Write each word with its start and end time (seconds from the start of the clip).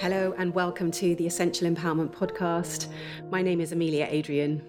Hello, 0.00 0.34
and 0.38 0.54
welcome 0.54 0.90
to 0.92 1.14
the 1.16 1.26
Essential 1.26 1.68
Empowerment 1.68 2.10
Podcast. 2.10 2.86
My 3.30 3.42
name 3.42 3.60
is 3.60 3.72
Amelia 3.72 4.06
Adrian. 4.08 4.62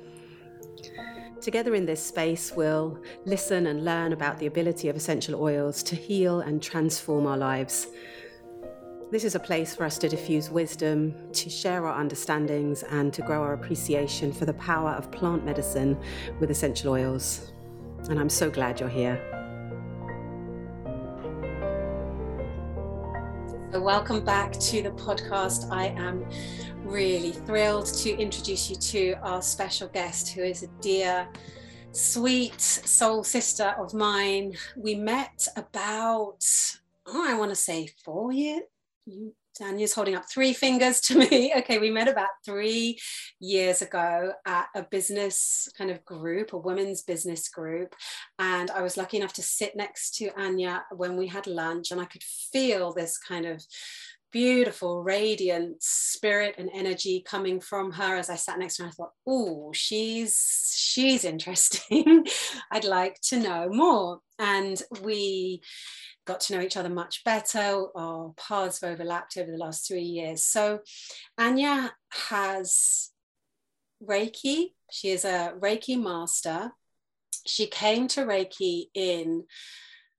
Together 1.40 1.74
in 1.74 1.86
this 1.86 2.06
space, 2.06 2.52
we'll 2.52 3.02
listen 3.24 3.68
and 3.68 3.86
learn 3.86 4.12
about 4.12 4.40
the 4.40 4.48
ability 4.48 4.90
of 4.90 4.98
essential 4.98 5.42
oils 5.42 5.84
to 5.84 5.96
heal 5.96 6.42
and 6.42 6.62
transform 6.62 7.26
our 7.28 7.38
lives. 7.38 7.88
This 9.10 9.24
is 9.24 9.36
a 9.36 9.40
place 9.40 9.74
for 9.74 9.86
us 9.86 9.98
to 10.00 10.10
diffuse 10.10 10.50
wisdom, 10.50 11.16
to 11.32 11.50
share 11.50 11.88
our 11.88 11.98
understandings, 11.98 12.84
and 12.84 13.14
to 13.14 13.22
grow 13.22 13.42
our 13.42 13.54
appreciation 13.54 14.34
for 14.34 14.44
the 14.44 14.56
power 14.56 14.90
of 14.90 15.14
plant 15.14 15.46
medicine 15.46 15.98
with 16.42 16.52
essential 16.52 16.92
oils. 16.92 17.54
And 18.10 18.20
I'm 18.20 18.28
so 18.28 18.50
glad 18.50 18.82
you're 18.82 18.90
here. 18.90 19.31
Welcome 23.82 24.24
back 24.24 24.52
to 24.54 24.84
the 24.84 24.92
podcast. 24.92 25.72
I 25.72 25.88
am 25.88 26.24
really 26.84 27.32
thrilled 27.32 27.88
to 27.88 28.16
introduce 28.16 28.70
you 28.70 28.76
to 28.76 29.14
our 29.24 29.42
special 29.42 29.88
guest, 29.88 30.30
who 30.30 30.44
is 30.44 30.62
a 30.62 30.68
dear, 30.82 31.28
sweet 31.92 32.62
soul 32.62 33.24
sister 33.24 33.74
of 33.80 33.96
mine. 33.96 34.56
We 34.78 34.94
met 34.94 35.48
about, 35.56 36.46
oh, 37.08 37.26
I 37.28 37.34
want 37.34 37.50
to 37.50 37.56
say 37.56 37.90
four 38.06 38.32
years. 38.32 38.62
Danya's 39.62 39.94
holding 39.94 40.16
up 40.16 40.30
three 40.30 40.54
fingers 40.54 41.00
to 41.02 41.18
me. 41.18 41.54
Okay, 41.62 41.78
we 41.78 41.92
met 41.92 42.08
about 42.08 42.30
three 42.44 42.98
years 43.40 43.82
ago 43.82 44.32
at 44.48 44.68
a 44.76 44.84
business 44.84 45.70
kind 45.78 45.92
of 45.92 46.04
group, 46.06 46.54
a 46.54 46.58
women's 46.58 47.04
business 47.04 47.50
group. 47.50 47.94
And 48.40 48.72
I 48.72 48.82
was 48.82 48.98
lucky 48.98 49.18
enough 49.18 49.34
to 49.34 49.44
sit 49.44 49.76
next 49.76 50.16
to 50.16 50.30
Anja 50.32 50.82
when 50.96 51.18
we 51.18 51.28
had 51.28 51.46
lunch, 51.46 51.92
and 51.92 52.02
I 52.02 52.06
could 52.06 52.24
feel 52.24 52.94
this 52.94 53.18
kind 53.18 53.46
of 53.46 53.64
beautiful, 54.32 55.04
radiant 55.04 55.84
spirit 55.84 56.56
and 56.58 56.70
energy 56.74 57.22
coming 57.26 57.60
from 57.60 57.92
her 57.92 58.16
as 58.16 58.30
I 58.30 58.36
sat 58.36 58.58
next 58.58 58.78
to 58.78 58.84
her. 58.84 58.90
I 58.90 58.92
thought, 58.92 59.12
oh, 59.28 59.72
she's 59.74 60.74
she's 60.76 61.24
interesting. 61.24 62.26
I'd 62.72 62.86
like 62.86 63.20
to 63.30 63.40
know 63.40 63.70
more. 63.70 64.20
And 64.40 64.82
we 65.04 65.62
got 66.26 66.40
to 66.42 66.56
know 66.56 66.62
each 66.62 66.78
other 66.78 66.90
much 66.90 67.24
better. 67.24 67.86
Our 67.96 68.34
paths 68.38 68.82
have 68.82 68.92
overlapped 68.92 69.38
over 69.38 69.52
the 69.52 69.58
last 69.58 69.88
three 69.88 70.04
years. 70.04 70.44
So 70.44 70.80
Anja 71.40 71.92
has 72.30 73.12
Reiki. 74.04 74.74
She 74.92 75.10
is 75.10 75.26
a 75.26 75.54
Reiki 75.60 76.02
master. 76.02 76.72
She 77.48 77.68
came 77.68 78.08
to 78.10 78.22
Reiki 78.22 78.86
in, 78.94 79.44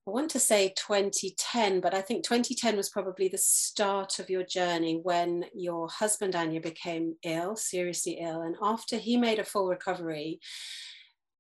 I 0.07 0.11
want 0.11 0.31
to 0.33 0.41
say 0.41 0.75
2010, 0.77 1.81
but 1.81 1.95
I 1.95 2.01
think 2.01 2.25
2010 2.25 2.77
was 2.77 2.89
probably 2.89 3.29
the 3.29 3.39
start 3.39 4.19
of 4.19 4.29
your 4.29 4.43
journey 4.43 4.99
when 5.01 5.45
your 5.55 5.89
husband, 5.89 6.35
Anja, 6.35 6.61
became 6.61 7.17
ill, 7.23 7.55
seriously 7.55 8.19
ill. 8.21 8.43
And 8.43 8.57
after 8.61 8.97
he 8.97 9.17
made 9.17 9.39
a 9.39 9.45
full 9.45 9.69
recovery, 9.69 10.41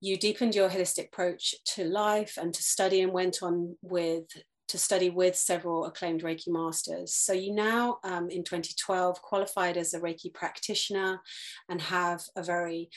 you 0.00 0.16
deepened 0.16 0.54
your 0.54 0.68
holistic 0.68 1.06
approach 1.06 1.54
to 1.64 1.84
life 1.84 2.36
and 2.36 2.52
to 2.52 2.62
study 2.62 3.02
and 3.02 3.12
went 3.12 3.40
on 3.40 3.76
with 3.82 4.26
to 4.72 4.78
study 4.78 5.10
with 5.10 5.36
several 5.36 5.84
acclaimed 5.84 6.22
Reiki 6.22 6.48
masters. 6.48 7.14
So 7.14 7.34
you 7.34 7.52
now, 7.52 7.98
um, 8.04 8.30
in 8.30 8.42
2012, 8.42 9.20
qualified 9.20 9.76
as 9.76 9.92
a 9.92 10.00
Reiki 10.00 10.32
practitioner 10.32 11.20
and 11.68 11.78
have 11.82 12.22
a 12.36 12.42
very 12.42 12.88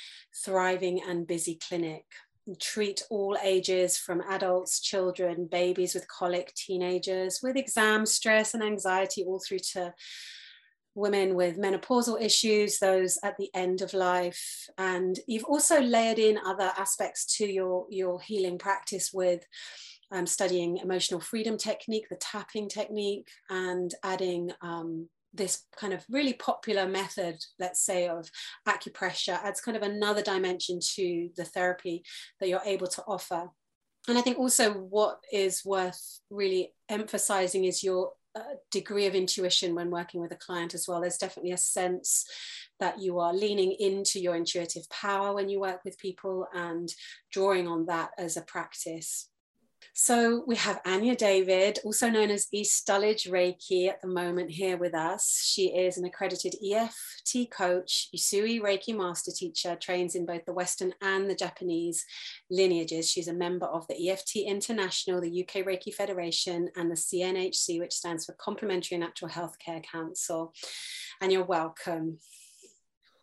thriving 0.46 1.02
and 1.06 1.28
busy 1.28 1.60
clinic. 1.68 2.06
You 2.46 2.56
treat 2.56 3.04
all 3.10 3.38
ages 3.44 3.98
from 3.98 4.22
adults, 4.22 4.80
children, 4.80 5.50
babies 5.52 5.94
with 5.94 6.08
colic, 6.08 6.54
teenagers 6.56 7.42
with 7.44 7.58
exam 7.58 8.06
stress 8.06 8.54
and 8.54 8.64
anxiety, 8.64 9.26
all 9.26 9.42
through 9.46 9.60
to 9.74 9.94
women 10.94 11.36
with 11.36 11.58
menopausal 11.58 12.22
issues, 12.22 12.80
those 12.80 13.20
at 13.22 13.36
the 13.36 13.50
end 13.54 13.82
of 13.82 13.94
life. 13.94 14.70
And 14.78 15.20
you've 15.28 15.44
also 15.44 15.82
layered 15.82 16.20
in 16.20 16.38
other 16.38 16.72
aspects 16.78 17.38
to 17.38 17.46
your, 17.46 17.86
your 17.90 18.22
healing 18.22 18.58
practice 18.58 19.12
with 19.14 19.46
um, 20.12 20.26
studying 20.26 20.78
emotional 20.78 21.20
freedom 21.20 21.58
technique, 21.58 22.08
the 22.10 22.18
tapping 22.18 22.70
technique, 22.70 23.28
and 23.50 23.94
adding 24.04 24.52
um, 24.62 25.10
this 25.34 25.64
kind 25.78 25.94
of 25.94 26.04
really 26.10 26.34
popular 26.34 26.88
method, 26.88 27.38
let's 27.60 27.84
say, 27.84 28.08
of 28.08 28.30
acupressure 28.68 29.38
adds 29.44 29.62
kind 29.62 29.78
of 29.78 29.84
another 29.84 30.22
dimension 30.22 30.80
to 30.96 31.30
the 31.36 31.46
therapy 31.46 32.04
that 32.40 32.50
you're 32.50 32.62
able 32.66 32.88
to 32.88 33.04
offer. 33.08 33.50
And 34.08 34.18
I 34.18 34.22
think 34.22 34.38
also 34.38 34.72
what 34.72 35.20
is 35.32 35.66
worth 35.66 36.20
really 36.30 36.74
emphasizing 36.90 37.66
is 37.66 37.84
your 37.84 38.12
uh, 38.36 38.56
degree 38.70 39.08
of 39.08 39.16
intuition 39.16 39.76
when 39.76 39.90
working 39.90 40.22
with 40.22 40.32
a 40.32 40.38
client 40.38 40.74
as 40.74 40.88
well. 40.88 41.02
There's 41.02 41.18
definitely 41.18 41.54
a 41.54 41.58
sense 41.58 42.26
that 42.80 43.00
you 43.00 43.20
are 43.20 43.34
leaning 43.34 43.72
into 43.72 44.20
your 44.20 44.36
intuitive 44.36 44.88
power 44.90 45.34
when 45.34 45.50
you 45.50 45.60
work 45.60 45.86
with 45.86 45.98
people 45.98 46.46
and 46.54 46.94
drawing 47.32 47.68
on 47.68 47.86
that 47.86 48.12
as 48.18 48.36
a 48.38 48.42
practice. 48.42 49.30
So 49.98 50.44
we 50.46 50.58
have 50.58 50.84
Anja 50.84 51.16
David, 51.16 51.80
also 51.86 52.10
known 52.10 52.30
as 52.30 52.50
East 52.52 52.86
Dulwich 52.86 53.30
Reiki 53.32 53.88
at 53.88 54.02
the 54.02 54.10
moment 54.10 54.52
here 54.52 54.76
with 54.76 54.94
us. 54.94 55.42
She 55.42 55.68
is 55.68 55.98
an 55.98 56.04
accredited 56.04 56.54
EFT 56.62 57.50
coach, 57.50 58.10
Usui 58.14 58.60
Reiki 58.60 58.94
master 58.94 59.32
teacher, 59.32 59.78
trains 59.78 60.14
in 60.14 60.26
both 60.26 60.44
the 60.44 60.52
Western 60.52 60.94
and 61.02 61.30
the 61.30 61.34
Japanese 61.36 62.04
lineages. 62.52 63.10
She's 63.10 63.30
a 63.30 63.34
member 63.34 63.68
of 63.68 63.88
the 63.88 64.10
EFT 64.10 64.36
International, 64.46 65.22
the 65.22 65.44
UK 65.44 65.66
Reiki 65.66 65.94
Federation, 65.94 66.70
and 66.76 66.92
the 66.92 66.96
CNHC, 66.96 67.80
which 67.80 67.94
stands 67.94 68.26
for 68.26 68.34
Complementary 68.34 68.98
Natural 68.98 69.32
Healthcare 69.32 69.82
Council. 69.82 70.52
And 71.22 71.32
you're 71.32 71.46
welcome. 71.46 72.20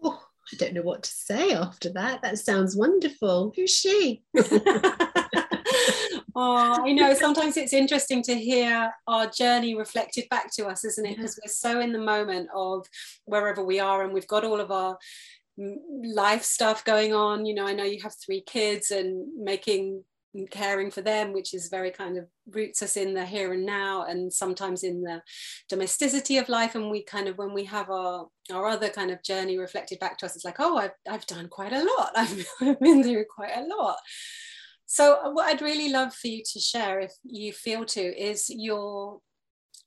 Oh, 0.02 0.22
I 0.50 0.56
don't 0.56 0.72
know 0.72 0.80
what 0.80 1.02
to 1.02 1.10
say 1.10 1.52
after 1.52 1.92
that. 1.92 2.22
That 2.22 2.38
sounds 2.38 2.74
wonderful. 2.74 3.52
Who's 3.54 3.76
she? 3.76 4.22
oh, 6.34 6.84
I 6.84 6.92
know. 6.92 7.14
Sometimes 7.18 7.56
it's 7.56 7.72
interesting 7.72 8.22
to 8.24 8.34
hear 8.34 8.92
our 9.06 9.26
journey 9.28 9.74
reflected 9.74 10.28
back 10.30 10.52
to 10.54 10.66
us, 10.66 10.84
isn't 10.84 11.06
it? 11.06 11.16
Because 11.16 11.38
we're 11.42 11.50
so 11.50 11.80
in 11.80 11.92
the 11.92 11.98
moment 11.98 12.48
of 12.54 12.86
wherever 13.24 13.64
we 13.64 13.80
are, 13.80 14.04
and 14.04 14.12
we've 14.12 14.26
got 14.26 14.44
all 14.44 14.60
of 14.60 14.70
our 14.70 14.98
life 15.58 16.42
stuff 16.42 16.84
going 16.84 17.14
on. 17.14 17.46
You 17.46 17.54
know, 17.54 17.66
I 17.66 17.74
know 17.74 17.84
you 17.84 18.02
have 18.02 18.14
three 18.24 18.42
kids 18.42 18.90
and 18.90 19.26
making 19.42 20.04
caring 20.50 20.90
for 20.90 21.02
them, 21.02 21.32
which 21.32 21.52
is 21.52 21.68
very 21.68 21.90
kind 21.90 22.16
of 22.16 22.26
roots 22.50 22.82
us 22.82 22.96
in 22.96 23.14
the 23.14 23.24
here 23.24 23.52
and 23.52 23.66
now, 23.66 24.04
and 24.04 24.32
sometimes 24.32 24.82
in 24.82 25.02
the 25.02 25.22
domesticity 25.68 26.38
of 26.38 26.48
life. 26.48 26.74
And 26.74 26.90
we 26.90 27.02
kind 27.02 27.28
of, 27.28 27.36
when 27.36 27.52
we 27.52 27.64
have 27.64 27.90
our 27.90 28.28
our 28.52 28.66
other 28.66 28.88
kind 28.88 29.10
of 29.10 29.22
journey 29.22 29.58
reflected 29.58 29.98
back 29.98 30.18
to 30.18 30.26
us, 30.26 30.34
it's 30.34 30.44
like, 30.44 30.56
oh, 30.58 30.78
I've 30.78 30.94
I've 31.08 31.26
done 31.26 31.48
quite 31.48 31.72
a 31.72 31.84
lot. 31.84 32.12
I've, 32.16 32.46
I've 32.60 32.80
been 32.80 33.02
through 33.02 33.24
quite 33.34 33.56
a 33.56 33.66
lot. 33.66 33.98
So 34.92 35.14
uh, 35.24 35.30
what 35.30 35.46
I'd 35.46 35.62
really 35.62 35.88
love 35.88 36.12
for 36.12 36.26
you 36.26 36.42
to 36.52 36.60
share, 36.60 37.00
if 37.00 37.14
you 37.24 37.54
feel 37.54 37.86
to, 37.86 38.00
is 38.00 38.50
your 38.50 39.20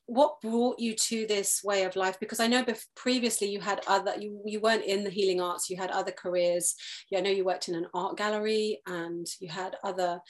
what 0.07 0.41
brought 0.41 0.79
you 0.79 0.95
to 0.95 1.27
this 1.27 1.61
way 1.63 1.83
of 1.83 1.95
life? 1.95 2.19
Because 2.19 2.39
i 2.39 2.47
know 2.47 2.63
bef- 2.63 2.87
previously 2.95 3.47
you 3.49 3.59
had 3.59 3.81
other 3.85 4.15
you, 4.19 4.41
you 4.47 4.59
weren't 4.59 4.83
in 4.83 5.03
the 5.03 5.11
healing 5.11 5.39
arts 5.39 5.69
you 5.69 5.77
had 5.77 5.91
other 5.91 6.11
careers. 6.11 6.73
Yeah, 7.11 7.19
i 7.19 7.21
know 7.21 7.29
you 7.29 7.45
worked 7.45 7.69
in 7.69 7.75
an 7.75 7.85
art 7.93 8.17
gallery 8.17 8.81
and 8.87 9.27
you 9.39 9.47
had 9.47 9.75
other 9.83 10.21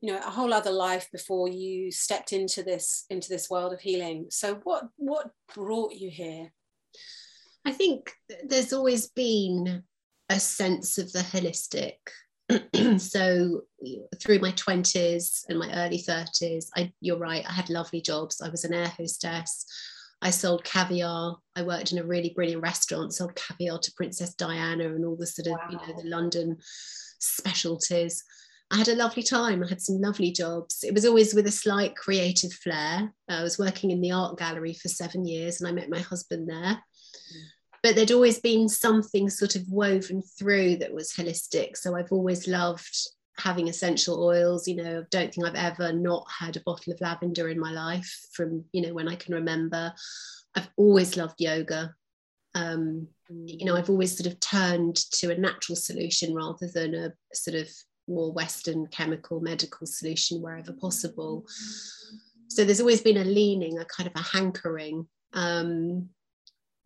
you 0.00 0.12
know 0.12 0.20
a 0.20 0.30
whole 0.30 0.54
other 0.54 0.70
life 0.70 1.08
before 1.10 1.48
you 1.48 1.90
stepped 1.90 2.32
into 2.32 2.62
this 2.62 3.06
into 3.10 3.28
this 3.28 3.50
world 3.50 3.72
of 3.72 3.80
healing. 3.80 4.26
So 4.30 4.60
what 4.62 4.84
what 4.98 5.32
brought 5.52 5.94
you 5.94 6.10
here? 6.10 6.52
I 7.64 7.72
think 7.72 8.12
there's 8.44 8.72
always 8.72 9.08
been 9.08 9.82
a 10.28 10.38
sense 10.38 10.96
of 10.98 11.10
the 11.10 11.26
holistic 11.32 11.96
so 12.98 13.62
through 14.20 14.38
my 14.38 14.52
20s 14.52 15.44
and 15.48 15.58
my 15.58 15.72
early 15.74 15.98
30s 15.98 16.66
I, 16.76 16.92
you're 17.00 17.18
right 17.18 17.44
i 17.48 17.52
had 17.52 17.70
lovely 17.70 18.00
jobs. 18.00 18.40
I 18.40 18.48
was 18.48 18.64
an 18.64 18.74
air 18.74 18.88
hostess. 18.88 19.66
I 20.24 20.30
sold 20.30 20.62
caviar. 20.62 21.36
I 21.56 21.62
worked 21.62 21.90
in 21.92 21.98
a 21.98 22.04
really 22.04 22.30
brilliant 22.30 22.62
restaurant 22.62 23.14
sold 23.14 23.34
caviar 23.34 23.78
to 23.78 23.92
princess 23.96 24.34
diana 24.34 24.84
and 24.84 25.04
all 25.04 25.16
the 25.16 25.26
sort 25.26 25.48
of 25.48 25.52
wow. 25.52 25.68
you 25.70 25.76
know 25.76 26.02
the 26.02 26.08
london 26.08 26.58
specialties. 27.18 28.22
I 28.70 28.76
had 28.78 28.88
a 28.88 28.96
lovely 28.96 29.22
time. 29.22 29.62
I 29.62 29.68
had 29.68 29.82
some 29.82 30.00
lovely 30.00 30.32
jobs. 30.32 30.82
It 30.82 30.94
was 30.94 31.04
always 31.04 31.34
with 31.34 31.46
a 31.46 31.50
slight 31.50 31.94
creative 31.94 32.54
flair. 32.54 33.12
I 33.28 33.42
was 33.42 33.58
working 33.58 33.90
in 33.90 34.00
the 34.00 34.12
art 34.12 34.38
gallery 34.38 34.72
for 34.72 34.88
seven 34.88 35.26
years 35.26 35.60
and 35.60 35.68
i 35.68 35.72
met 35.72 35.90
my 35.90 36.00
husband 36.00 36.48
there. 36.48 36.82
Mm 37.36 37.48
but 37.82 37.94
there'd 37.94 38.12
always 38.12 38.40
been 38.40 38.68
something 38.68 39.28
sort 39.28 39.56
of 39.56 39.68
woven 39.68 40.22
through 40.22 40.76
that 40.76 40.94
was 40.94 41.12
holistic. 41.12 41.76
So 41.76 41.96
I've 41.96 42.12
always 42.12 42.46
loved 42.46 42.96
having 43.38 43.68
essential 43.68 44.22
oils. 44.22 44.68
You 44.68 44.76
know, 44.76 45.00
I 45.00 45.04
don't 45.10 45.34
think 45.34 45.46
I've 45.46 45.54
ever 45.54 45.92
not 45.92 46.26
had 46.30 46.56
a 46.56 46.62
bottle 46.64 46.92
of 46.92 47.00
lavender 47.00 47.48
in 47.48 47.58
my 47.58 47.72
life 47.72 48.28
from, 48.32 48.64
you 48.72 48.82
know, 48.82 48.94
when 48.94 49.08
I 49.08 49.16
can 49.16 49.34
remember. 49.34 49.92
I've 50.54 50.68
always 50.76 51.16
loved 51.16 51.40
yoga. 51.40 51.94
Um, 52.54 53.08
you 53.28 53.64
know, 53.64 53.76
I've 53.76 53.90
always 53.90 54.16
sort 54.16 54.32
of 54.32 54.38
turned 54.40 54.96
to 55.12 55.32
a 55.32 55.38
natural 55.38 55.76
solution 55.76 56.34
rather 56.34 56.68
than 56.68 56.94
a 56.94 57.12
sort 57.34 57.56
of 57.56 57.68
more 58.06 58.32
Western 58.32 58.86
chemical 58.88 59.40
medical 59.40 59.86
solution 59.86 60.42
wherever 60.42 60.72
possible. 60.72 61.46
So 62.48 62.64
there's 62.64 62.80
always 62.80 63.00
been 63.00 63.16
a 63.16 63.24
leaning, 63.24 63.78
a 63.78 63.84
kind 63.86 64.08
of 64.08 64.14
a 64.14 64.22
hankering. 64.22 65.08
Um, 65.32 66.10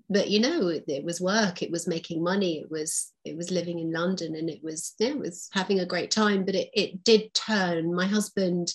but 0.09 0.29
you 0.29 0.41
know 0.41 0.69
it, 0.69 0.85
it, 0.87 1.05
was 1.05 1.21
work 1.21 1.63
it 1.63 1.71
was 1.71 1.89
making 1.89 2.23
money 2.23 2.61
it 2.61 2.71
was 2.71 3.13
it 3.25 3.37
was 3.37 3.51
living 3.51 3.79
in 3.79 3.93
london 3.93 4.37
and 4.37 4.49
it 4.49 4.63
was 4.63 4.95
yeah 4.99 5.09
it 5.09 5.19
was 5.19 5.49
having 5.53 5.81
a 5.81 5.87
great 5.87 6.11
time 6.11 6.45
but 6.45 6.55
it, 6.55 6.71
it 6.73 7.05
did 7.05 7.33
turn. 7.35 7.95
My 7.95 8.07
husband 8.07 8.73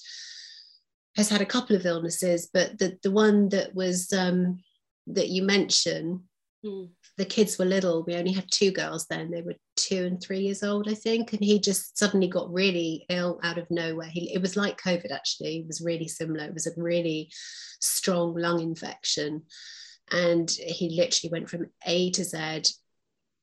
has 1.15 1.29
had 1.29 1.41
a 1.41 1.45
couple 1.45 1.75
of 1.75 1.85
illnesses 1.85 2.49
but 2.53 2.77
the 2.77 2.97
the 3.03 3.11
one 3.11 3.49
that 3.49 3.73
was 3.75 4.11
um 4.13 4.59
that 5.07 5.29
you 5.29 5.43
mentioned 5.43 6.21
mm. 6.65 6.89
the 7.17 7.25
kids 7.25 7.57
were 7.57 7.65
little. 7.65 8.03
We 8.03 8.15
only 8.15 8.31
had 8.31 8.49
two 8.49 8.71
girls 8.71 9.07
then. 9.07 9.31
They 9.31 9.41
were 9.41 9.55
two 9.75 10.05
and 10.05 10.21
three 10.21 10.41
years 10.41 10.63
old 10.63 10.87
i 10.87 10.93
think. 10.93 11.33
And 11.33 11.43
he 11.43 11.59
just 11.59 11.97
suddenly 11.97 12.27
got 12.27 12.53
really 12.53 13.05
ill 13.09 13.39
out 13.43 13.57
of 13.57 13.69
nowhere. 13.71 14.07
He, 14.07 14.33
it 14.33 14.41
was 14.41 14.55
like 14.55 14.81
covid 14.81 15.11
actually. 15.11 15.57
It 15.59 15.67
was 15.67 15.81
really 15.81 16.07
similar. 16.07 16.45
It 16.45 16.53
was 16.53 16.67
a 16.67 16.71
really 16.77 17.31
strong 17.79 18.35
lung 18.35 18.61
infection 18.61 19.43
and 20.11 20.49
he 20.49 20.89
literally 20.89 21.31
went 21.31 21.49
from 21.49 21.67
A 21.85 22.11
to 22.11 22.23
Z 22.23 22.63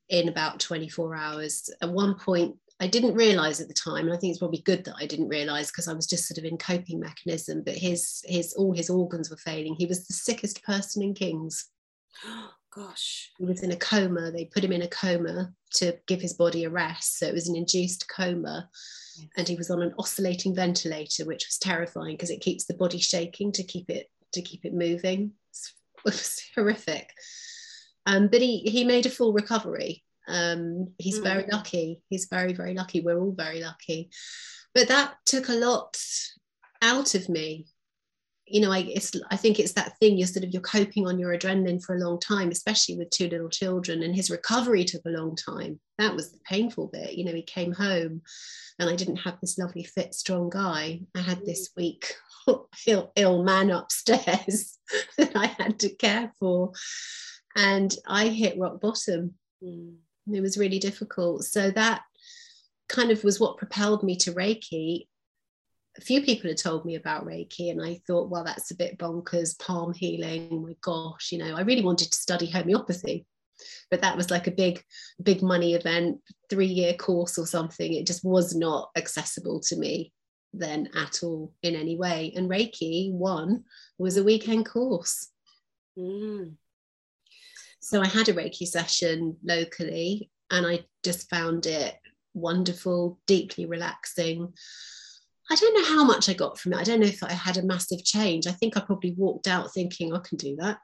in 0.08 0.28
about 0.28 0.60
24 0.60 1.14
hours. 1.14 1.70
At 1.80 1.90
one 1.90 2.14
point, 2.14 2.56
I 2.80 2.86
didn't 2.86 3.14
realize 3.14 3.60
at 3.60 3.68
the 3.68 3.74
time, 3.74 4.06
and 4.06 4.12
I 4.12 4.16
think 4.16 4.30
it's 4.30 4.38
probably 4.38 4.62
good 4.62 4.84
that 4.84 4.94
I 4.96 5.06
didn't 5.06 5.28
realize 5.28 5.70
because 5.70 5.88
I 5.88 5.94
was 5.94 6.06
just 6.06 6.28
sort 6.28 6.38
of 6.38 6.44
in 6.44 6.56
coping 6.58 7.00
mechanism. 7.00 7.62
But 7.64 7.74
his 7.74 8.22
his 8.24 8.54
all 8.54 8.72
his 8.72 8.88
organs 8.90 9.30
were 9.30 9.36
failing. 9.36 9.74
He 9.74 9.86
was 9.86 10.06
the 10.06 10.14
sickest 10.14 10.62
person 10.62 11.02
in 11.02 11.14
Kings. 11.14 11.68
Gosh, 12.74 13.32
he 13.38 13.46
was 13.46 13.62
in 13.62 13.72
a 13.72 13.76
coma. 13.76 14.30
They 14.30 14.44
put 14.44 14.62
him 14.62 14.72
in 14.72 14.82
a 14.82 14.88
coma 14.88 15.52
to 15.74 15.96
give 16.06 16.20
his 16.20 16.34
body 16.34 16.64
a 16.64 16.70
rest. 16.70 17.18
So 17.18 17.26
it 17.26 17.34
was 17.34 17.48
an 17.48 17.56
induced 17.56 18.08
coma, 18.14 18.68
and 19.36 19.48
he 19.48 19.56
was 19.56 19.70
on 19.70 19.82
an 19.82 19.94
oscillating 19.98 20.54
ventilator, 20.54 21.24
which 21.24 21.46
was 21.48 21.58
terrifying 21.58 22.14
because 22.14 22.30
it 22.30 22.42
keeps 22.42 22.66
the 22.66 22.74
body 22.74 22.98
shaking 22.98 23.50
to 23.52 23.64
keep 23.64 23.90
it 23.90 24.08
to 24.34 24.42
keep 24.42 24.64
it 24.64 24.74
moving 24.74 25.32
was 26.04 26.42
horrific. 26.54 27.10
Um, 28.06 28.28
but 28.28 28.40
he 28.40 28.60
he 28.60 28.84
made 28.84 29.06
a 29.06 29.10
full 29.10 29.32
recovery. 29.32 30.04
Um, 30.26 30.92
he's 30.98 31.20
mm. 31.20 31.24
very 31.24 31.44
lucky. 31.50 32.02
He's 32.08 32.26
very 32.30 32.52
very 32.52 32.74
lucky. 32.74 33.00
We're 33.00 33.20
all 33.20 33.32
very 33.32 33.60
lucky. 33.62 34.10
But 34.74 34.88
that 34.88 35.16
took 35.26 35.48
a 35.48 35.54
lot 35.54 35.96
out 36.82 37.14
of 37.14 37.28
me. 37.28 37.66
You 38.46 38.62
know, 38.62 38.72
I 38.72 38.78
it's 38.78 39.12
I 39.30 39.36
think 39.36 39.58
it's 39.58 39.72
that 39.72 39.98
thing 39.98 40.16
you're 40.16 40.26
sort 40.26 40.44
of 40.44 40.52
you're 40.52 40.62
coping 40.62 41.06
on 41.06 41.18
your 41.18 41.36
adrenaline 41.36 41.82
for 41.82 41.96
a 41.96 42.00
long 42.00 42.18
time, 42.18 42.50
especially 42.50 42.96
with 42.96 43.10
two 43.10 43.28
little 43.28 43.50
children. 43.50 44.02
And 44.02 44.14
his 44.14 44.30
recovery 44.30 44.84
took 44.84 45.02
a 45.04 45.10
long 45.10 45.36
time. 45.36 45.78
That 45.98 46.14
was 46.14 46.32
the 46.32 46.38
painful 46.48 46.88
bit. 46.90 47.14
You 47.14 47.24
know, 47.26 47.34
he 47.34 47.42
came 47.42 47.72
home, 47.72 48.22
and 48.78 48.88
I 48.88 48.96
didn't 48.96 49.16
have 49.16 49.38
this 49.40 49.58
lovely 49.58 49.84
fit 49.84 50.14
strong 50.14 50.48
guy. 50.48 51.00
I 51.14 51.20
had 51.20 51.44
this 51.44 51.68
mm. 51.68 51.76
weak 51.76 52.14
Ill, 52.86 53.12
Ill 53.16 53.42
man 53.42 53.70
upstairs 53.70 54.78
that 55.18 55.36
I 55.36 55.46
had 55.46 55.78
to 55.80 55.94
care 55.94 56.32
for. 56.38 56.72
And 57.56 57.94
I 58.06 58.28
hit 58.28 58.58
rock 58.58 58.80
bottom. 58.80 59.34
Mm. 59.62 59.96
It 60.32 60.40
was 60.40 60.58
really 60.58 60.78
difficult. 60.78 61.44
So 61.44 61.70
that 61.70 62.02
kind 62.88 63.10
of 63.10 63.24
was 63.24 63.40
what 63.40 63.58
propelled 63.58 64.02
me 64.02 64.16
to 64.16 64.32
Reiki. 64.32 65.06
A 65.96 66.00
few 66.00 66.22
people 66.22 66.48
had 66.48 66.58
told 66.58 66.84
me 66.84 66.94
about 66.94 67.26
Reiki, 67.26 67.70
and 67.70 67.82
I 67.82 68.00
thought, 68.06 68.30
well, 68.30 68.44
that's 68.44 68.70
a 68.70 68.76
bit 68.76 68.98
bonkers, 68.98 69.58
palm 69.58 69.92
healing. 69.92 70.48
Oh 70.52 70.60
my 70.60 70.76
gosh, 70.80 71.32
you 71.32 71.38
know, 71.38 71.56
I 71.56 71.62
really 71.62 71.82
wanted 71.82 72.12
to 72.12 72.18
study 72.18 72.46
homeopathy, 72.48 73.26
but 73.90 74.02
that 74.02 74.16
was 74.16 74.30
like 74.30 74.46
a 74.46 74.52
big, 74.52 74.82
big 75.20 75.42
money 75.42 75.74
event, 75.74 76.20
three 76.48 76.66
year 76.66 76.94
course 76.94 77.36
or 77.36 77.46
something. 77.46 77.92
It 77.92 78.06
just 78.06 78.24
was 78.24 78.54
not 78.54 78.90
accessible 78.96 79.60
to 79.60 79.76
me 79.76 80.12
then 80.52 80.88
at 80.94 81.22
all 81.22 81.52
in 81.62 81.74
any 81.74 81.96
way. 81.96 82.32
And 82.36 82.48
Reiki, 82.48 83.12
one, 83.12 83.64
was 83.98 84.16
a 84.16 84.24
weekend 84.24 84.66
course. 84.66 85.28
Mm. 85.98 86.54
So 87.80 88.00
I 88.02 88.06
had 88.06 88.28
a 88.28 88.34
Reiki 88.34 88.66
session 88.66 89.36
locally 89.44 90.30
and 90.50 90.66
I 90.66 90.84
just 91.04 91.28
found 91.30 91.66
it 91.66 91.94
wonderful, 92.34 93.18
deeply 93.26 93.66
relaxing. 93.66 94.52
I 95.50 95.54
don't 95.54 95.74
know 95.74 95.96
how 95.96 96.04
much 96.04 96.28
I 96.28 96.34
got 96.34 96.58
from 96.58 96.74
it. 96.74 96.78
I 96.78 96.84
don't 96.84 97.00
know 97.00 97.06
if 97.06 97.22
I 97.22 97.32
had 97.32 97.56
a 97.56 97.62
massive 97.62 98.04
change. 98.04 98.46
I 98.46 98.52
think 98.52 98.76
I 98.76 98.80
probably 98.80 99.14
walked 99.16 99.46
out 99.46 99.72
thinking 99.72 100.14
I 100.14 100.20
can 100.20 100.36
do 100.36 100.56
that. 100.56 100.78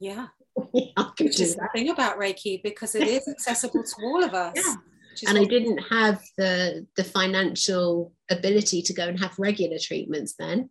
Yeah. 0.00 0.28
yeah 0.72 0.86
I 0.96 1.10
can 1.16 1.26
Which 1.26 1.36
do 1.36 1.42
is 1.42 1.56
that. 1.56 1.70
the 1.72 1.78
thing 1.80 1.90
about 1.90 2.18
Reiki 2.18 2.62
because 2.62 2.94
it 2.94 3.06
is 3.06 3.26
accessible 3.28 3.82
to 3.82 3.94
all 4.04 4.22
of 4.22 4.34
us. 4.34 4.54
Yeah 4.56 4.74
and 5.26 5.38
I 5.38 5.44
didn't 5.44 5.78
have 5.78 6.22
the 6.36 6.86
the 6.96 7.04
financial 7.04 8.12
ability 8.30 8.82
to 8.82 8.92
go 8.92 9.06
and 9.08 9.18
have 9.18 9.38
regular 9.38 9.78
treatments 9.78 10.34
then. 10.38 10.70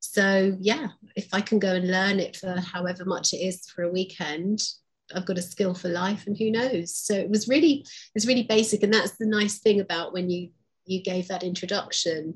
So 0.00 0.56
yeah, 0.60 0.88
if 1.16 1.28
I 1.32 1.40
can 1.40 1.58
go 1.58 1.74
and 1.74 1.90
learn 1.90 2.20
it 2.20 2.36
for 2.36 2.60
however 2.60 3.04
much 3.04 3.32
it 3.32 3.38
is 3.38 3.68
for 3.68 3.82
a 3.82 3.90
weekend, 3.90 4.62
I've 5.14 5.26
got 5.26 5.38
a 5.38 5.42
skill 5.42 5.74
for 5.74 5.88
life, 5.88 6.26
and 6.26 6.36
who 6.36 6.50
knows? 6.50 6.94
So 6.94 7.14
it 7.14 7.30
was 7.30 7.48
really 7.48 7.84
it's 8.14 8.26
really 8.26 8.44
basic, 8.44 8.82
and 8.82 8.92
that's 8.92 9.16
the 9.16 9.26
nice 9.26 9.58
thing 9.58 9.80
about 9.80 10.12
when 10.12 10.30
you 10.30 10.50
you 10.86 11.02
gave 11.02 11.28
that 11.28 11.42
introduction. 11.42 12.34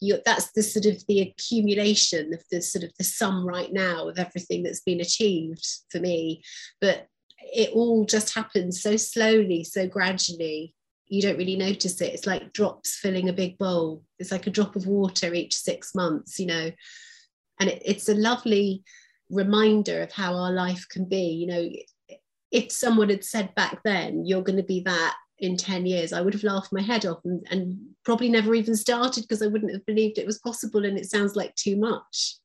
You, 0.00 0.18
that's 0.24 0.50
the 0.50 0.64
sort 0.64 0.86
of 0.86 1.06
the 1.06 1.20
accumulation 1.20 2.34
of 2.34 2.42
the 2.50 2.60
sort 2.60 2.82
of 2.82 2.90
the 2.98 3.04
sum 3.04 3.46
right 3.46 3.72
now 3.72 4.08
of 4.08 4.18
everything 4.18 4.64
that's 4.64 4.80
been 4.80 5.00
achieved 5.00 5.64
for 5.92 6.00
me 6.00 6.42
but 6.80 7.06
it 7.52 7.70
all 7.72 8.04
just 8.04 8.34
happens 8.34 8.82
so 8.82 8.96
slowly, 8.96 9.64
so 9.64 9.86
gradually. 9.86 10.74
You 11.06 11.20
don't 11.20 11.36
really 11.36 11.56
notice 11.56 12.00
it. 12.00 12.14
It's 12.14 12.26
like 12.26 12.52
drops 12.52 12.96
filling 12.96 13.28
a 13.28 13.34
big 13.34 13.58
bowl. 13.58 14.02
It's 14.18 14.32
like 14.32 14.46
a 14.46 14.50
drop 14.50 14.76
of 14.76 14.86
water 14.86 15.34
each 15.34 15.54
six 15.54 15.94
months, 15.94 16.38
you 16.38 16.46
know. 16.46 16.70
And 17.60 17.68
it, 17.68 17.82
it's 17.84 18.08
a 18.08 18.14
lovely 18.14 18.82
reminder 19.28 20.02
of 20.02 20.12
how 20.12 20.34
our 20.34 20.52
life 20.52 20.86
can 20.90 21.04
be. 21.04 21.32
You 21.32 21.46
know, 21.46 21.70
if 22.50 22.72
someone 22.72 23.10
had 23.10 23.24
said 23.24 23.54
back 23.54 23.80
then, 23.84 24.24
you're 24.24 24.42
going 24.42 24.56
to 24.56 24.62
be 24.62 24.80
that 24.82 25.16
in 25.38 25.56
10 25.56 25.86
years, 25.86 26.12
I 26.12 26.20
would 26.20 26.34
have 26.34 26.44
laughed 26.44 26.72
my 26.72 26.80
head 26.80 27.04
off 27.04 27.18
and, 27.24 27.44
and 27.50 27.76
probably 28.04 28.28
never 28.28 28.54
even 28.54 28.76
started 28.76 29.22
because 29.22 29.42
I 29.42 29.48
wouldn't 29.48 29.72
have 29.72 29.84
believed 29.86 30.16
it 30.16 30.26
was 30.26 30.38
possible. 30.38 30.84
And 30.84 30.96
it 30.96 31.10
sounds 31.10 31.34
like 31.34 31.54
too 31.56 31.76
much. 31.76 32.36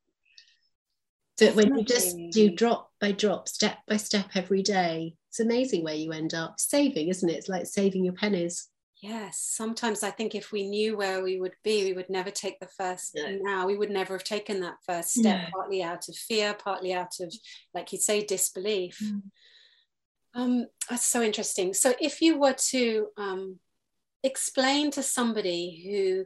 But 1.40 1.56
when 1.56 1.78
you 1.78 1.84
just 1.84 2.18
do 2.32 2.50
drop 2.50 2.92
by 3.00 3.12
drop, 3.12 3.48
step 3.48 3.78
by 3.88 3.98
step 3.98 4.30
every 4.36 4.64
day, 4.64 5.16
it's 5.30 5.40
amazing 5.40 5.84
where 5.84 5.94
you 5.94 6.12
end 6.12 6.34
up 6.34 6.60
saving, 6.60 7.10
isn't 7.10 7.30
it? 7.30 7.36
It's 7.38 7.50
like 7.50 7.68
saving 7.68 8.04
your 8.04 8.14
pennies. 8.14 8.70
Yes, 9.02 9.40
sometimes 9.40 10.02
I 10.02 10.10
think 10.10 10.34
if 10.34 10.52
we 10.52 10.68
knew 10.68 10.98
where 10.98 11.24
we 11.24 11.40
would 11.40 11.54
be, 11.64 11.86
we 11.86 11.94
would 11.94 12.10
never 12.10 12.32
take 12.32 12.60
the 12.60 12.68
first 12.68 13.12
no. 13.16 13.38
now. 13.42 13.68
We 13.68 13.78
would 13.78 13.92
never 13.92 14.16
have 14.16 14.24
taken 14.24 14.62
that 14.62 14.78
first 14.88 15.12
step, 15.12 15.42
no. 15.44 15.50
partly 15.54 15.84
out 15.84 16.10
of 16.10 16.16
fear, 16.16 16.56
partly 16.56 16.94
out 16.94 17.14
of, 17.22 17.32
like 17.76 17.92
you 17.92 18.00
say, 18.00 18.26
disbelief. 18.26 19.00
Mm. 19.04 19.22
Um, 20.34 20.66
that's 20.90 21.06
so 21.06 21.22
interesting. 21.22 21.76
So, 21.76 21.94
if 22.02 22.22
you 22.22 22.40
were 22.40 22.56
to 22.70 23.08
um, 23.18 23.60
explain 24.24 24.90
to 24.92 25.04
somebody 25.04 25.84
who 25.86 26.26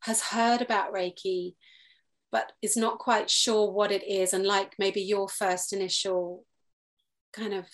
has 0.00 0.22
heard 0.22 0.62
about 0.62 0.94
Reiki, 0.94 1.54
but 2.36 2.52
is 2.60 2.76
not 2.76 2.98
quite 2.98 3.30
sure 3.30 3.72
what 3.72 3.90
it 3.90 4.06
is. 4.06 4.34
And 4.34 4.44
like 4.44 4.74
maybe 4.78 5.00
your 5.00 5.26
first 5.26 5.72
initial 5.72 6.44
kind 7.32 7.54
of 7.54 7.64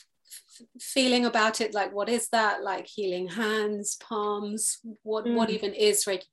feeling 0.80 1.24
about 1.26 1.60
it 1.60 1.74
like 1.74 1.92
what 1.92 2.08
is 2.08 2.28
that? 2.28 2.62
Like 2.62 2.86
healing 2.86 3.26
hands 3.26 3.96
palms 3.96 4.78
what 5.02 5.24
mm. 5.24 5.34
what 5.34 5.50
even 5.50 5.74
is 5.74 6.04
reiki? 6.04 6.26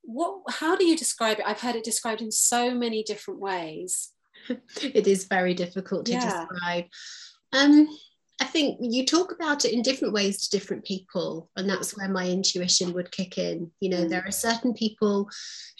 What 0.00 0.40
how 0.48 0.74
do 0.74 0.86
you 0.86 0.96
describe 0.96 1.38
it? 1.38 1.46
I've 1.46 1.60
heard 1.60 1.76
it 1.76 1.84
described 1.84 2.22
in 2.22 2.32
so 2.32 2.74
many 2.74 3.02
different 3.02 3.40
ways. 3.40 4.12
It 4.80 5.06
is 5.06 5.24
very 5.24 5.52
difficult 5.52 6.06
to 6.06 6.12
yeah. 6.12 6.24
describe. 6.24 6.84
Um 7.52 7.88
I 8.40 8.44
think 8.44 8.78
you 8.80 9.06
talk 9.06 9.32
about 9.32 9.64
it 9.64 9.72
in 9.72 9.80
different 9.80 10.12
ways 10.12 10.46
to 10.46 10.58
different 10.58 10.84
people, 10.84 11.50
and 11.56 11.68
that's 11.68 11.96
where 11.96 12.08
my 12.08 12.28
intuition 12.28 12.92
would 12.92 13.10
kick 13.10 13.38
in. 13.38 13.70
You 13.80 13.88
know, 13.88 14.06
there 14.06 14.20
mm. 14.20 14.28
are 14.28 14.32
certain 14.32 14.74
people 14.74 15.30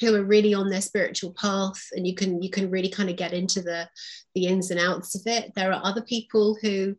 who 0.01 0.15
are 0.15 0.25
really 0.25 0.55
on 0.55 0.71
their 0.71 0.81
spiritual 0.81 1.35
path, 1.35 1.83
and 1.93 2.07
you 2.07 2.15
can 2.15 2.43
you 2.43 2.51
can 2.51 2.71
really 2.71 2.89
kind 2.89 3.11
of 3.11 3.17
get 3.17 3.35
into 3.35 3.61
the 3.61 3.89
the 4.35 4.47
ins 4.47 4.71
and 4.71 4.81
outs 4.81 5.15
of 5.15 5.23
it. 5.27 5.53
There 5.55 5.73
are 5.73 5.81
other 5.85 6.03
people 6.03 6.57
who 6.63 6.97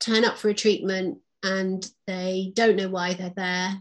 turn 0.00 0.24
up 0.24 0.36
for 0.36 0.48
a 0.48 0.54
treatment 0.54 1.18
and 1.42 1.88
they 2.06 2.52
don't 2.54 2.76
know 2.76 2.88
why 2.88 3.14
they're 3.14 3.32
there. 3.36 3.74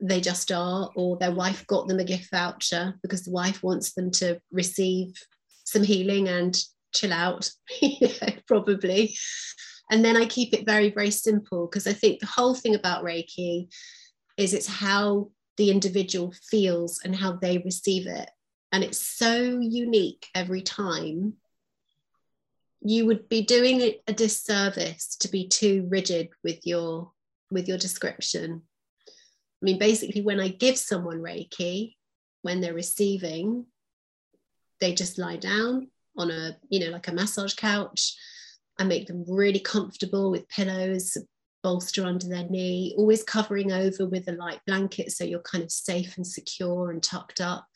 They 0.00 0.20
just 0.20 0.50
are, 0.52 0.90
or 0.96 1.16
their 1.16 1.32
wife 1.32 1.66
got 1.66 1.88
them 1.88 1.98
a 1.98 2.04
gift 2.04 2.30
voucher 2.30 2.94
because 3.02 3.24
the 3.24 3.30
wife 3.30 3.62
wants 3.62 3.94
them 3.94 4.10
to 4.12 4.40
receive 4.50 5.14
some 5.64 5.82
healing 5.82 6.28
and 6.28 6.58
chill 6.94 7.12
out, 7.12 7.50
you 7.80 8.08
know, 8.08 8.28
probably. 8.46 9.16
And 9.90 10.04
then 10.04 10.16
I 10.16 10.26
keep 10.26 10.54
it 10.54 10.66
very, 10.66 10.90
very 10.90 11.10
simple 11.10 11.66
because 11.66 11.86
I 11.86 11.92
think 11.92 12.20
the 12.20 12.26
whole 12.26 12.54
thing 12.54 12.74
about 12.74 13.04
Reiki 13.04 13.68
is 14.36 14.54
it's 14.54 14.66
how 14.66 15.30
the 15.56 15.70
individual 15.70 16.32
feels 16.50 17.00
and 17.04 17.14
how 17.14 17.32
they 17.32 17.58
receive 17.58 18.06
it. 18.06 18.30
And 18.72 18.82
it's 18.82 18.98
so 18.98 19.60
unique 19.60 20.26
every 20.34 20.62
time. 20.62 21.34
You 22.80 23.06
would 23.06 23.28
be 23.28 23.42
doing 23.42 23.80
it 23.80 24.02
a 24.06 24.12
disservice 24.12 25.16
to 25.20 25.28
be 25.28 25.48
too 25.48 25.86
rigid 25.88 26.28
with 26.42 26.66
your 26.66 27.12
with 27.50 27.68
your 27.68 27.78
description. 27.78 28.62
I 29.08 29.64
mean, 29.64 29.78
basically, 29.78 30.22
when 30.22 30.40
I 30.40 30.48
give 30.48 30.76
someone 30.76 31.20
Reiki, 31.20 31.94
when 32.42 32.60
they're 32.60 32.74
receiving, 32.74 33.66
they 34.80 34.92
just 34.92 35.18
lie 35.18 35.36
down 35.36 35.88
on 36.16 36.30
a, 36.30 36.56
you 36.68 36.80
know, 36.80 36.90
like 36.90 37.08
a 37.08 37.12
massage 37.12 37.54
couch 37.54 38.16
I 38.78 38.84
make 38.84 39.06
them 39.06 39.24
really 39.28 39.60
comfortable 39.60 40.30
with 40.30 40.48
pillows, 40.48 41.16
bolster 41.62 42.04
under 42.04 42.28
their 42.28 42.48
knee, 42.48 42.94
always 42.96 43.22
covering 43.22 43.72
over 43.72 44.06
with 44.06 44.28
a 44.28 44.32
light 44.32 44.60
blanket 44.66 45.12
so 45.12 45.24
you're 45.24 45.40
kind 45.40 45.64
of 45.64 45.70
safe 45.70 46.16
and 46.16 46.26
secure 46.26 46.90
and 46.90 47.02
tucked 47.02 47.40
up. 47.40 47.66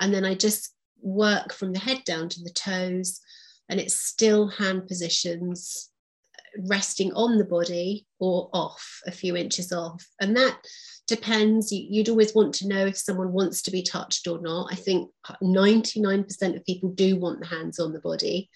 And 0.00 0.12
then 0.12 0.24
I 0.24 0.34
just 0.34 0.74
work 1.02 1.52
from 1.52 1.72
the 1.72 1.78
head 1.78 2.02
down 2.04 2.28
to 2.30 2.42
the 2.42 2.50
toes, 2.50 3.20
and 3.68 3.80
it's 3.80 3.94
still 3.94 4.48
hand 4.48 4.86
positions 4.86 5.90
resting 6.66 7.12
on 7.14 7.36
the 7.36 7.44
body 7.44 8.06
or 8.20 8.48
off 8.52 9.00
a 9.06 9.10
few 9.10 9.36
inches 9.36 9.72
off. 9.72 10.06
And 10.20 10.36
that 10.36 10.56
depends. 11.08 11.72
You'd 11.72 12.08
always 12.08 12.34
want 12.34 12.54
to 12.56 12.68
know 12.68 12.86
if 12.86 12.96
someone 12.96 13.32
wants 13.32 13.62
to 13.62 13.70
be 13.70 13.82
touched 13.82 14.26
or 14.26 14.40
not. 14.40 14.68
I 14.70 14.76
think 14.76 15.10
99% 15.42 16.56
of 16.56 16.64
people 16.64 16.90
do 16.90 17.16
want 17.16 17.40
the 17.40 17.46
hands 17.46 17.80
on 17.80 17.92
the 17.92 18.00
body 18.00 18.50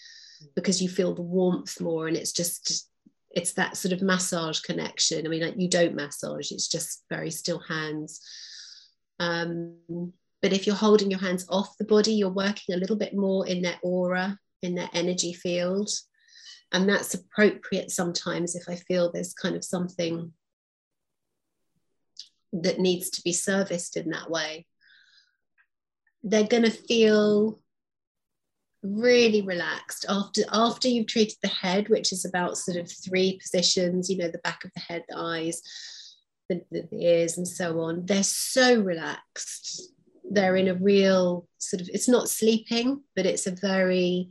because 0.54 0.82
you 0.82 0.88
feel 0.88 1.14
the 1.14 1.22
warmth 1.22 1.80
more 1.80 2.08
and 2.08 2.16
it's 2.16 2.32
just 2.32 2.90
it's 3.30 3.52
that 3.52 3.76
sort 3.76 3.92
of 3.92 4.02
massage 4.02 4.60
connection. 4.60 5.26
I 5.26 5.28
mean 5.28 5.42
like 5.42 5.54
you 5.56 5.68
don't 5.68 5.94
massage 5.94 6.50
it's 6.50 6.68
just 6.68 7.04
very 7.10 7.30
still 7.30 7.60
hands. 7.60 8.20
Um, 9.20 10.12
but 10.40 10.52
if 10.52 10.66
you're 10.66 10.76
holding 10.76 11.10
your 11.10 11.20
hands 11.20 11.44
off 11.48 11.76
the 11.78 11.84
body 11.84 12.12
you're 12.12 12.30
working 12.30 12.74
a 12.74 12.78
little 12.78 12.96
bit 12.96 13.14
more 13.14 13.46
in 13.46 13.62
their 13.62 13.78
aura 13.82 14.38
in 14.62 14.74
their 14.74 14.90
energy 14.92 15.32
field. 15.32 15.90
And 16.72 16.88
that's 16.88 17.14
appropriate 17.14 17.90
sometimes 17.90 18.54
if 18.54 18.68
i 18.68 18.76
feel 18.76 19.10
there's 19.10 19.32
kind 19.32 19.56
of 19.56 19.64
something 19.64 20.32
that 22.52 22.78
needs 22.78 23.10
to 23.10 23.22
be 23.22 23.32
serviced 23.32 23.96
in 23.96 24.10
that 24.10 24.30
way. 24.30 24.66
They're 26.22 26.46
going 26.46 26.64
to 26.64 26.70
feel 26.70 27.60
really 28.82 29.42
relaxed 29.42 30.06
after 30.08 30.42
after 30.52 30.88
you've 30.88 31.06
treated 31.06 31.36
the 31.42 31.48
head 31.48 31.88
which 31.88 32.12
is 32.12 32.24
about 32.24 32.56
sort 32.56 32.76
of 32.76 32.90
three 32.90 33.38
positions 33.42 34.08
you 34.08 34.16
know 34.16 34.28
the 34.28 34.38
back 34.38 34.64
of 34.64 34.70
the 34.74 34.80
head 34.80 35.04
the 35.08 35.18
eyes 35.18 35.62
the, 36.48 36.62
the, 36.70 36.86
ears 36.92 37.36
and 37.36 37.46
so 37.46 37.80
on 37.80 38.06
they're 38.06 38.22
so 38.22 38.80
relaxed 38.80 39.92
they're 40.30 40.56
in 40.56 40.68
a 40.68 40.74
real 40.74 41.46
sort 41.58 41.80
of 41.80 41.90
it's 41.92 42.08
not 42.08 42.28
sleeping 42.28 43.02
but 43.16 43.26
it's 43.26 43.46
a 43.46 43.50
very 43.50 44.30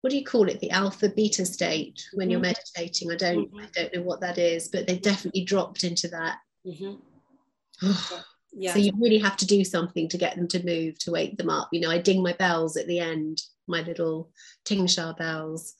what 0.00 0.10
do 0.10 0.16
you 0.16 0.24
call 0.24 0.48
it 0.48 0.60
the 0.60 0.70
alpha 0.70 1.08
beta 1.08 1.44
state 1.44 2.08
when 2.14 2.30
you're 2.30 2.40
mm-hmm. 2.40 2.52
meditating 2.52 3.10
i 3.10 3.16
don't 3.16 3.52
mm-hmm. 3.52 3.58
i 3.58 3.68
don't 3.72 3.94
know 3.94 4.02
what 4.02 4.20
that 4.20 4.38
is 4.38 4.68
but 4.68 4.86
they 4.86 4.98
definitely 4.98 5.44
dropped 5.44 5.82
into 5.82 6.06
that 6.08 6.38
mm-hmm. 6.64 6.94
yeah. 8.58 8.72
So 8.72 8.80
you 8.80 8.92
really 8.98 9.18
have 9.18 9.36
to 9.38 9.46
do 9.46 9.64
something 9.64 10.08
to 10.08 10.18
get 10.18 10.36
them 10.36 10.48
to 10.48 10.64
move 10.64 10.98
to 11.00 11.12
wake 11.12 11.38
them 11.38 11.48
up. 11.48 11.68
You 11.72 11.80
know, 11.80 11.90
I 11.90 11.98
ding 11.98 12.22
my 12.22 12.32
bells 12.32 12.76
at 12.76 12.86
the 12.86 12.98
end, 12.98 13.40
my 13.66 13.82
little 13.82 14.30
Tingsha 14.64 15.16
bells. 15.16 15.74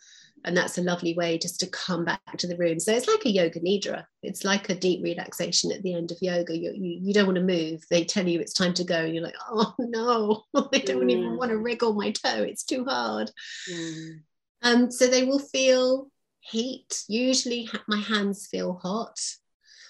And 0.45 0.57
that's 0.57 0.79
a 0.79 0.83
lovely 0.83 1.15
way 1.15 1.37
just 1.37 1.59
to 1.61 1.67
come 1.67 2.05
back 2.05 2.21
to 2.37 2.47
the 2.47 2.57
room. 2.57 2.79
So 2.79 2.93
it's 2.93 3.09
like 3.09 3.25
a 3.27 3.31
yoga 3.31 3.59
nidra. 3.59 4.05
It's 4.23 4.45
like 4.45 4.69
a 4.69 4.75
deep 4.75 5.03
relaxation 5.03 5.73
at 5.73 5.83
the 5.83 5.95
end 5.95 6.13
of 6.13 6.19
yoga. 6.21 6.57
You, 6.57 6.73
you, 6.77 7.01
you 7.03 7.13
don't 7.13 7.27
want 7.27 7.39
to 7.39 7.43
move. 7.43 7.83
They 7.91 8.05
tell 8.05 8.27
you 8.27 8.39
it's 8.39 8.53
time 8.53 8.73
to 8.75 8.85
go. 8.85 9.05
And 9.05 9.13
you're 9.13 9.25
like, 9.25 9.35
oh 9.51 9.75
no, 9.81 10.45
I 10.73 10.79
don't 10.79 11.09
mm. 11.09 11.11
even 11.11 11.37
want 11.37 11.51
to 11.51 11.59
wriggle 11.59 11.93
my 11.93 12.13
toe. 12.13 12.45
It's 12.45 12.63
too 12.63 12.85
hard. 12.85 13.33
Mm. 13.69 14.21
Um, 14.63 14.91
so 14.93 15.09
they 15.09 15.25
will 15.25 15.41
feel 15.41 16.09
heat. 16.39 17.03
Usually 17.09 17.69
my 17.89 17.99
hands 17.99 18.47
feel 18.47 18.75
hot 18.75 19.19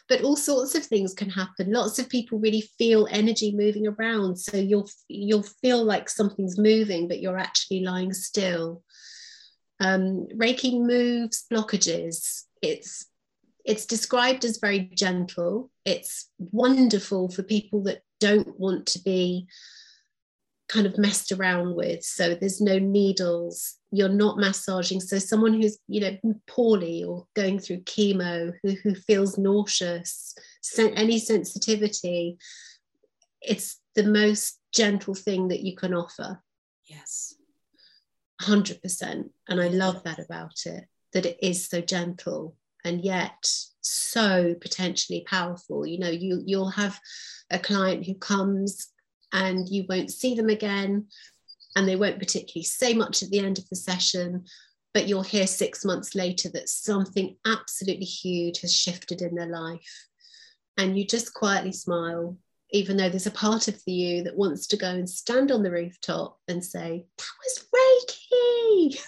but 0.08 0.22
all 0.22 0.36
sorts 0.36 0.74
of 0.74 0.84
things 0.84 1.12
can 1.12 1.28
happen. 1.28 1.72
Lots 1.72 1.98
of 1.98 2.08
people 2.08 2.38
really 2.38 2.62
feel 2.78 3.06
energy 3.10 3.52
moving 3.54 3.86
around. 3.86 4.36
So 4.38 4.56
you'll 4.56 4.88
you'll 5.08 5.42
feel 5.42 5.84
like 5.84 6.08
something's 6.08 6.58
moving 6.58 7.08
but 7.08 7.20
you're 7.20 7.38
actually 7.38 7.80
lying 7.80 8.12
still. 8.12 8.82
Um, 9.80 10.26
reiki 10.34 10.80
moves 10.80 11.44
blockages. 11.52 12.44
It's 12.62 13.06
it's 13.64 13.86
described 13.86 14.44
as 14.44 14.58
very 14.58 14.90
gentle. 14.94 15.70
It's 15.84 16.30
wonderful 16.38 17.28
for 17.28 17.42
people 17.42 17.82
that 17.82 18.02
don't 18.18 18.58
want 18.58 18.86
to 18.86 19.02
be 19.02 19.46
kind 20.68 20.86
of 20.86 20.98
messed 20.98 21.32
around 21.32 21.74
with. 21.74 22.04
So 22.04 22.34
there's 22.34 22.60
no 22.60 22.78
needles. 22.78 23.76
You're 23.90 24.08
not 24.08 24.38
massaging. 24.38 25.00
So 25.00 25.18
someone 25.18 25.54
who's 25.54 25.78
you 25.88 26.00
know 26.00 26.36
poorly 26.46 27.04
or 27.04 27.26
going 27.34 27.58
through 27.58 27.80
chemo 27.80 28.52
who, 28.62 28.70
who 28.82 28.94
feels 28.94 29.38
nauseous 29.38 30.34
any 30.78 31.18
sensitivity 31.18 32.36
it's 33.40 33.80
the 33.94 34.02
most 34.02 34.58
gentle 34.72 35.14
thing 35.14 35.48
that 35.48 35.60
you 35.60 35.74
can 35.74 35.94
offer. 35.94 36.42
Yes. 36.84 37.34
100% 38.42 39.30
and 39.48 39.60
i 39.60 39.66
love 39.66 40.04
that 40.04 40.20
about 40.20 40.54
it 40.64 40.84
that 41.12 41.26
it 41.26 41.36
is 41.42 41.68
so 41.68 41.80
gentle 41.80 42.54
and 42.84 43.04
yet 43.04 43.44
so 43.80 44.54
potentially 44.60 45.24
powerful. 45.26 45.86
You 45.86 45.98
know 45.98 46.10
you 46.10 46.42
you'll 46.44 46.70
have 46.70 47.00
a 47.50 47.58
client 47.58 48.06
who 48.06 48.14
comes 48.14 48.88
and 49.32 49.68
you 49.68 49.84
won't 49.88 50.10
see 50.10 50.34
them 50.34 50.48
again 50.48 51.06
and 51.76 51.88
they 51.88 51.96
won't 51.96 52.18
particularly 52.18 52.64
say 52.64 52.94
much 52.94 53.22
at 53.22 53.30
the 53.30 53.38
end 53.38 53.58
of 53.58 53.68
the 53.68 53.76
session 53.76 54.44
but 54.94 55.06
you'll 55.06 55.22
hear 55.22 55.46
six 55.46 55.84
months 55.84 56.14
later 56.14 56.48
that 56.48 56.68
something 56.68 57.36
absolutely 57.46 58.06
huge 58.06 58.60
has 58.62 58.74
shifted 58.74 59.22
in 59.22 59.34
their 59.34 59.46
life. 59.46 60.06
And 60.76 60.98
you 60.98 61.06
just 61.06 61.34
quietly 61.34 61.72
smile 61.72 62.36
even 62.70 62.98
though 62.98 63.08
there's 63.08 63.26
a 63.26 63.30
part 63.30 63.66
of 63.68 63.82
the 63.86 63.92
you 63.92 64.22
that 64.24 64.36
wants 64.36 64.66
to 64.66 64.76
go 64.76 64.88
and 64.88 65.08
stand 65.08 65.50
on 65.50 65.62
the 65.62 65.70
rooftop 65.70 66.38
and 66.48 66.62
say 66.62 67.06
that 67.16 67.26
was 67.42 67.66
reiki! 68.70 69.00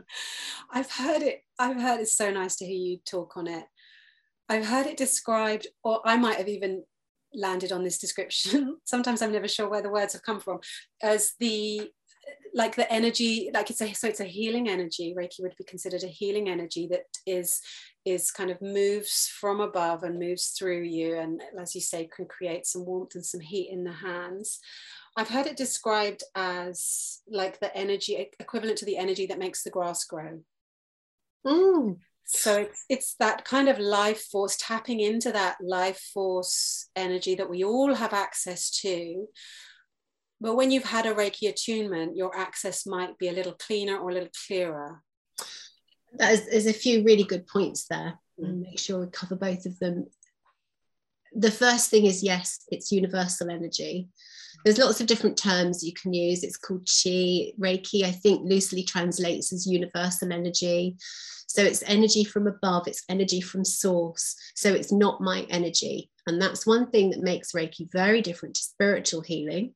I've 0.70 0.90
heard 0.90 1.22
it 1.22 1.42
i've 1.58 1.80
heard 1.80 2.00
it's 2.00 2.16
so 2.16 2.30
nice 2.30 2.54
to 2.56 2.66
hear 2.66 2.76
you 2.76 2.98
talk 3.04 3.36
on 3.36 3.48
it. 3.48 3.64
I've 4.48 4.66
heard 4.66 4.86
it 4.86 4.96
described 4.96 5.66
or 5.82 6.00
i 6.04 6.16
might 6.16 6.36
have 6.36 6.48
even 6.48 6.84
landed 7.34 7.72
on 7.72 7.84
this 7.84 7.98
description. 7.98 8.76
Sometimes 8.84 9.22
i'm 9.22 9.32
never 9.32 9.48
sure 9.48 9.68
where 9.68 9.82
the 9.82 9.90
words 9.90 10.12
have 10.12 10.22
come 10.22 10.40
from. 10.40 10.60
As 11.02 11.34
the 11.38 11.90
like 12.54 12.76
the 12.76 12.90
energy 12.92 13.50
like 13.54 13.70
it's 13.70 13.80
a 13.80 13.92
so 13.92 14.08
it's 14.08 14.20
a 14.20 14.24
healing 14.24 14.68
energy. 14.68 15.14
Reiki 15.16 15.40
would 15.40 15.56
be 15.56 15.64
considered 15.64 16.02
a 16.02 16.08
healing 16.08 16.48
energy 16.48 16.88
that 16.90 17.04
is 17.26 17.60
is 18.04 18.30
kind 18.30 18.50
of 18.50 18.60
moves 18.60 19.30
from 19.40 19.60
above 19.60 20.02
and 20.02 20.18
moves 20.18 20.48
through 20.58 20.82
you 20.82 21.18
and 21.18 21.42
as 21.60 21.74
you 21.74 21.80
say 21.80 22.08
can 22.14 22.26
create 22.26 22.66
some 22.66 22.84
warmth 22.84 23.14
and 23.14 23.24
some 23.24 23.40
heat 23.40 23.70
in 23.70 23.84
the 23.84 23.92
hands. 23.92 24.58
I've 25.16 25.28
heard 25.28 25.46
it 25.46 25.56
described 25.56 26.22
as 26.34 27.20
like 27.28 27.58
the 27.60 27.76
energy 27.76 28.30
equivalent 28.38 28.78
to 28.78 28.84
the 28.84 28.96
energy 28.96 29.26
that 29.26 29.38
makes 29.38 29.62
the 29.62 29.70
grass 29.70 30.04
grow. 30.04 30.40
Mm 31.46 31.98
so 32.32 32.60
it's, 32.60 32.84
it's 32.88 33.14
that 33.18 33.44
kind 33.44 33.68
of 33.68 33.78
life 33.78 34.22
force 34.22 34.56
tapping 34.56 35.00
into 35.00 35.32
that 35.32 35.56
life 35.60 36.00
force 36.14 36.88
energy 36.94 37.34
that 37.34 37.50
we 37.50 37.64
all 37.64 37.94
have 37.94 38.12
access 38.12 38.70
to. 38.82 39.26
But 40.40 40.56
when 40.56 40.70
you've 40.70 40.84
had 40.84 41.06
a 41.06 41.14
reiki 41.14 41.48
attunement 41.48 42.16
your 42.16 42.36
access 42.36 42.86
might 42.86 43.18
be 43.18 43.28
a 43.28 43.32
little 43.32 43.52
cleaner 43.52 43.98
or 43.98 44.10
a 44.10 44.14
little 44.14 44.30
clearer. 44.46 45.02
There's, 46.12 46.46
there's 46.46 46.66
a 46.66 46.72
few 46.72 47.04
really 47.04 47.24
good 47.24 47.46
points 47.46 47.86
there. 47.88 48.18
Mm. 48.40 48.62
make 48.62 48.78
sure 48.78 49.00
we 49.00 49.06
cover 49.08 49.34
both 49.34 49.66
of 49.66 49.78
them. 49.80 50.06
The 51.32 51.50
first 51.50 51.90
thing 51.90 52.06
is 52.06 52.22
yes 52.22 52.64
it's 52.70 52.92
universal 52.92 53.50
energy 53.50 54.08
there's 54.64 54.78
lots 54.78 55.00
of 55.00 55.06
different 55.06 55.36
terms 55.36 55.82
you 55.82 55.92
can 55.92 56.12
use 56.12 56.42
it's 56.42 56.56
called 56.56 56.86
chi 56.86 57.52
reiki 57.58 58.04
i 58.04 58.10
think 58.10 58.40
loosely 58.44 58.82
translates 58.82 59.52
as 59.52 59.66
universal 59.66 60.32
energy 60.32 60.96
so 61.50 61.64
it's 61.64 61.82
energy 61.84 62.22
from 62.22 62.46
above, 62.46 62.86
it's 62.86 63.02
energy 63.08 63.40
from 63.40 63.64
source. 63.64 64.36
So 64.54 64.72
it's 64.72 64.92
not 64.92 65.20
my 65.20 65.48
energy. 65.50 66.08
And 66.28 66.40
that's 66.40 66.64
one 66.64 66.92
thing 66.92 67.10
that 67.10 67.24
makes 67.24 67.50
Reiki 67.50 67.90
very 67.90 68.22
different 68.22 68.54
to 68.54 68.62
spiritual 68.62 69.22
healing. 69.22 69.74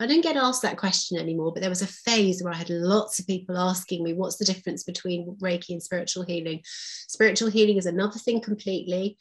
I 0.00 0.06
don't 0.06 0.22
get 0.22 0.38
asked 0.38 0.62
that 0.62 0.78
question 0.78 1.18
anymore, 1.18 1.52
but 1.52 1.60
there 1.60 1.68
was 1.68 1.82
a 1.82 1.86
phase 1.86 2.42
where 2.42 2.54
I 2.54 2.56
had 2.56 2.70
lots 2.70 3.18
of 3.18 3.26
people 3.26 3.58
asking 3.58 4.02
me, 4.02 4.14
what's 4.14 4.38
the 4.38 4.46
difference 4.46 4.82
between 4.82 5.36
Reiki 5.42 5.72
and 5.72 5.82
spiritual 5.82 6.22
healing? 6.22 6.62
Spiritual 6.64 7.50
healing 7.50 7.76
is 7.76 7.84
another 7.84 8.18
thing 8.18 8.40
completely 8.40 9.18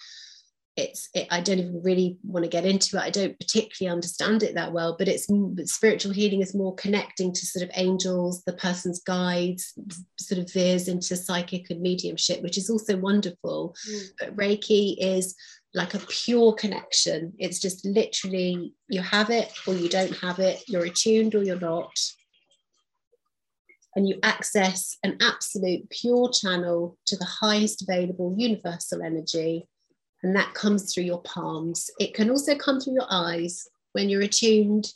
it's 0.77 1.09
it, 1.13 1.27
i 1.31 1.41
don't 1.41 1.59
even 1.59 1.81
really 1.83 2.17
want 2.23 2.45
to 2.45 2.49
get 2.49 2.65
into 2.65 2.95
it. 2.97 3.01
I 3.01 3.09
don't 3.09 3.37
particularly 3.37 3.93
understand 3.93 4.41
it 4.41 4.55
that 4.55 4.71
well 4.71 4.95
but 4.97 5.07
it's 5.09 5.27
spiritual 5.65 6.13
healing 6.13 6.41
is 6.41 6.55
more 6.55 6.73
connecting 6.75 7.33
to 7.33 7.45
sort 7.45 7.63
of 7.63 7.71
angels 7.75 8.43
the 8.43 8.53
person's 8.53 9.01
guides 9.01 9.73
sort 10.17 10.39
of 10.39 10.51
veers 10.51 10.87
into 10.87 11.15
psychic 11.15 11.69
and 11.69 11.81
mediumship 11.81 12.41
which 12.41 12.57
is 12.57 12.69
also 12.69 12.97
wonderful. 12.97 13.75
Mm. 13.89 14.03
but 14.19 14.35
reiki 14.35 14.95
is 14.99 15.35
like 15.73 15.93
a 15.93 15.99
pure 15.99 16.53
connection. 16.53 17.33
It's 17.39 17.59
just 17.59 17.85
literally 17.85 18.73
you 18.89 19.01
have 19.01 19.29
it 19.29 19.51
or 19.65 19.73
you 19.73 19.87
don't 19.87 20.15
have 20.17 20.39
it 20.39 20.63
you're 20.67 20.85
attuned 20.85 21.35
or 21.35 21.43
you're 21.43 21.59
not. 21.59 21.97
And 23.95 24.07
you 24.07 24.19
access 24.23 24.97
an 25.03 25.17
absolute 25.21 25.89
pure 25.89 26.29
channel 26.31 26.97
to 27.07 27.17
the 27.17 27.25
highest 27.25 27.81
available 27.81 28.35
universal 28.37 29.01
energy 29.01 29.67
and 30.23 30.35
that 30.35 30.53
comes 30.53 30.93
through 30.93 31.03
your 31.03 31.21
palms. 31.21 31.89
It 31.99 32.13
can 32.13 32.29
also 32.29 32.55
come 32.55 32.79
through 32.79 32.93
your 32.93 33.07
eyes. 33.09 33.67
When 33.93 34.09
you're 34.09 34.21
attuned. 34.21 34.91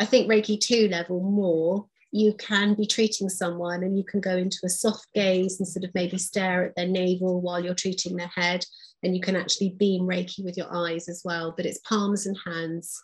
I 0.00 0.04
think 0.04 0.28
Reiki 0.28 0.58
2 0.58 0.88
level 0.88 1.20
more, 1.20 1.86
you 2.10 2.34
can 2.34 2.74
be 2.74 2.86
treating 2.86 3.28
someone 3.28 3.84
and 3.84 3.96
you 3.96 4.02
can 4.02 4.20
go 4.20 4.36
into 4.36 4.58
a 4.64 4.68
soft 4.68 5.06
gaze 5.14 5.60
and 5.60 5.68
sort 5.68 5.84
of 5.84 5.94
maybe 5.94 6.18
stare 6.18 6.64
at 6.64 6.74
their 6.74 6.88
navel 6.88 7.40
while 7.40 7.62
you're 7.62 7.74
treating 7.74 8.16
their 8.16 8.32
head. 8.34 8.64
And 9.02 9.14
you 9.14 9.22
can 9.22 9.36
actually 9.36 9.70
beam 9.78 10.02
reiki 10.02 10.44
with 10.44 10.56
your 10.56 10.74
eyes 10.74 11.08
as 11.08 11.22
well 11.24 11.54
but 11.56 11.66
it's 11.66 11.78
palms 11.78 12.26
and 12.26 12.36
hands. 12.44 13.02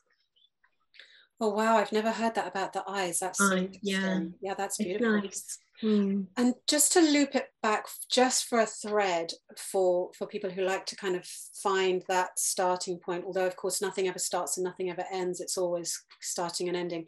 Oh 1.40 1.50
wow. 1.50 1.76
I've 1.76 1.92
never 1.92 2.10
heard 2.10 2.34
that 2.34 2.48
about 2.48 2.72
the 2.72 2.82
eyes. 2.88 3.18
That's 3.20 3.40
I, 3.40 3.68
yeah. 3.82 4.20
yeah 4.40 4.54
that's 4.54 4.78
beautiful. 4.78 5.20
nice. 5.20 5.58
Hmm. 5.80 6.22
And 6.36 6.54
just 6.66 6.92
to 6.94 7.00
loop 7.00 7.34
it 7.34 7.48
back, 7.62 7.86
just 8.10 8.46
for 8.46 8.60
a 8.60 8.66
thread 8.66 9.32
for 9.56 10.10
for 10.16 10.26
people 10.26 10.50
who 10.50 10.62
like 10.62 10.86
to 10.86 10.96
kind 10.96 11.16
of 11.16 11.26
find 11.62 12.02
that 12.08 12.38
starting 12.38 12.98
point. 12.98 13.24
Although 13.26 13.46
of 13.46 13.56
course 13.56 13.82
nothing 13.82 14.08
ever 14.08 14.18
starts 14.18 14.56
and 14.56 14.64
nothing 14.64 14.90
ever 14.90 15.04
ends. 15.12 15.40
It's 15.40 15.58
always 15.58 16.02
starting 16.20 16.68
and 16.68 16.76
ending 16.76 17.06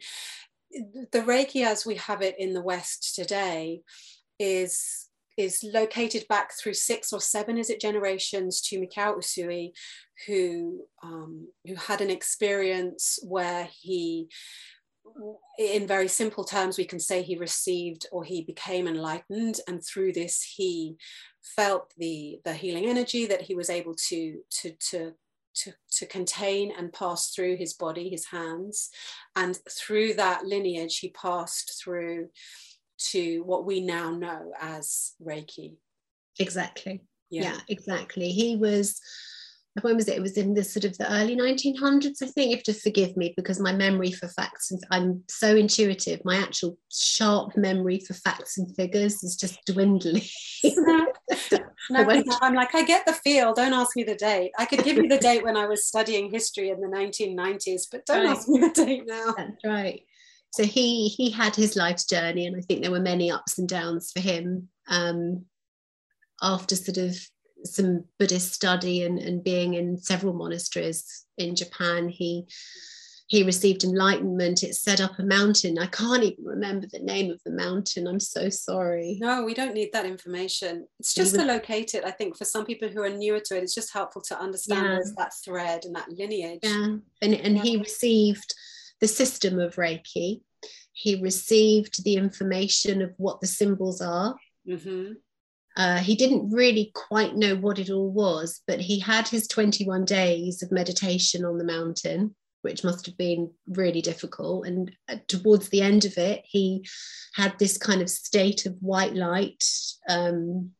the 1.11 1.21
Reiki 1.21 1.65
as 1.65 1.85
we 1.85 1.95
have 1.95 2.21
it 2.21 2.35
in 2.37 2.53
the 2.53 2.61
West 2.61 3.15
today 3.15 3.81
is 4.37 5.07
is 5.37 5.63
located 5.63 6.27
back 6.27 6.51
through 6.53 6.73
six 6.73 7.13
or 7.13 7.21
seven, 7.21 7.57
is 7.57 7.69
it 7.69 7.79
generations 7.79 8.59
to 8.59 8.77
Mikao 8.77 9.17
Usui, 9.17 9.71
who 10.27 10.81
um, 11.01 11.47
who 11.65 11.75
had 11.75 12.01
an 12.01 12.09
experience 12.09 13.19
where 13.23 13.69
he, 13.71 14.27
in 15.57 15.87
very 15.87 16.07
simple 16.07 16.43
terms, 16.43 16.77
we 16.77 16.85
can 16.85 16.99
say 16.99 17.21
he 17.21 17.37
received 17.37 18.07
or 18.11 18.23
he 18.23 18.41
became 18.43 18.87
enlightened, 18.87 19.59
and 19.67 19.83
through 19.83 20.13
this 20.13 20.41
he 20.41 20.97
felt 21.55 21.93
the 21.97 22.39
the 22.45 22.53
healing 22.53 22.85
energy 22.85 23.25
that 23.25 23.41
he 23.41 23.55
was 23.55 23.69
able 23.69 23.95
to 24.09 24.39
to 24.49 24.71
to 24.89 25.13
to, 25.55 25.73
to 25.91 26.05
contain 26.05 26.71
and 26.77 26.93
pass 26.93 27.31
through 27.31 27.57
his 27.57 27.73
body, 27.73 28.09
his 28.09 28.25
hands. 28.25 28.89
And 29.35 29.57
through 29.69 30.13
that 30.13 30.45
lineage, 30.45 30.99
he 30.99 31.09
passed 31.09 31.81
through 31.83 32.29
to 33.09 33.43
what 33.43 33.65
we 33.65 33.81
now 33.81 34.11
know 34.11 34.53
as 34.59 35.13
Reiki. 35.21 35.75
Exactly. 36.39 37.01
Yeah, 37.29 37.43
yeah 37.43 37.59
exactly. 37.67 38.31
He 38.31 38.55
was 38.55 39.01
when 39.81 39.95
was 39.95 40.07
it? 40.07 40.17
It 40.17 40.21
was 40.21 40.37
in 40.37 40.53
the 40.53 40.63
sort 40.63 40.85
of 40.85 40.97
the 40.97 41.11
early 41.11 41.35
1900s, 41.35 42.21
I 42.21 42.27
think. 42.27 42.49
You 42.49 42.57
have 42.57 42.63
to 42.63 42.73
forgive 42.73 43.15
me 43.17 43.33
because 43.35 43.59
my 43.59 43.71
memory 43.71 44.11
for 44.11 44.27
facts 44.27 44.71
and 44.71 44.81
I'm 44.91 45.23
so 45.27 45.55
intuitive. 45.55 46.23
My 46.23 46.37
actual 46.37 46.77
sharp 46.91 47.55
memory 47.57 47.99
for 47.99 48.13
facts 48.13 48.57
and 48.57 48.73
figures 48.75 49.23
is 49.23 49.35
just 49.35 49.59
dwindling. 49.65 50.23
no, 50.63 51.07
I'm 52.41 52.55
like, 52.55 52.75
I 52.75 52.83
get 52.83 53.05
the 53.05 53.13
feel. 53.13 53.53
Don't 53.53 53.73
ask 53.73 53.95
me 53.95 54.03
the 54.03 54.15
date. 54.15 54.51
I 54.57 54.65
could 54.65 54.83
give 54.83 54.97
you 54.97 55.07
the 55.07 55.17
date 55.17 55.43
when 55.43 55.57
I 55.57 55.65
was 55.65 55.85
studying 55.85 56.31
history 56.31 56.69
in 56.69 56.79
the 56.79 56.87
1990s, 56.87 57.83
but 57.91 58.05
don't 58.05 58.25
right. 58.25 58.37
ask 58.37 58.47
me 58.47 58.59
the 58.59 58.69
date 58.69 59.03
now. 59.05 59.33
That's 59.37 59.65
right. 59.65 60.03
So 60.51 60.63
he 60.63 61.09
he 61.09 61.29
had 61.29 61.55
his 61.55 61.75
life's 61.75 62.05
journey, 62.05 62.47
and 62.47 62.55
I 62.55 62.61
think 62.61 62.81
there 62.81 62.91
were 62.91 62.99
many 62.99 63.29
ups 63.29 63.59
and 63.59 63.69
downs 63.69 64.11
for 64.11 64.19
him. 64.19 64.69
Um, 64.87 65.45
after 66.41 66.75
sort 66.75 66.97
of 66.97 67.17
some 67.65 68.05
Buddhist 68.17 68.53
study 68.53 69.03
and, 69.03 69.19
and 69.19 69.43
being 69.43 69.73
in 69.73 69.97
several 69.97 70.33
monasteries 70.33 71.25
in 71.37 71.55
Japan, 71.55 72.09
he 72.09 72.47
he 73.29 73.43
received 73.43 73.83
enlightenment. 73.83 74.63
It 74.63 74.73
set 74.73 74.99
up 74.99 75.19
a 75.19 75.23
mountain. 75.23 75.77
I 75.77 75.85
can't 75.85 76.23
even 76.23 76.43
remember 76.43 76.87
the 76.91 76.97
name 76.97 77.29
of 77.29 77.39
the 77.45 77.51
mountain. 77.51 78.07
I'm 78.07 78.19
so 78.19 78.49
sorry. 78.49 79.19
No, 79.21 79.43
we 79.43 79.53
don't 79.53 79.75
need 79.75 79.91
that 79.93 80.07
information. 80.07 80.87
It's 80.99 81.13
just 81.13 81.35
to 81.35 81.45
locate 81.45 81.93
it. 81.93 82.03
I 82.03 82.09
think 82.09 82.35
for 82.35 82.45
some 82.45 82.65
people 82.65 82.89
who 82.89 83.03
are 83.03 83.09
newer 83.09 83.39
to 83.39 83.55
it, 83.55 83.61
it's 83.61 83.75
just 83.75 83.93
helpful 83.93 84.23
to 84.23 84.39
understand 84.39 85.03
yeah. 85.05 85.11
that 85.17 85.33
thread 85.45 85.85
and 85.85 85.95
that 85.95 86.09
lineage. 86.09 86.61
Yeah. 86.63 86.95
And, 87.21 87.33
and 87.35 87.57
yeah. 87.57 87.61
he 87.61 87.77
received 87.77 88.51
the 88.99 89.07
system 89.07 89.59
of 89.59 89.75
Reiki. 89.75 90.41
He 90.93 91.21
received 91.21 92.03
the 92.03 92.15
information 92.15 93.03
of 93.03 93.13
what 93.17 93.41
the 93.41 93.47
symbols 93.47 94.01
are. 94.01 94.35
Mm-hmm. 94.67 95.11
Uh, 95.79 95.99
he 95.99 96.13
didn't 96.13 96.49
really 96.49 96.91
quite 96.93 97.37
know 97.37 97.55
what 97.55 97.79
it 97.79 97.89
all 97.89 98.11
was, 98.11 98.61
but 98.67 98.81
he 98.81 98.99
had 98.99 99.29
his 99.29 99.47
21 99.47 100.03
days 100.03 100.61
of 100.61 100.73
meditation 100.73 101.45
on 101.45 101.57
the 101.57 101.63
mountain, 101.63 102.35
which 102.63 102.83
must 102.83 103.05
have 103.05 103.17
been 103.17 103.49
really 103.65 104.01
difficult. 104.01 104.67
And 104.67 104.91
uh, 105.07 105.15
towards 105.29 105.69
the 105.69 105.81
end 105.81 106.03
of 106.03 106.17
it, 106.17 106.41
he 106.43 106.85
had 107.33 107.57
this 107.57 107.77
kind 107.77 108.01
of 108.01 108.09
state 108.09 108.65
of 108.65 108.75
white 108.81 109.15
light, 109.15 109.63
um, 110.09 110.71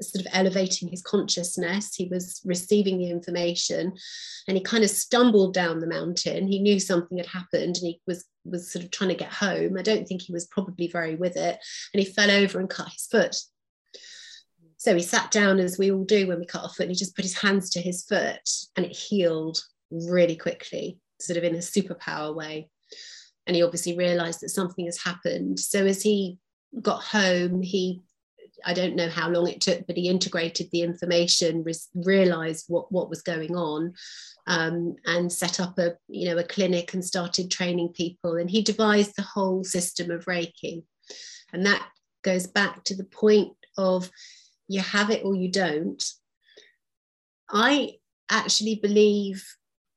sort 0.00 0.26
of 0.26 0.32
elevating 0.34 0.88
his 0.88 1.02
consciousness. 1.02 1.94
He 1.94 2.08
was 2.08 2.42
receiving 2.44 2.98
the 2.98 3.10
information 3.10 3.92
and 4.48 4.56
he 4.56 4.64
kind 4.64 4.82
of 4.82 4.90
stumbled 4.90 5.54
down 5.54 5.78
the 5.78 5.86
mountain. 5.86 6.48
He 6.48 6.58
knew 6.58 6.80
something 6.80 7.18
had 7.18 7.28
happened 7.28 7.76
and 7.76 7.86
he 7.86 8.00
was 8.08 8.24
was 8.44 8.70
sort 8.70 8.84
of 8.84 8.90
trying 8.90 9.10
to 9.10 9.16
get 9.16 9.32
home. 9.32 9.78
I 9.78 9.82
don't 9.82 10.06
think 10.06 10.22
he 10.22 10.32
was 10.32 10.48
probably 10.48 10.88
very 10.88 11.14
with 11.14 11.36
it. 11.36 11.58
And 11.94 12.02
he 12.02 12.04
fell 12.04 12.32
over 12.32 12.58
and 12.58 12.68
cut 12.68 12.88
his 12.88 13.06
foot. 13.06 13.36
So 14.84 14.94
he 14.94 15.02
sat 15.02 15.30
down 15.30 15.60
as 15.60 15.78
we 15.78 15.90
all 15.90 16.04
do 16.04 16.26
when 16.26 16.38
we 16.38 16.44
cut 16.44 16.62
our 16.62 16.68
foot, 16.68 16.82
and 16.82 16.90
he 16.90 16.94
just 16.94 17.16
put 17.16 17.24
his 17.24 17.38
hands 17.38 17.70
to 17.70 17.80
his 17.80 18.04
foot, 18.04 18.46
and 18.76 18.84
it 18.84 18.94
healed 18.94 19.58
really 19.90 20.36
quickly, 20.36 20.98
sort 21.18 21.38
of 21.38 21.44
in 21.44 21.54
a 21.54 21.60
superpower 21.60 22.34
way. 22.34 22.68
And 23.46 23.56
he 23.56 23.62
obviously 23.62 23.96
realized 23.96 24.40
that 24.42 24.50
something 24.50 24.84
has 24.84 25.02
happened. 25.02 25.58
So 25.58 25.86
as 25.86 26.02
he 26.02 26.36
got 26.82 27.02
home, 27.02 27.62
he 27.62 28.02
I 28.62 28.74
don't 28.74 28.94
know 28.94 29.08
how 29.08 29.30
long 29.30 29.48
it 29.48 29.62
took, 29.62 29.86
but 29.86 29.96
he 29.96 30.10
integrated 30.10 30.68
the 30.70 30.82
information, 30.82 31.64
realized 31.94 32.66
what, 32.68 32.92
what 32.92 33.08
was 33.08 33.22
going 33.22 33.56
on, 33.56 33.94
um, 34.46 34.96
and 35.06 35.32
set 35.32 35.60
up 35.60 35.78
a 35.78 35.94
you 36.08 36.28
know 36.28 36.36
a 36.36 36.44
clinic 36.44 36.92
and 36.92 37.02
started 37.02 37.50
training 37.50 37.94
people. 37.94 38.36
And 38.36 38.50
he 38.50 38.60
devised 38.60 39.16
the 39.16 39.22
whole 39.22 39.64
system 39.64 40.10
of 40.10 40.26
Reiki, 40.26 40.84
and 41.54 41.64
that 41.64 41.88
goes 42.22 42.46
back 42.46 42.84
to 42.84 42.94
the 42.94 43.04
point 43.04 43.54
of 43.78 44.10
you 44.68 44.80
have 44.80 45.10
it 45.10 45.24
or 45.24 45.34
you 45.34 45.50
don't. 45.50 46.02
I 47.50 47.94
actually 48.30 48.76
believe 48.76 49.44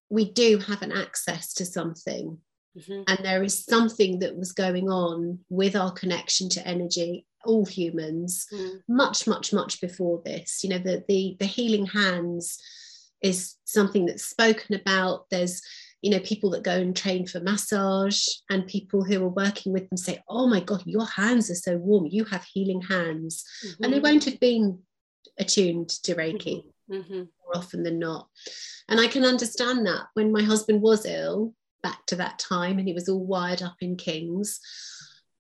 we 0.09 0.31
do 0.31 0.57
have 0.59 0.81
an 0.81 0.91
access 0.91 1.53
to 1.55 1.65
something. 1.65 2.37
Mm-hmm. 2.77 3.03
And 3.07 3.19
there 3.23 3.43
is 3.43 3.65
something 3.65 4.19
that 4.19 4.37
was 4.37 4.51
going 4.51 4.89
on 4.89 5.39
with 5.49 5.75
our 5.75 5.91
connection 5.91 6.47
to 6.49 6.67
energy, 6.67 7.25
all 7.43 7.65
humans, 7.65 8.45
mm. 8.53 8.81
much, 8.87 9.25
much, 9.25 9.51
much 9.51 9.81
before 9.81 10.21
this. 10.23 10.63
You 10.63 10.71
know, 10.71 10.77
the, 10.77 11.03
the 11.07 11.37
the 11.39 11.45
healing 11.45 11.87
hands 11.87 12.59
is 13.21 13.55
something 13.65 14.05
that's 14.05 14.25
spoken 14.25 14.75
about. 14.75 15.25
There's 15.31 15.61
you 16.01 16.11
know 16.11 16.19
people 16.19 16.49
that 16.51 16.63
go 16.63 16.71
and 16.71 16.95
train 16.95 17.25
for 17.25 17.39
massage 17.39 18.23
and 18.49 18.67
people 18.67 19.03
who 19.03 19.23
are 19.23 19.29
working 19.29 19.73
with 19.73 19.89
them 19.89 19.97
say 19.97 20.21
oh 20.29 20.47
my 20.47 20.59
god 20.59 20.83
your 20.85 21.05
hands 21.05 21.49
are 21.49 21.55
so 21.55 21.77
warm 21.77 22.05
you 22.05 22.23
have 22.25 22.45
healing 22.45 22.81
hands 22.81 23.43
mm-hmm. 23.65 23.83
and 23.83 23.93
they 23.93 23.99
won't 23.99 24.25
have 24.25 24.39
been 24.39 24.79
attuned 25.39 25.89
to 25.89 26.15
reiki 26.15 26.63
mm-hmm. 26.89 26.95
mm-hmm. 26.95 27.17
more 27.17 27.55
often 27.55 27.83
than 27.83 27.99
not 27.99 28.27
and 28.87 28.99
i 28.99 29.07
can 29.07 29.25
understand 29.25 29.85
that 29.85 30.05
when 30.13 30.31
my 30.31 30.43
husband 30.43 30.81
was 30.81 31.05
ill 31.05 31.53
back 31.83 32.05
to 32.05 32.15
that 32.15 32.39
time 32.39 32.77
and 32.79 32.87
he 32.87 32.93
was 32.93 33.09
all 33.09 33.25
wired 33.25 33.61
up 33.61 33.75
in 33.81 33.95
kings 33.95 34.59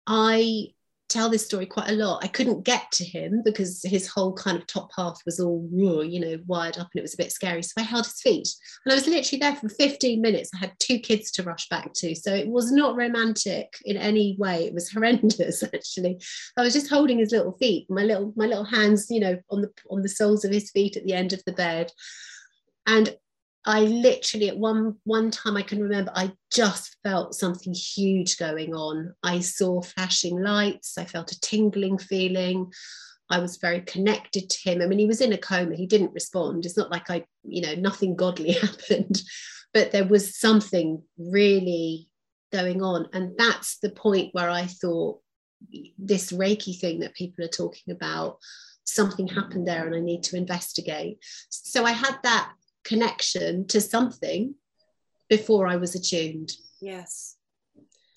i 0.05 0.67
tell 1.09 1.29
this 1.29 1.45
story 1.45 1.65
quite 1.65 1.89
a 1.89 1.95
lot. 1.95 2.23
I 2.23 2.27
couldn't 2.27 2.65
get 2.65 2.91
to 2.93 3.05
him 3.05 3.41
because 3.43 3.81
his 3.83 4.07
whole 4.07 4.33
kind 4.33 4.57
of 4.57 4.67
top 4.67 4.91
half 4.95 5.21
was 5.25 5.39
all, 5.39 5.67
you 5.71 6.19
know, 6.19 6.37
wired 6.45 6.77
up 6.77 6.89
and 6.93 6.99
it 6.99 7.01
was 7.01 7.13
a 7.13 7.17
bit 7.17 7.31
scary. 7.31 7.63
So 7.63 7.73
I 7.77 7.81
held 7.83 8.05
his 8.05 8.21
feet 8.21 8.47
and 8.85 8.91
I 8.91 8.95
was 8.95 9.07
literally 9.07 9.39
there 9.39 9.55
for 9.55 9.69
15 9.69 10.21
minutes. 10.21 10.49
I 10.53 10.57
had 10.57 10.73
two 10.79 10.99
kids 10.99 11.31
to 11.31 11.43
rush 11.43 11.69
back 11.69 11.93
to. 11.95 12.15
So 12.15 12.33
it 12.33 12.47
was 12.47 12.71
not 12.71 12.95
romantic 12.95 13.73
in 13.85 13.97
any 13.97 14.35
way. 14.37 14.65
It 14.65 14.73
was 14.73 14.89
horrendous, 14.91 15.63
actually. 15.63 16.19
I 16.57 16.61
was 16.61 16.73
just 16.73 16.89
holding 16.89 17.19
his 17.19 17.31
little 17.31 17.53
feet, 17.53 17.89
my 17.89 18.03
little, 18.03 18.33
my 18.35 18.45
little 18.45 18.65
hands, 18.65 19.07
you 19.09 19.19
know, 19.19 19.37
on 19.49 19.61
the 19.61 19.71
on 19.89 20.01
the 20.01 20.09
soles 20.09 20.43
of 20.43 20.51
his 20.51 20.71
feet 20.71 20.97
at 20.97 21.05
the 21.05 21.13
end 21.13 21.33
of 21.33 21.43
the 21.45 21.53
bed. 21.53 21.91
And 22.85 23.15
I 23.67 23.81
literally 23.81 24.47
at 24.47 24.57
one 24.57 24.95
one 25.03 25.29
time 25.29 25.57
I 25.57 25.61
can 25.61 25.83
remember 25.83 26.11
I 26.15 26.31
just 26.51 26.95
felt 27.03 27.35
something 27.35 27.73
huge 27.73 28.37
going 28.37 28.73
on. 28.73 29.13
I 29.21 29.41
saw 29.41 29.81
flashing 29.81 30.41
lights, 30.41 30.97
I 30.97 31.03
felt 31.03 31.33
a 31.33 31.39
tingling 31.41 31.97
feeling. 31.97 32.71
I 33.29 33.39
was 33.39 33.57
very 33.57 33.81
connected 33.81 34.49
to 34.49 34.69
him. 34.69 34.81
I 34.81 34.85
mean, 34.85 34.99
he 34.99 35.05
was 35.05 35.19
in 35.19 35.33
a 35.33 35.37
coma, 35.37 35.75
he 35.75 35.85
didn't 35.85 36.13
respond. 36.13 36.65
It's 36.65 36.77
not 36.77 36.91
like 36.91 37.09
I, 37.09 37.25
you 37.43 37.61
know, 37.61 37.75
nothing 37.75 38.15
godly 38.15 38.51
happened, 38.53 39.21
but 39.73 39.91
there 39.91 40.07
was 40.07 40.39
something 40.39 41.03
really 41.17 42.07
going 42.53 42.81
on. 42.81 43.09
And 43.11 43.37
that's 43.37 43.79
the 43.79 43.89
point 43.89 44.33
where 44.33 44.49
I 44.49 44.67
thought 44.67 45.19
this 45.97 46.31
Reiki 46.31 46.79
thing 46.79 47.01
that 47.01 47.15
people 47.15 47.43
are 47.43 47.49
talking 47.49 47.93
about, 47.93 48.37
something 48.85 49.27
happened 49.27 49.67
there 49.67 49.85
and 49.85 49.93
I 49.93 49.99
need 49.99 50.23
to 50.23 50.37
investigate. 50.37 51.19
So 51.49 51.83
I 51.83 51.91
had 51.91 52.17
that 52.23 52.53
connection 52.87 53.67
to 53.67 53.81
something 53.81 54.55
before 55.29 55.67
I 55.67 55.75
was 55.75 55.95
attuned. 55.95 56.53
Yes. 56.81 57.35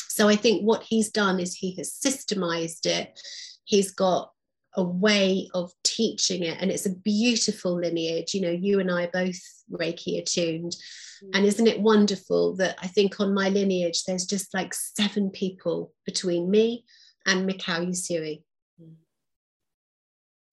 So 0.08 0.28
I 0.28 0.36
think 0.36 0.62
what 0.62 0.82
he's 0.82 1.10
done 1.10 1.40
is 1.40 1.54
he 1.54 1.74
has 1.76 1.92
systemized 1.92 2.86
it. 2.86 3.20
He's 3.64 3.90
got 3.92 4.30
a 4.74 4.82
way 4.82 5.48
of 5.54 5.72
teaching 5.82 6.42
it 6.44 6.58
and 6.60 6.70
it's 6.70 6.86
a 6.86 6.94
beautiful 6.94 7.74
lineage 7.74 8.34
you 8.34 8.40
know 8.40 8.50
you 8.50 8.78
and 8.78 8.90
i 8.90 9.04
both 9.12 9.40
reiki 9.72 10.20
attuned 10.20 10.76
mm. 11.24 11.30
and 11.34 11.44
isn't 11.44 11.66
it 11.66 11.80
wonderful 11.80 12.54
that 12.54 12.76
i 12.80 12.86
think 12.86 13.18
on 13.18 13.34
my 13.34 13.48
lineage 13.48 14.04
there's 14.04 14.26
just 14.26 14.54
like 14.54 14.72
seven 14.72 15.28
people 15.30 15.92
between 16.06 16.48
me 16.48 16.84
and 17.26 17.50
mikao 17.50 17.84
usui 17.88 18.44
mm. 18.80 18.94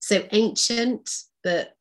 so 0.00 0.26
ancient 0.32 1.08
but 1.44 1.77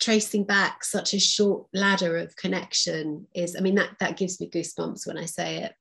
tracing 0.00 0.44
back 0.44 0.84
such 0.84 1.14
a 1.14 1.18
short 1.18 1.66
ladder 1.72 2.16
of 2.16 2.36
connection 2.36 3.26
is 3.34 3.56
i 3.56 3.60
mean 3.60 3.74
that 3.74 3.90
that 4.00 4.16
gives 4.16 4.40
me 4.40 4.50
goosebumps 4.50 5.06
when 5.06 5.18
i 5.18 5.24
say 5.24 5.62
it. 5.64 5.74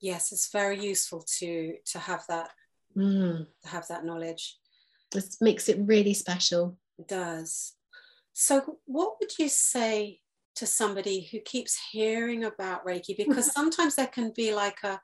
Yes 0.00 0.32
it's 0.32 0.50
very 0.52 0.80
useful 0.80 1.24
to 1.38 1.74
to 1.86 1.98
have 1.98 2.24
that 2.28 2.50
mm. 2.96 3.46
to 3.62 3.68
have 3.68 3.86
that 3.88 4.04
knowledge. 4.04 4.58
This 5.12 5.40
makes 5.40 5.68
it 5.68 5.78
really 5.80 6.14
special. 6.14 6.76
It 6.98 7.08
does. 7.08 7.74
So 8.32 8.78
what 8.84 9.14
would 9.20 9.38
you 9.38 9.48
say 9.48 10.20
to 10.56 10.66
somebody 10.66 11.28
who 11.30 11.40
keeps 11.40 11.78
hearing 11.92 12.44
about 12.44 12.86
reiki? 12.86 13.16
Because 13.16 13.52
sometimes 13.52 13.94
there 13.94 14.06
can 14.06 14.32
be 14.34 14.54
like 14.54 14.78
a 14.84 15.00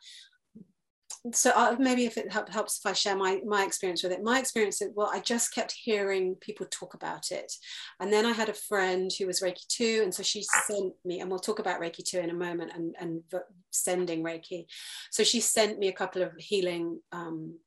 so 1.32 1.50
uh, 1.54 1.76
maybe 1.78 2.04
if 2.04 2.16
it 2.16 2.32
help, 2.32 2.48
helps 2.48 2.78
if 2.78 2.86
I 2.86 2.92
share 2.92 3.16
my 3.16 3.40
my 3.46 3.64
experience 3.64 4.02
with 4.02 4.12
it. 4.12 4.22
My 4.22 4.38
experience, 4.38 4.80
is 4.82 4.92
well, 4.94 5.10
I 5.12 5.20
just 5.20 5.54
kept 5.54 5.72
hearing 5.72 6.36
people 6.36 6.66
talk 6.70 6.94
about 6.94 7.30
it, 7.30 7.52
and 8.00 8.12
then 8.12 8.26
I 8.26 8.32
had 8.32 8.48
a 8.48 8.54
friend 8.54 9.10
who 9.18 9.26
was 9.26 9.40
Reiki 9.40 9.66
two, 9.68 10.00
and 10.02 10.14
so 10.14 10.22
she 10.22 10.42
sent 10.66 10.94
me, 11.04 11.20
and 11.20 11.30
we'll 11.30 11.38
talk 11.38 11.58
about 11.58 11.80
Reiki 11.80 12.04
two 12.04 12.18
in 12.18 12.30
a 12.30 12.34
moment, 12.34 12.72
and 12.74 12.94
and 13.00 13.22
sending 13.70 14.22
Reiki. 14.22 14.66
So 15.10 15.24
she 15.24 15.40
sent 15.40 15.78
me 15.78 15.88
a 15.88 15.92
couple 15.92 16.22
of 16.22 16.32
healing 16.38 17.00
um, 17.12 17.58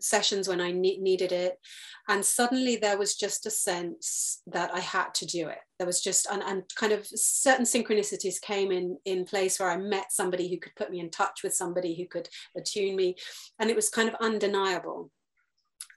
sessions 0.00 0.48
when 0.48 0.60
I 0.60 0.70
ne- 0.70 0.98
needed 0.98 1.32
it. 1.32 1.58
And 2.08 2.24
suddenly 2.24 2.76
there 2.76 2.98
was 2.98 3.16
just 3.16 3.46
a 3.46 3.50
sense 3.50 4.42
that 4.46 4.70
I 4.72 4.80
had 4.80 5.14
to 5.14 5.26
do 5.26 5.48
it. 5.48 5.58
There 5.78 5.86
was 5.86 6.00
just, 6.00 6.26
and, 6.30 6.42
and 6.42 6.62
kind 6.74 6.92
of 6.92 7.06
certain 7.06 7.64
synchronicities 7.64 8.40
came 8.40 8.72
in, 8.72 8.98
in 9.04 9.24
place 9.24 9.58
where 9.58 9.70
I 9.70 9.76
met 9.76 10.12
somebody 10.12 10.48
who 10.48 10.58
could 10.58 10.74
put 10.76 10.90
me 10.90 11.00
in 11.00 11.10
touch 11.10 11.42
with 11.42 11.54
somebody 11.54 11.94
who 11.94 12.06
could 12.06 12.28
attune 12.56 12.96
me. 12.96 13.16
And 13.58 13.70
it 13.70 13.76
was 13.76 13.90
kind 13.90 14.08
of 14.08 14.14
undeniable. 14.20 15.10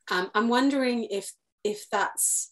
Um, 0.09 0.29
I'm 0.35 0.49
wondering 0.49 1.07
if, 1.09 1.31
if 1.63 1.89
that's, 1.89 2.51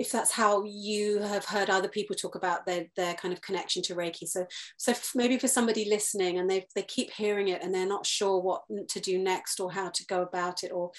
if 0.00 0.10
that's 0.10 0.30
how 0.30 0.64
you 0.64 1.18
have 1.18 1.44
heard 1.44 1.68
other 1.68 1.86
people 1.86 2.16
talk 2.16 2.34
about 2.34 2.64
their 2.64 2.86
their 2.96 3.12
kind 3.14 3.34
of 3.34 3.42
connection 3.42 3.82
to 3.82 3.94
reiki. 3.94 4.26
So 4.26 4.46
so 4.78 4.94
maybe 5.14 5.38
for 5.38 5.46
somebody 5.46 5.84
listening 5.84 6.38
and 6.38 6.50
they 6.50 6.66
they 6.74 6.82
keep 6.82 7.12
hearing 7.12 7.48
it 7.48 7.62
and 7.62 7.72
they're 7.72 7.86
not 7.86 8.06
sure 8.06 8.40
what 8.40 8.62
to 8.88 8.98
do 8.98 9.18
next 9.18 9.60
or 9.60 9.70
how 9.70 9.90
to 9.90 10.06
go 10.06 10.22
about 10.22 10.64
it 10.64 10.72
or 10.72 10.90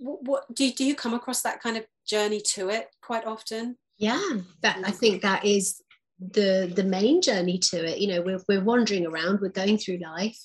what, 0.00 0.18
what 0.24 0.54
do, 0.54 0.64
you, 0.64 0.72
do 0.72 0.84
you 0.84 0.94
come 0.94 1.14
across 1.14 1.42
that 1.42 1.62
kind 1.62 1.76
of 1.76 1.84
journey 2.08 2.40
to 2.54 2.70
it 2.70 2.88
quite 3.02 3.26
often? 3.26 3.76
Yeah 3.98 4.38
that 4.62 4.80
i 4.84 4.90
think 4.90 5.22
that 5.22 5.44
is 5.44 5.80
the 6.18 6.72
the 6.74 6.84
main 6.84 7.20
journey 7.20 7.58
to 7.58 7.84
it. 7.84 7.98
You 7.98 8.08
know 8.08 8.22
we're, 8.22 8.40
we're 8.48 8.64
wandering 8.64 9.06
around 9.06 9.40
we're 9.40 9.50
going 9.50 9.76
through 9.76 9.98
life. 9.98 10.38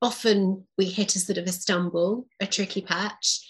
Often 0.00 0.64
we 0.78 0.84
hit 0.84 1.16
a 1.16 1.18
sort 1.18 1.38
of 1.38 1.46
a 1.46 1.52
stumble 1.52 2.28
a 2.38 2.46
tricky 2.46 2.82
patch 2.82 3.44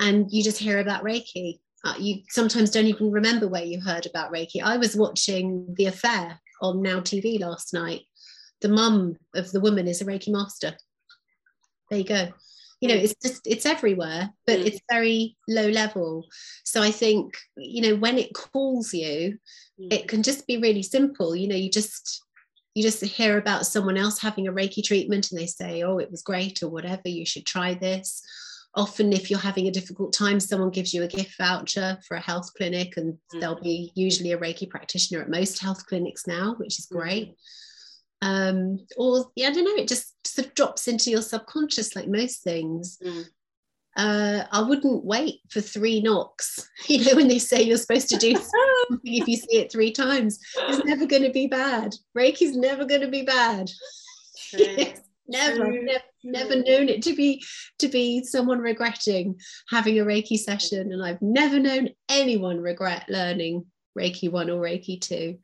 and 0.00 0.26
you 0.30 0.42
just 0.42 0.58
hear 0.58 0.78
about 0.78 1.04
reiki 1.04 1.60
uh, 1.84 1.94
you 1.98 2.22
sometimes 2.28 2.70
don't 2.70 2.86
even 2.86 3.10
remember 3.10 3.48
where 3.48 3.64
you 3.64 3.80
heard 3.80 4.06
about 4.06 4.32
Reiki. 4.32 4.62
I 4.62 4.76
was 4.76 4.96
watching 4.96 5.74
The 5.76 5.86
Affair 5.86 6.40
on 6.60 6.80
Now 6.80 7.00
TV 7.00 7.40
last 7.40 7.74
night. 7.74 8.02
The 8.60 8.68
mum 8.68 9.16
of 9.34 9.50
the 9.50 9.60
woman 9.60 9.88
is 9.88 10.00
a 10.00 10.04
Reiki 10.04 10.28
master. 10.28 10.74
There 11.90 11.98
you 11.98 12.04
go. 12.04 12.28
You 12.80 12.88
know, 12.88 12.94
it's 12.94 13.14
just 13.22 13.46
it's 13.46 13.66
everywhere, 13.66 14.30
but 14.46 14.58
it's 14.58 14.80
very 14.90 15.36
low 15.48 15.68
level. 15.68 16.26
So 16.64 16.82
I 16.82 16.90
think, 16.90 17.36
you 17.56 17.82
know, 17.82 17.96
when 17.96 18.18
it 18.18 18.34
calls 18.34 18.92
you, 18.92 19.38
mm. 19.80 19.92
it 19.92 20.08
can 20.08 20.22
just 20.22 20.46
be 20.46 20.56
really 20.58 20.82
simple. 20.82 21.34
You 21.34 21.48
know, 21.48 21.56
you 21.56 21.70
just 21.70 22.22
you 22.74 22.82
just 22.82 23.04
hear 23.04 23.38
about 23.38 23.66
someone 23.66 23.96
else 23.96 24.20
having 24.20 24.48
a 24.48 24.52
Reiki 24.52 24.82
treatment 24.82 25.30
and 25.30 25.40
they 25.40 25.46
say, 25.46 25.82
oh, 25.82 25.98
it 25.98 26.10
was 26.10 26.22
great 26.22 26.62
or 26.62 26.70
whatever, 26.70 27.02
you 27.08 27.26
should 27.26 27.46
try 27.46 27.74
this 27.74 28.22
often 28.74 29.12
if 29.12 29.30
you're 29.30 29.38
having 29.38 29.68
a 29.68 29.72
difficult 29.72 30.12
time 30.12 30.40
someone 30.40 30.70
gives 30.70 30.94
you 30.94 31.02
a 31.02 31.08
gift 31.08 31.36
voucher 31.36 31.98
for 32.06 32.16
a 32.16 32.20
health 32.20 32.50
clinic 32.56 32.96
and 32.96 33.14
mm-hmm. 33.14 33.40
there'll 33.40 33.60
be 33.60 33.92
usually 33.94 34.32
a 34.32 34.38
reiki 34.38 34.68
practitioner 34.68 35.20
at 35.20 35.30
most 35.30 35.58
health 35.58 35.84
clinics 35.86 36.26
now 36.26 36.54
which 36.58 36.78
is 36.78 36.86
great 36.86 37.34
mm-hmm. 38.22 38.28
um, 38.28 38.78
or 38.96 39.30
yeah 39.36 39.48
i 39.48 39.52
don't 39.52 39.64
know 39.64 39.82
it 39.82 39.88
just 39.88 40.14
sort 40.26 40.46
of 40.46 40.54
drops 40.54 40.88
into 40.88 41.10
your 41.10 41.22
subconscious 41.22 41.94
like 41.94 42.08
most 42.08 42.42
things 42.42 42.98
mm. 43.04 43.24
uh, 43.96 44.44
I 44.50 44.62
wouldn't 44.62 45.04
wait 45.04 45.40
for 45.50 45.60
three 45.60 46.00
knocks. 46.00 46.66
You 46.88 47.04
know, 47.04 47.16
when 47.16 47.28
they 47.28 47.38
say 47.38 47.62
you're 47.62 47.76
supposed 47.76 48.08
to 48.08 48.16
do 48.16 48.32
something, 48.88 49.14
if 49.14 49.28
you 49.28 49.36
see 49.36 49.58
it 49.58 49.70
three 49.70 49.92
times, 49.92 50.40
it's 50.62 50.84
never 50.84 51.06
going 51.06 51.22
to 51.22 51.30
be 51.30 51.46
bad. 51.46 51.94
Reiki's 52.16 52.56
never 52.56 52.84
going 52.84 53.02
to 53.02 53.08
be 53.08 53.22
bad. 53.22 53.70
never, 55.28 55.70
never, 55.70 56.02
never 56.24 56.56
known 56.56 56.88
it 56.88 57.02
to 57.02 57.14
be 57.14 57.42
to 57.78 57.88
be 57.88 58.24
someone 58.24 58.58
regretting 58.58 59.38
having 59.68 59.98
a 59.98 60.04
Reiki 60.04 60.38
session, 60.38 60.92
and 60.92 61.04
I've 61.04 61.22
never 61.22 61.58
known 61.58 61.90
anyone 62.08 62.60
regret 62.60 63.06
learning 63.08 63.66
Reiki 63.98 64.30
one 64.30 64.50
or 64.50 64.60
Reiki 64.60 65.00
two. 65.00 65.38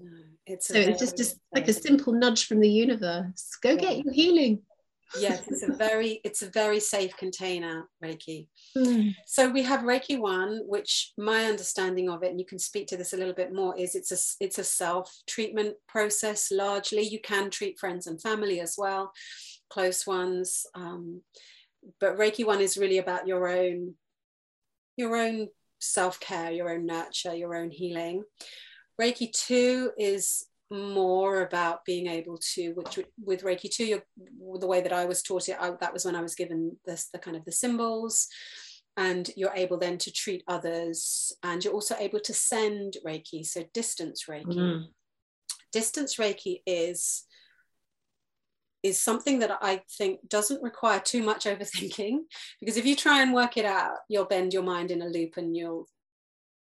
No, 0.00 0.10
it's 0.46 0.68
so 0.68 0.78
it's 0.78 1.00
just, 1.00 1.16
just 1.16 1.36
like 1.54 1.68
a 1.68 1.72
simple 1.72 2.12
nudge 2.12 2.46
from 2.46 2.60
the 2.60 2.70
universe. 2.70 3.56
Go 3.62 3.70
yeah. 3.70 3.76
get 3.76 4.04
your 4.04 4.12
healing 4.12 4.62
yes 5.18 5.42
it's 5.46 5.62
a 5.62 5.72
very 5.72 6.20
it's 6.24 6.42
a 6.42 6.50
very 6.50 6.78
safe 6.78 7.16
container 7.16 7.88
reiki 8.04 8.46
mm. 8.76 9.14
so 9.26 9.48
we 9.48 9.62
have 9.62 9.80
reiki 9.80 10.18
one 10.18 10.60
which 10.66 11.12
my 11.16 11.44
understanding 11.46 12.10
of 12.10 12.22
it 12.22 12.30
and 12.30 12.38
you 12.38 12.44
can 12.44 12.58
speak 12.58 12.86
to 12.86 12.96
this 12.96 13.12
a 13.12 13.16
little 13.16 13.32
bit 13.32 13.54
more 13.54 13.76
is 13.78 13.94
it's 13.94 14.12
a 14.12 14.44
it's 14.44 14.58
a 14.58 14.64
self 14.64 15.14
treatment 15.26 15.74
process 15.88 16.50
largely 16.50 17.02
you 17.02 17.20
can 17.20 17.48
treat 17.48 17.78
friends 17.78 18.06
and 18.06 18.20
family 18.20 18.60
as 18.60 18.74
well 18.76 19.12
close 19.70 20.06
ones 20.06 20.66
um, 20.74 21.22
but 22.00 22.16
reiki 22.16 22.44
one 22.44 22.60
is 22.60 22.76
really 22.76 22.98
about 22.98 23.26
your 23.26 23.48
own 23.48 23.94
your 24.96 25.16
own 25.16 25.48
self-care 25.80 26.50
your 26.50 26.70
own 26.70 26.86
nurture 26.86 27.34
your 27.34 27.54
own 27.54 27.70
healing 27.70 28.24
reiki 29.00 29.30
2 29.32 29.92
is 29.96 30.46
more 30.70 31.42
about 31.42 31.84
being 31.84 32.08
able 32.08 32.38
to 32.54 32.72
which 32.72 32.98
with 33.24 33.42
reiki 33.42 33.70
2 33.70 33.84
you're, 33.84 34.02
the 34.58 34.66
way 34.66 34.80
that 34.80 34.92
i 34.92 35.04
was 35.04 35.22
taught 35.22 35.48
it 35.48 35.56
I, 35.58 35.70
that 35.80 35.92
was 35.92 36.04
when 36.04 36.16
i 36.16 36.20
was 36.20 36.34
given 36.34 36.76
this 36.84 37.08
the 37.12 37.18
kind 37.18 37.36
of 37.36 37.44
the 37.44 37.52
symbols 37.52 38.28
and 38.96 39.30
you're 39.36 39.54
able 39.54 39.78
then 39.78 39.96
to 39.98 40.10
treat 40.10 40.42
others 40.48 41.32
and 41.42 41.64
you're 41.64 41.72
also 41.72 41.94
able 41.98 42.20
to 42.20 42.34
send 42.34 42.96
reiki 43.06 43.46
so 43.46 43.64
distance 43.72 44.24
reiki 44.28 44.56
mm. 44.56 44.84
distance 45.72 46.16
reiki 46.16 46.60
is 46.66 47.24
is 48.82 49.00
something 49.00 49.38
that 49.38 49.58
i 49.60 49.82
think 49.98 50.20
doesn't 50.28 50.62
require 50.62 51.00
too 51.00 51.22
much 51.22 51.44
overthinking 51.44 52.18
because 52.60 52.76
if 52.76 52.86
you 52.86 52.94
try 52.94 53.22
and 53.22 53.34
work 53.34 53.56
it 53.56 53.64
out 53.64 53.96
you'll 54.08 54.24
bend 54.24 54.52
your 54.52 54.62
mind 54.62 54.90
in 54.90 55.02
a 55.02 55.08
loop 55.08 55.36
and 55.36 55.56
you'll 55.56 55.88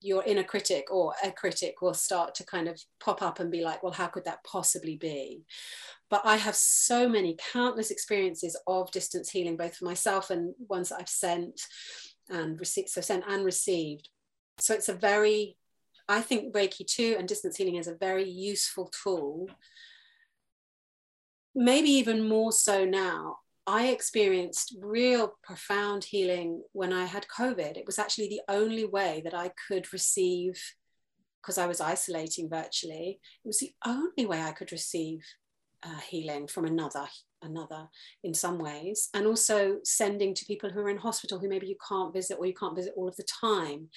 your 0.04 0.24
inner 0.26 0.44
critic 0.44 0.92
or 0.92 1.14
a 1.24 1.32
critic 1.32 1.82
will 1.82 1.94
start 1.94 2.36
to 2.36 2.46
kind 2.46 2.68
of 2.68 2.80
pop 3.00 3.22
up 3.22 3.40
and 3.40 3.50
be 3.50 3.64
like, 3.64 3.82
well, 3.82 3.94
how 3.94 4.08
could 4.08 4.26
that 4.26 4.44
possibly 4.44 4.98
be? 4.98 5.46
But 6.10 6.22
I 6.26 6.36
have 6.36 6.56
so 6.56 7.08
many 7.08 7.38
countless 7.54 7.90
experiences 7.90 8.60
of 8.68 8.92
distance 8.92 9.30
healing, 9.30 9.56
both 9.56 9.78
for 9.78 9.86
myself 9.86 10.30
and 10.30 10.54
ones 10.68 10.90
that 10.90 11.00
I've 11.00 11.10
sent 11.10 11.62
and 12.30 12.60
received, 12.60 12.90
so 12.90 13.00
sent 13.00 13.24
and 13.28 13.46
received. 13.46 14.10
So 14.60 14.74
it's 14.74 14.90
a 14.90 14.94
very, 14.94 15.56
I 16.10 16.20
think 16.20 16.54
Reiki 16.54 16.86
2 16.86 17.16
and 17.18 17.28
distance 17.28 17.56
healing 17.56 17.76
is 17.76 17.88
a 17.88 17.96
very 17.96 18.30
useful 18.30 18.92
tool. 19.04 19.50
Maybe 21.56 21.90
even 21.90 22.28
more 22.28 22.52
so 22.52 22.86
now 22.86 23.38
I 23.66 23.88
experienced 23.88 24.76
real 24.82 25.34
profound 25.44 26.04
healing 26.04 26.64
when 26.74 26.92
I 26.92 27.06
had 27.06 27.28
COVID. 27.28 27.78
It 27.78 27.86
was 27.86 28.00
actually 28.00 28.28
the 28.28 28.42
only 28.50 28.86
way 28.86 29.22
that 29.24 29.34
I 29.34 29.52
could 29.68 29.94
receive, 29.94 30.62
because 31.42 31.58
I 31.58 31.68
was 31.68 31.80
isolating 31.80 32.50
virtually, 32.50 33.20
it 33.44 33.48
was 33.48 33.60
the 33.60 33.74
only 33.86 34.26
way 34.26 34.42
I 34.42 34.52
could 34.52 34.72
receive 34.72 35.24
uh, 35.84 36.00
healing 36.10 36.48
from 36.48 36.66
another, 36.66 37.08
another 37.42 37.88
in 38.24 38.34
some 38.34 38.58
ways, 38.58 39.10
and 39.14 39.26
also 39.26 39.78
sending 39.84 40.34
to 40.34 40.46
people 40.46 40.70
who 40.70 40.82
are 40.82 40.90
in 40.90 40.98
hospital 40.98 41.40
who 41.40 41.50
maybe 41.50 41.68
you 41.68 41.78
can't 41.88 42.14
visit 42.14 42.38
or 42.40 42.46
you 42.46 42.54
can't 42.54 42.76
visit 42.76 42.94
all 42.98 43.08
of 43.08 43.16
the 43.16 43.28
time. 43.42 43.90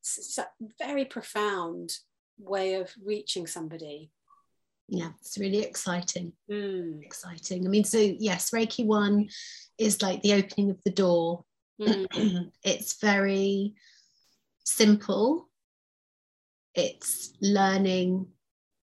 It's, 0.00 0.18
it's 0.18 0.38
a 0.38 0.48
very 0.78 1.04
profound 1.04 1.92
way 2.38 2.74
of 2.74 2.90
reaching 3.02 3.46
somebody 3.46 4.10
yeah 4.88 5.10
it's 5.20 5.38
really 5.38 5.62
exciting. 5.62 6.32
Mm. 6.50 7.02
exciting. 7.02 7.66
I 7.66 7.68
mean 7.68 7.84
so 7.84 7.98
yes 7.98 8.50
reiki 8.50 8.84
one 8.84 9.28
is 9.78 10.02
like 10.02 10.22
the 10.22 10.34
opening 10.34 10.70
of 10.70 10.82
the 10.84 10.90
door. 10.90 11.44
Mm. 11.80 12.50
it's 12.64 13.00
very 13.00 13.74
simple. 14.64 15.48
It's 16.74 17.32
learning 17.40 18.26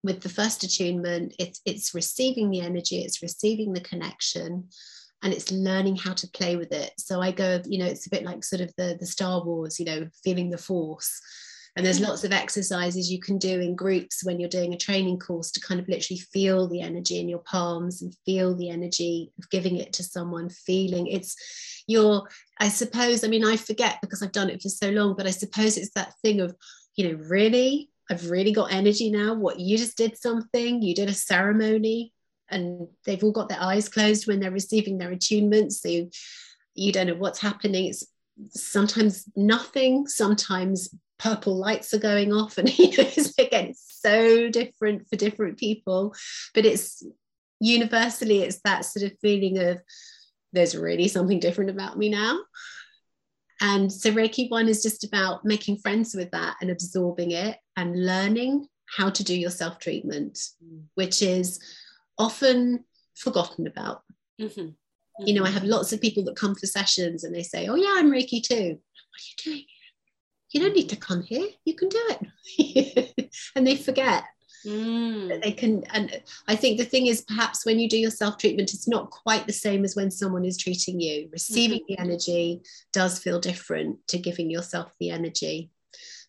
with 0.02 0.22
the 0.22 0.28
first 0.28 0.64
attunement. 0.64 1.34
It's 1.38 1.60
it's 1.64 1.94
receiving 1.94 2.50
the 2.50 2.60
energy 2.60 3.02
it's 3.02 3.22
receiving 3.22 3.72
the 3.72 3.80
connection 3.80 4.68
and 5.22 5.32
it's 5.32 5.50
learning 5.50 5.96
how 5.96 6.12
to 6.12 6.28
play 6.28 6.56
with 6.56 6.72
it. 6.72 6.92
So 6.98 7.20
i 7.20 7.30
go 7.30 7.60
you 7.64 7.78
know 7.78 7.86
it's 7.86 8.06
a 8.06 8.10
bit 8.10 8.24
like 8.24 8.44
sort 8.44 8.62
of 8.62 8.72
the 8.76 8.96
the 8.98 9.06
star 9.06 9.44
wars 9.44 9.78
you 9.78 9.86
know 9.86 10.08
feeling 10.22 10.50
the 10.50 10.58
force 10.58 11.20
and 11.76 11.84
there's 11.84 12.00
lots 12.00 12.22
of 12.22 12.32
exercises 12.32 13.10
you 13.10 13.18
can 13.18 13.36
do 13.36 13.60
in 13.60 13.74
groups 13.74 14.24
when 14.24 14.38
you're 14.38 14.48
doing 14.48 14.74
a 14.74 14.78
training 14.78 15.18
course 15.18 15.50
to 15.50 15.60
kind 15.60 15.80
of 15.80 15.88
literally 15.88 16.20
feel 16.20 16.68
the 16.68 16.80
energy 16.80 17.18
in 17.18 17.28
your 17.28 17.40
palms 17.40 18.00
and 18.00 18.14
feel 18.24 18.54
the 18.54 18.70
energy 18.70 19.32
of 19.38 19.50
giving 19.50 19.76
it 19.76 19.92
to 19.94 20.04
someone, 20.04 20.48
feeling 20.48 21.08
it's 21.08 21.34
your, 21.88 22.28
I 22.60 22.68
suppose, 22.68 23.24
I 23.24 23.28
mean, 23.28 23.44
I 23.44 23.56
forget 23.56 23.98
because 24.00 24.22
I've 24.22 24.32
done 24.32 24.50
it 24.50 24.62
for 24.62 24.68
so 24.68 24.90
long, 24.90 25.16
but 25.16 25.26
I 25.26 25.30
suppose 25.30 25.76
it's 25.76 25.92
that 25.94 26.14
thing 26.22 26.40
of, 26.40 26.54
you 26.94 27.08
know, 27.08 27.18
really, 27.24 27.90
I've 28.08 28.30
really 28.30 28.52
got 28.52 28.72
energy 28.72 29.10
now. 29.10 29.34
What 29.34 29.58
you 29.58 29.76
just 29.76 29.96
did 29.96 30.16
something, 30.16 30.80
you 30.80 30.94
did 30.94 31.08
a 31.08 31.14
ceremony, 31.14 32.12
and 32.50 32.86
they've 33.04 33.22
all 33.24 33.32
got 33.32 33.48
their 33.48 33.60
eyes 33.60 33.88
closed 33.88 34.26
when 34.26 34.38
they're 34.38 34.50
receiving 34.50 34.98
their 34.98 35.10
attunements. 35.10 35.74
So 35.74 35.88
you, 35.88 36.10
you 36.74 36.92
don't 36.92 37.06
know 37.06 37.14
what's 37.14 37.40
happening. 37.40 37.86
It's 37.86 38.04
sometimes 38.50 39.24
nothing, 39.36 40.06
sometimes 40.06 40.94
purple 41.18 41.56
lights 41.56 41.94
are 41.94 41.98
going 41.98 42.32
off 42.32 42.58
and 42.58 42.76
you 42.78 42.88
know 42.96 43.08
again 43.38 43.66
it's 43.66 44.00
so 44.00 44.48
different 44.50 45.08
for 45.08 45.16
different 45.16 45.56
people 45.56 46.14
but 46.54 46.66
it's 46.66 47.02
universally 47.60 48.42
it's 48.42 48.60
that 48.64 48.84
sort 48.84 49.10
of 49.10 49.18
feeling 49.20 49.58
of 49.58 49.80
there's 50.52 50.76
really 50.76 51.08
something 51.08 51.40
different 51.40 51.70
about 51.70 51.96
me 51.96 52.08
now 52.08 52.38
and 53.60 53.92
so 53.92 54.12
reiki 54.12 54.50
one 54.50 54.68
is 54.68 54.82
just 54.82 55.04
about 55.04 55.44
making 55.44 55.76
friends 55.78 56.14
with 56.14 56.30
that 56.32 56.56
and 56.60 56.70
absorbing 56.70 57.30
it 57.30 57.56
and 57.76 58.04
learning 58.04 58.66
how 58.86 59.08
to 59.08 59.24
do 59.24 59.38
your 59.38 59.50
self 59.50 59.78
treatment 59.78 60.38
mm. 60.62 60.82
which 60.94 61.22
is 61.22 61.60
often 62.18 62.84
forgotten 63.14 63.66
about 63.66 64.02
mm-hmm. 64.40 64.70
You 65.20 65.34
know 65.34 65.44
i 65.44 65.50
have 65.50 65.64
lots 65.64 65.92
of 65.92 66.00
people 66.00 66.24
that 66.24 66.36
come 66.36 66.54
for 66.54 66.66
sessions 66.66 67.24
and 67.24 67.34
they 67.34 67.42
say 67.42 67.68
oh 67.68 67.76
yeah 67.76 67.94
i'm 67.96 68.10
reiki 68.10 68.42
too. 68.42 68.54
What 68.54 69.20
are 69.20 69.50
you 69.50 69.52
doing 69.52 69.64
you 70.54 70.60
don't 70.60 70.74
need 70.74 70.88
to 70.90 70.96
come 70.96 71.22
here. 71.22 71.48
You 71.64 71.74
can 71.74 71.88
do 71.88 72.00
it. 72.56 73.30
And 73.56 73.66
they 73.66 73.74
forget 73.74 74.22
mm. 74.64 75.28
that 75.28 75.42
they 75.42 75.50
can 75.50 75.82
and 75.92 76.22
i 76.46 76.54
think 76.54 76.78
the 76.78 76.84
thing 76.84 77.08
is 77.08 77.22
perhaps 77.22 77.66
when 77.66 77.80
you 77.80 77.88
do 77.88 77.98
your 77.98 78.12
self 78.12 78.38
treatment 78.38 78.72
it's 78.72 78.86
not 78.86 79.10
quite 79.10 79.46
the 79.46 79.52
same 79.52 79.84
as 79.84 79.96
when 79.96 80.10
someone 80.10 80.44
is 80.44 80.56
treating 80.56 81.00
you. 81.00 81.28
Receiving 81.32 81.80
mm-hmm. 81.80 81.94
the 81.94 81.98
energy 81.98 82.62
does 82.92 83.18
feel 83.18 83.40
different 83.40 83.98
to 84.08 84.18
giving 84.18 84.50
yourself 84.50 84.92
the 85.00 85.10
energy. 85.10 85.70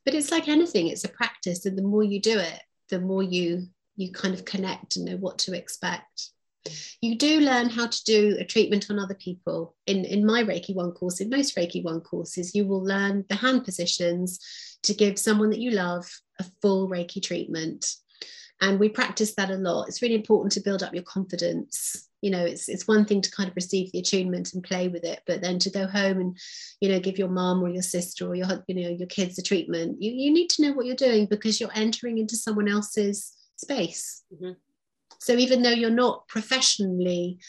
But 0.03 0.15
it's 0.15 0.31
like 0.31 0.47
anything 0.47 0.87
it's 0.87 1.03
a 1.03 1.09
practice 1.09 1.65
and 1.67 1.77
the 1.77 1.83
more 1.83 2.03
you 2.03 2.19
do 2.19 2.39
it 2.39 2.61
the 2.89 2.99
more 2.99 3.23
you 3.23 3.67
you 3.95 4.11
kind 4.11 4.33
of 4.33 4.45
connect 4.45 4.95
and 4.95 5.05
know 5.05 5.17
what 5.17 5.37
to 5.39 5.53
expect 5.53 6.31
you 7.01 7.17
do 7.17 7.39
learn 7.39 7.69
how 7.69 7.87
to 7.87 8.03
do 8.03 8.37
a 8.39 8.43
treatment 8.43 8.87
on 8.89 8.99
other 8.99 9.15
people. 9.15 9.75
In, 9.87 10.05
in 10.05 10.25
my 10.25 10.43
Reiki 10.43 10.75
1 10.75 10.91
course, 10.91 11.21
in 11.21 11.29
most 11.29 11.55
Reiki 11.55 11.83
1 11.83 12.01
courses, 12.01 12.55
you 12.55 12.65
will 12.65 12.83
learn 12.83 13.25
the 13.29 13.35
hand 13.35 13.63
positions 13.63 14.39
to 14.83 14.93
give 14.93 15.19
someone 15.19 15.49
that 15.51 15.59
you 15.59 15.71
love 15.71 16.09
a 16.39 16.45
full 16.61 16.89
Reiki 16.89 17.21
treatment. 17.21 17.85
And 18.61 18.79
we 18.79 18.89
practice 18.89 19.35
that 19.35 19.51
a 19.51 19.55
lot. 19.55 19.87
It's 19.87 20.01
really 20.01 20.15
important 20.15 20.53
to 20.53 20.61
build 20.61 20.81
up 20.81 20.93
your 20.93 21.03
confidence. 21.03 22.07
You 22.21 22.31
know, 22.31 22.43
it's 22.43 22.69
it's 22.69 22.87
one 22.87 23.05
thing 23.05 23.21
to 23.21 23.29
kind 23.29 23.49
of 23.49 23.55
receive 23.55 23.91
the 23.91 23.99
attunement 23.99 24.53
and 24.53 24.63
play 24.63 24.87
with 24.87 25.03
it, 25.03 25.19
but 25.27 25.41
then 25.41 25.59
to 25.59 25.69
go 25.69 25.85
home 25.85 26.19
and, 26.19 26.37
you 26.79 26.89
know, 26.89 26.99
give 26.99 27.19
your 27.19 27.27
mom 27.27 27.61
or 27.61 27.69
your 27.69 27.83
sister 27.83 28.25
or 28.25 28.33
your 28.33 28.47
you 28.67 28.75
know 28.75 28.89
your 28.89 29.07
kids 29.07 29.35
the 29.35 29.41
treatment. 29.41 30.01
You 30.01 30.11
you 30.11 30.33
need 30.33 30.49
to 30.51 30.61
know 30.61 30.71
what 30.71 30.85
you're 30.85 30.95
doing 30.95 31.27
because 31.27 31.59
you're 31.59 31.69
entering 31.75 32.17
into 32.17 32.37
someone 32.37 32.69
else's 32.69 33.33
space. 33.57 34.23
Mm-hmm. 34.33 34.53
So 35.19 35.33
even 35.33 35.61
though 35.61 35.71
you're 35.71 35.89
not 35.89 36.27
professionally 36.27 37.39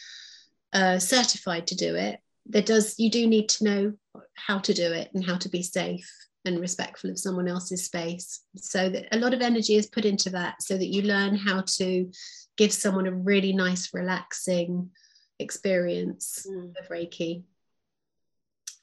uh, 0.72 0.98
certified 0.98 1.66
to 1.68 1.74
do 1.76 1.94
it, 1.94 2.20
there 2.46 2.62
does 2.62 2.98
you 2.98 3.10
do 3.10 3.26
need 3.26 3.48
to 3.48 3.64
know 3.64 3.92
how 4.34 4.58
to 4.58 4.72
do 4.72 4.92
it 4.92 5.10
and 5.14 5.24
how 5.24 5.36
to 5.36 5.48
be 5.48 5.62
safe 5.62 6.10
and 6.44 6.60
respectful 6.60 7.10
of 7.10 7.18
someone 7.18 7.48
else's 7.48 7.84
space. 7.84 8.40
So 8.56 8.88
that 8.88 9.08
a 9.12 9.18
lot 9.18 9.34
of 9.34 9.42
energy 9.42 9.74
is 9.74 9.88
put 9.88 10.04
into 10.04 10.30
that 10.30 10.62
so 10.62 10.76
that 10.76 10.86
you 10.86 11.02
learn 11.02 11.34
how 11.34 11.62
to 11.78 12.10
give 12.56 12.72
someone 12.72 13.06
a 13.06 13.12
really 13.12 13.52
nice, 13.52 13.92
relaxing 13.92 14.90
experience 15.38 16.46
mm. 16.48 16.72
of 16.78 16.88
Reiki. 16.88 17.42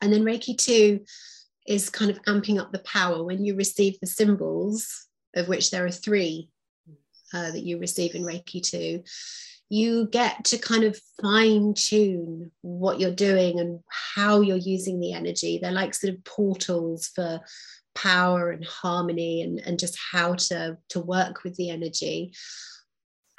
And 0.01 0.11
then 0.11 0.23
Reiki 0.23 0.57
2 0.57 0.99
is 1.65 1.89
kind 1.89 2.11
of 2.11 2.21
amping 2.23 2.59
up 2.59 2.71
the 2.71 2.79
power 2.79 3.23
when 3.23 3.45
you 3.45 3.55
receive 3.55 3.99
the 3.99 4.07
symbols, 4.07 5.07
of 5.35 5.47
which 5.47 5.71
there 5.71 5.85
are 5.85 5.91
three 5.91 6.49
uh, 7.33 7.51
that 7.51 7.63
you 7.63 7.79
receive 7.79 8.15
in 8.15 8.23
Reiki 8.23 8.61
2, 8.61 9.03
you 9.69 10.07
get 10.11 10.45
to 10.45 10.57
kind 10.57 10.83
of 10.83 10.99
fine 11.21 11.73
tune 11.73 12.51
what 12.61 12.99
you're 12.99 13.11
doing 13.11 13.59
and 13.59 13.79
how 13.89 14.41
you're 14.41 14.57
using 14.57 14.99
the 14.99 15.13
energy. 15.13 15.59
They're 15.61 15.71
like 15.71 15.93
sort 15.93 16.13
of 16.13 16.23
portals 16.23 17.07
for 17.15 17.41
power 17.95 18.51
and 18.51 18.65
harmony 18.65 19.41
and, 19.41 19.59
and 19.59 19.79
just 19.79 19.97
how 20.11 20.35
to, 20.35 20.77
to 20.89 20.99
work 20.99 21.43
with 21.43 21.55
the 21.55 21.69
energy. 21.69 22.33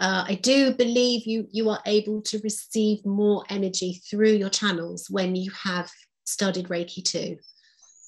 Uh, 0.01 0.25
I 0.27 0.35
do 0.35 0.75
believe 0.75 1.25
you 1.25 1.47
you 1.53 1.71
are 1.71 1.81
able 1.87 2.21
to 2.23 2.41
receive 2.43 3.07
more 3.07 3.45
energy 3.49 4.03
through 4.11 4.33
your 4.33 4.51
channels 4.51 5.07
when 5.09 5.37
you 5.37 5.53
have 5.53 5.89
studied 6.25 6.67
Reiki 6.67 7.05
2 7.05 7.37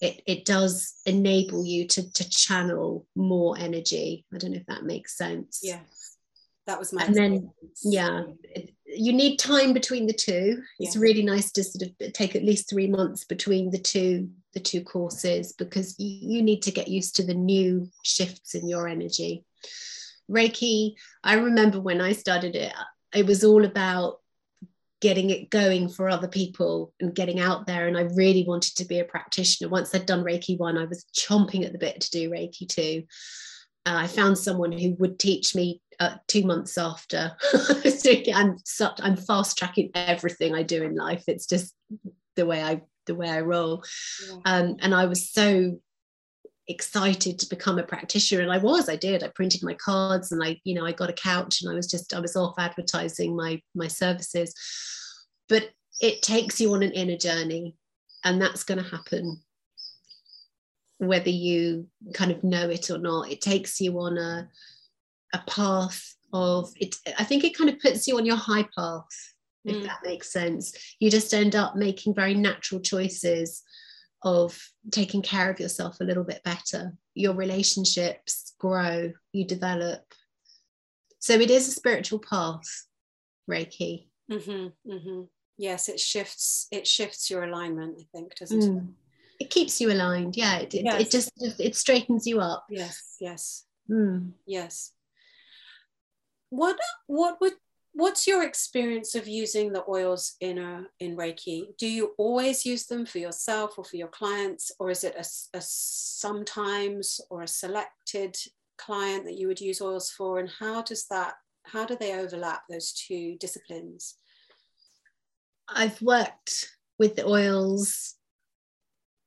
it, 0.00 0.22
it 0.26 0.44
does 0.44 0.94
enable 1.06 1.64
you 1.64 1.86
to, 1.88 2.12
to 2.12 2.28
channel 2.28 3.06
more 3.14 3.56
energy. 3.58 4.24
I 4.32 4.38
don't 4.38 4.52
know 4.52 4.58
if 4.58 4.66
that 4.66 4.84
makes 4.84 5.16
sense. 5.16 5.60
Yeah, 5.62 5.80
that 6.66 6.78
was 6.78 6.92
my. 6.92 7.04
And 7.04 7.14
then, 7.14 7.50
yeah, 7.82 8.24
it, 8.42 8.70
you 8.84 9.12
need 9.12 9.38
time 9.38 9.72
between 9.72 10.06
the 10.06 10.12
two. 10.12 10.62
It's 10.78 10.96
really 10.96 11.22
nice 11.22 11.50
to 11.52 11.64
sort 11.64 11.90
of 11.90 12.12
take 12.12 12.36
at 12.36 12.44
least 12.44 12.68
three 12.68 12.86
months 12.86 13.24
between 13.24 13.70
the 13.70 13.78
two 13.78 14.30
the 14.54 14.60
two 14.60 14.82
courses 14.82 15.52
because 15.52 15.98
you, 15.98 16.36
you 16.36 16.42
need 16.42 16.62
to 16.62 16.70
get 16.70 16.88
used 16.88 17.16
to 17.16 17.22
the 17.22 17.34
new 17.34 17.90
shifts 18.02 18.54
in 18.54 18.68
your 18.68 18.88
energy. 18.88 19.44
Reiki, 20.30 20.94
I 21.22 21.34
remember 21.34 21.78
when 21.80 22.00
I 22.00 22.12
started 22.12 22.56
it, 22.56 22.72
it 23.14 23.26
was 23.26 23.44
all 23.44 23.64
about 23.64 24.20
getting 25.00 25.30
it 25.30 25.50
going 25.50 25.88
for 25.88 26.08
other 26.08 26.28
people 26.28 26.92
and 27.00 27.14
getting 27.14 27.38
out 27.38 27.66
there. 27.66 27.86
And 27.86 27.96
I 27.96 28.02
really 28.14 28.44
wanted 28.44 28.76
to 28.76 28.84
be 28.84 28.98
a 28.98 29.04
practitioner. 29.04 29.68
Once 29.68 29.94
I'd 29.94 30.06
done 30.06 30.24
Reiki 30.24 30.58
one, 30.58 30.78
I 30.78 30.84
was 30.84 31.04
chomping 31.16 31.64
at 31.64 31.72
the 31.72 31.78
bit 31.78 32.00
to 32.00 32.10
do 32.10 32.30
Reiki 32.30 32.68
two. 32.68 33.04
Uh, 33.84 33.98
I 33.98 34.06
found 34.06 34.36
someone 34.36 34.72
who 34.72 34.94
would 34.98 35.18
teach 35.18 35.54
me 35.54 35.80
uh, 36.00 36.16
two 36.26 36.44
months 36.44 36.76
after. 36.78 37.36
I'm 38.34 38.58
such, 38.64 39.00
I'm 39.02 39.16
fast 39.16 39.56
tracking 39.56 39.90
everything 39.94 40.54
I 40.54 40.62
do 40.62 40.82
in 40.82 40.96
life. 40.96 41.24
It's 41.28 41.46
just 41.46 41.74
the 42.34 42.46
way 42.46 42.62
I 42.62 42.82
the 43.06 43.14
way 43.14 43.30
I 43.30 43.40
roll. 43.40 43.84
Yeah. 44.28 44.36
Um, 44.44 44.76
and 44.80 44.94
I 44.94 45.06
was 45.06 45.30
so 45.30 45.80
excited 46.68 47.38
to 47.38 47.48
become 47.48 47.78
a 47.78 47.84
practitioner 47.84 48.42
and 48.42 48.52
I 48.52 48.58
was 48.58 48.88
I 48.88 48.96
did. 48.96 49.22
I 49.22 49.28
printed 49.28 49.62
my 49.62 49.74
cards 49.74 50.32
and 50.32 50.42
I 50.42 50.60
you 50.64 50.74
know 50.74 50.84
I 50.84 50.92
got 50.92 51.10
a 51.10 51.14
couch 51.14 51.62
and 51.62 51.70
I 51.70 51.74
was 51.74 51.86
just 51.86 52.12
I 52.14 52.20
was 52.20 52.36
off 52.36 52.54
advertising 52.58 53.36
my 53.36 53.60
my 53.74 53.88
services. 53.88 54.54
But 55.48 55.70
it 56.00 56.22
takes 56.22 56.60
you 56.60 56.74
on 56.74 56.82
an 56.82 56.92
inner 56.92 57.16
journey 57.16 57.76
and 58.24 58.40
that's 58.40 58.64
going 58.64 58.82
to 58.82 58.90
happen 58.90 59.40
whether 60.98 61.30
you 61.30 61.86
kind 62.14 62.30
of 62.30 62.42
know 62.42 62.68
it 62.68 62.90
or 62.90 62.98
not. 62.98 63.30
It 63.30 63.40
takes 63.40 63.80
you 63.80 63.98
on 64.00 64.18
a 64.18 64.48
a 65.32 65.38
path 65.48 66.14
of 66.32 66.72
it 66.76 66.96
I 67.18 67.24
think 67.24 67.44
it 67.44 67.56
kind 67.56 67.70
of 67.70 67.78
puts 67.80 68.06
you 68.06 68.16
on 68.18 68.26
your 68.26 68.36
high 68.36 68.66
path 68.76 69.06
if 69.64 69.76
mm. 69.76 69.82
that 69.84 69.98
makes 70.04 70.32
sense. 70.32 70.72
You 71.00 71.10
just 71.10 71.34
end 71.34 71.54
up 71.54 71.76
making 71.76 72.14
very 72.14 72.34
natural 72.34 72.80
choices 72.80 73.62
of 74.26 74.60
taking 74.90 75.22
care 75.22 75.48
of 75.48 75.60
yourself 75.60 76.00
a 76.00 76.04
little 76.04 76.24
bit 76.24 76.42
better. 76.42 76.92
Your 77.14 77.32
relationships 77.32 78.54
grow, 78.58 79.12
you 79.32 79.46
develop. 79.46 80.02
So 81.20 81.34
it 81.34 81.50
is 81.50 81.68
a 81.68 81.70
spiritual 81.70 82.18
path, 82.18 82.86
Reiki. 83.48 84.08
Mm-hmm, 84.30 84.90
mm-hmm. 84.92 85.20
Yes, 85.56 85.88
it 85.88 86.00
shifts. 86.00 86.66
It 86.72 86.88
shifts 86.88 87.30
your 87.30 87.44
alignment. 87.44 87.98
I 88.00 88.04
think, 88.12 88.34
doesn't 88.34 88.60
mm. 88.60 88.78
it? 88.78 89.44
It 89.44 89.50
keeps 89.50 89.80
you 89.80 89.92
aligned. 89.92 90.36
Yeah, 90.36 90.58
it, 90.58 90.74
yes. 90.74 90.94
it, 90.94 91.06
it 91.06 91.10
just 91.10 91.60
it 91.60 91.76
straightens 91.76 92.26
you 92.26 92.40
up. 92.40 92.66
Yes, 92.68 93.14
yes, 93.20 93.64
mm. 93.88 94.32
yes. 94.44 94.92
What 96.50 96.76
what 97.06 97.40
would 97.40 97.54
what's 97.96 98.26
your 98.26 98.42
experience 98.42 99.14
of 99.14 99.26
using 99.26 99.72
the 99.72 99.82
oils 99.88 100.34
in 100.40 100.58
a 100.58 100.84
in 101.00 101.16
reiki? 101.16 101.76
Do 101.78 101.88
you 101.88 102.12
always 102.18 102.66
use 102.66 102.86
them 102.86 103.06
for 103.06 103.18
yourself 103.18 103.78
or 103.78 103.84
for 103.84 103.96
your 103.96 104.08
clients 104.08 104.70
or 104.78 104.90
is 104.90 105.02
it 105.02 105.14
a, 105.16 105.56
a, 105.56 105.62
sometimes 105.62 107.20
or 107.30 107.42
a 107.42 107.48
selected 107.48 108.36
client 108.76 109.24
that 109.24 109.38
you 109.38 109.48
would 109.48 109.62
use 109.62 109.80
oils 109.80 110.10
for? 110.10 110.38
And 110.38 110.50
how 110.60 110.82
does 110.82 111.06
that 111.08 111.34
how 111.64 111.86
do 111.86 111.96
they 111.98 112.14
overlap 112.14 112.62
those 112.68 112.92
two 112.92 113.36
disciplines? 113.40 114.16
I've 115.66 116.00
worked 116.02 116.68
with 116.98 117.16
the 117.16 117.26
oils. 117.26 118.14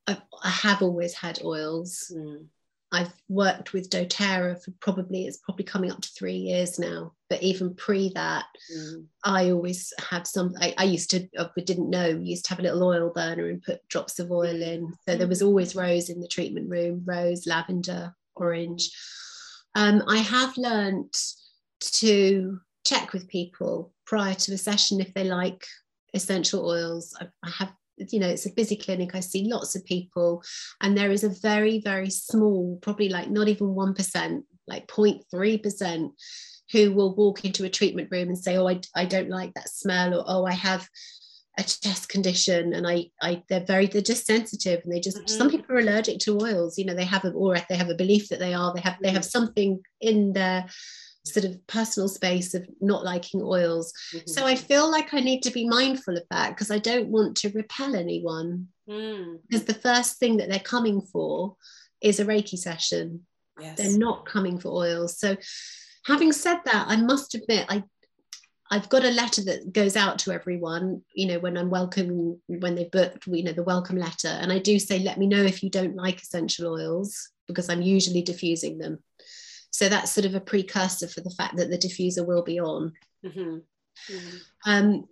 I've, 0.08 0.22
i 0.44 0.50
have 0.50 0.84
always 0.84 1.16
had 1.16 1.42
oils. 1.44 2.14
Mm. 2.16 2.46
I've 2.92 3.14
worked 3.28 3.74
with 3.74 3.90
doTERRA 3.90 4.64
for 4.64 4.72
probably 4.80 5.28
it's 5.28 5.38
probably 5.38 5.66
coming 5.66 5.92
up 5.92 6.02
to 6.02 6.10
three 6.10 6.38
years 6.38 6.80
now. 6.80 7.14
But 7.30 7.44
even 7.44 7.76
pre 7.76 8.12
that, 8.16 8.46
mm. 8.76 9.06
I 9.24 9.52
always 9.52 9.94
have 10.10 10.26
some. 10.26 10.56
I, 10.60 10.74
I 10.78 10.86
used 10.86 11.12
to, 11.12 11.28
I 11.38 11.48
didn't 11.62 11.92
know, 11.92 12.08
used 12.08 12.46
to 12.46 12.50
have 12.50 12.60
a 12.60 12.64
little 12.64 12.84
oil 12.84 13.12
burner 13.14 13.48
and 13.50 13.62
put 13.62 13.88
drops 13.90 14.18
of 14.18 14.32
oil 14.32 14.62
in. 14.62 14.94
So 15.08 15.16
there 15.16 15.28
was 15.28 15.44
always 15.44 15.76
rose 15.76 16.10
in 16.10 16.20
the 16.20 16.28
treatment 16.28 16.70
room, 16.70 17.04
rose, 17.06 17.46
lavender, 17.46 18.16
orange. 18.36 18.90
Um, 19.76 20.04
I 20.08 20.18
have 20.18 20.58
learnt 20.58 21.16
to 21.82 22.60
check 22.86 23.14
with 23.14 23.28
people 23.28 23.94
prior 24.06 24.34
to 24.34 24.54
a 24.54 24.58
session 24.58 25.00
if 25.00 25.14
they 25.14 25.26
like 25.26 25.64
essential 26.16 26.68
oils. 26.68 27.16
I, 27.22 27.28
I 27.44 27.52
have 27.60 27.72
you 28.10 28.20
know 28.20 28.28
it's 28.28 28.46
a 28.46 28.54
busy 28.54 28.76
clinic 28.76 29.16
i 29.16 29.20
see 29.20 29.50
lots 29.50 29.76
of 29.76 29.86
people 29.86 30.44
and 30.82 30.98
there 30.98 31.12
is 31.12 31.24
a 31.24 31.30
very 31.42 31.80
very 31.80 32.10
small 32.10 32.78
probably 32.82 33.10
like 33.10 33.30
not 33.30 33.48
even 33.48 33.68
1% 33.68 34.44
like 34.68 34.88
0.3% 34.88 36.12
who 36.72 36.94
will 36.94 37.16
walk 37.16 37.44
into 37.44 37.66
a 37.66 37.70
treatment 37.70 38.08
room 38.12 38.28
and 38.28 38.38
say 38.38 38.58
oh 38.58 38.68
I, 38.68 38.80
I 38.96 39.06
don't 39.06 39.30
like 39.30 39.54
that 39.56 39.70
smell 39.70 40.14
or 40.20 40.24
oh 40.28 40.46
i 40.46 40.54
have 40.54 40.88
a 41.58 41.64
chest 41.64 42.08
condition 42.08 42.74
and 42.74 42.88
I, 42.88 43.08
I 43.22 43.44
they're 43.50 43.66
very 43.66 43.88
they're 43.88 44.02
just 44.02 44.26
sensitive 44.26 44.82
and 44.84 44.94
they 44.94 45.00
just 45.00 45.18
mm-hmm. 45.18 45.38
some 45.38 45.50
people 45.50 45.76
are 45.76 45.80
allergic 45.80 46.20
to 46.20 46.40
oils 46.42 46.78
you 46.78 46.86
know 46.86 46.94
they 46.94 47.06
have 47.06 47.26
a 47.26 47.32
or 47.32 47.58
they 47.68 47.76
have 47.76 47.90
a 47.90 47.96
belief 47.96 48.30
that 48.30 48.40
they 48.40 48.54
are 48.54 48.74
they 48.74 48.82
have 48.82 48.98
they 49.02 49.10
have 49.10 49.24
mm-hmm. 49.24 49.30
something 49.30 49.82
in 50.00 50.32
their 50.32 50.66
sort 51.26 51.46
of 51.46 51.66
personal 51.68 52.08
space 52.08 52.54
of 52.54 52.68
not 52.82 53.04
liking 53.04 53.42
oils. 53.42 53.94
Mm-hmm. 54.14 54.28
So 54.28 54.46
I 54.46 54.56
feel 54.56 54.90
like 54.90 55.14
I 55.14 55.20
need 55.20 55.44
to 55.44 55.52
be 55.52 55.68
mindful 55.68 56.18
of 56.18 56.24
that 56.32 56.50
because 56.50 56.72
I 56.72 56.80
don't 56.80 57.10
want 57.10 57.38
to 57.38 57.50
repel 57.50 57.96
anyone. 57.96 58.68
Mm. 58.90 59.40
Because 59.48 59.66
the 59.66 59.74
first 59.74 60.18
thing 60.18 60.38
that 60.38 60.50
they're 60.50 60.60
coming 60.60 61.02
for 61.02 61.56
is 62.02 62.20
a 62.20 62.26
Reiki 62.26 62.58
session. 62.58 63.26
Yes. 63.60 63.78
They're 63.78 63.98
not 63.98 64.26
coming 64.26 64.60
for 64.60 64.70
oils. 64.70 65.20
So 65.20 65.36
having 66.06 66.32
said 66.32 66.60
that, 66.66 66.86
I 66.88 66.96
must 66.96 67.36
admit 67.36 67.66
I 67.70 67.84
I've 68.72 68.90
got 68.90 69.04
a 69.04 69.10
letter 69.10 69.44
that 69.46 69.74
goes 69.74 69.96
out 69.96 70.20
to 70.20 70.32
everyone, 70.32 71.02
you 71.16 71.28
know, 71.28 71.40
when 71.40 71.58
I'm 71.58 71.72
welcome, 71.72 72.40
when 72.48 72.76
they've 72.76 72.92
booked, 72.92 73.26
you 73.26 73.44
know, 73.44 73.52
the 73.52 73.64
welcome 73.64 73.98
letter. 73.98 74.28
And 74.28 74.52
I 74.52 74.60
do 74.60 74.78
say, 74.78 75.00
let 75.00 75.18
me 75.18 75.26
know 75.26 75.42
if 75.42 75.64
you 75.64 75.72
don't 75.72 75.96
like 75.96 76.22
essential 76.22 76.72
oils 76.72 77.30
because 77.48 77.68
I'm 77.68 77.82
usually 77.82 78.22
diffusing 78.22 78.78
them. 78.78 79.00
So 79.72 79.90
that's 79.90 80.12
sort 80.12 80.26
of 80.26 80.36
a 80.36 80.42
precursor 80.42 81.08
for 81.08 81.22
the 81.22 81.30
fact 81.32 81.58
that 81.58 81.70
the 81.70 81.78
diffuser 81.78 82.26
will 82.26 82.44
be 82.44 82.60
on. 82.60 82.94
Mm-hmm. 83.26 83.58
Mm-hmm. 84.14 84.38
Um, 84.66 85.06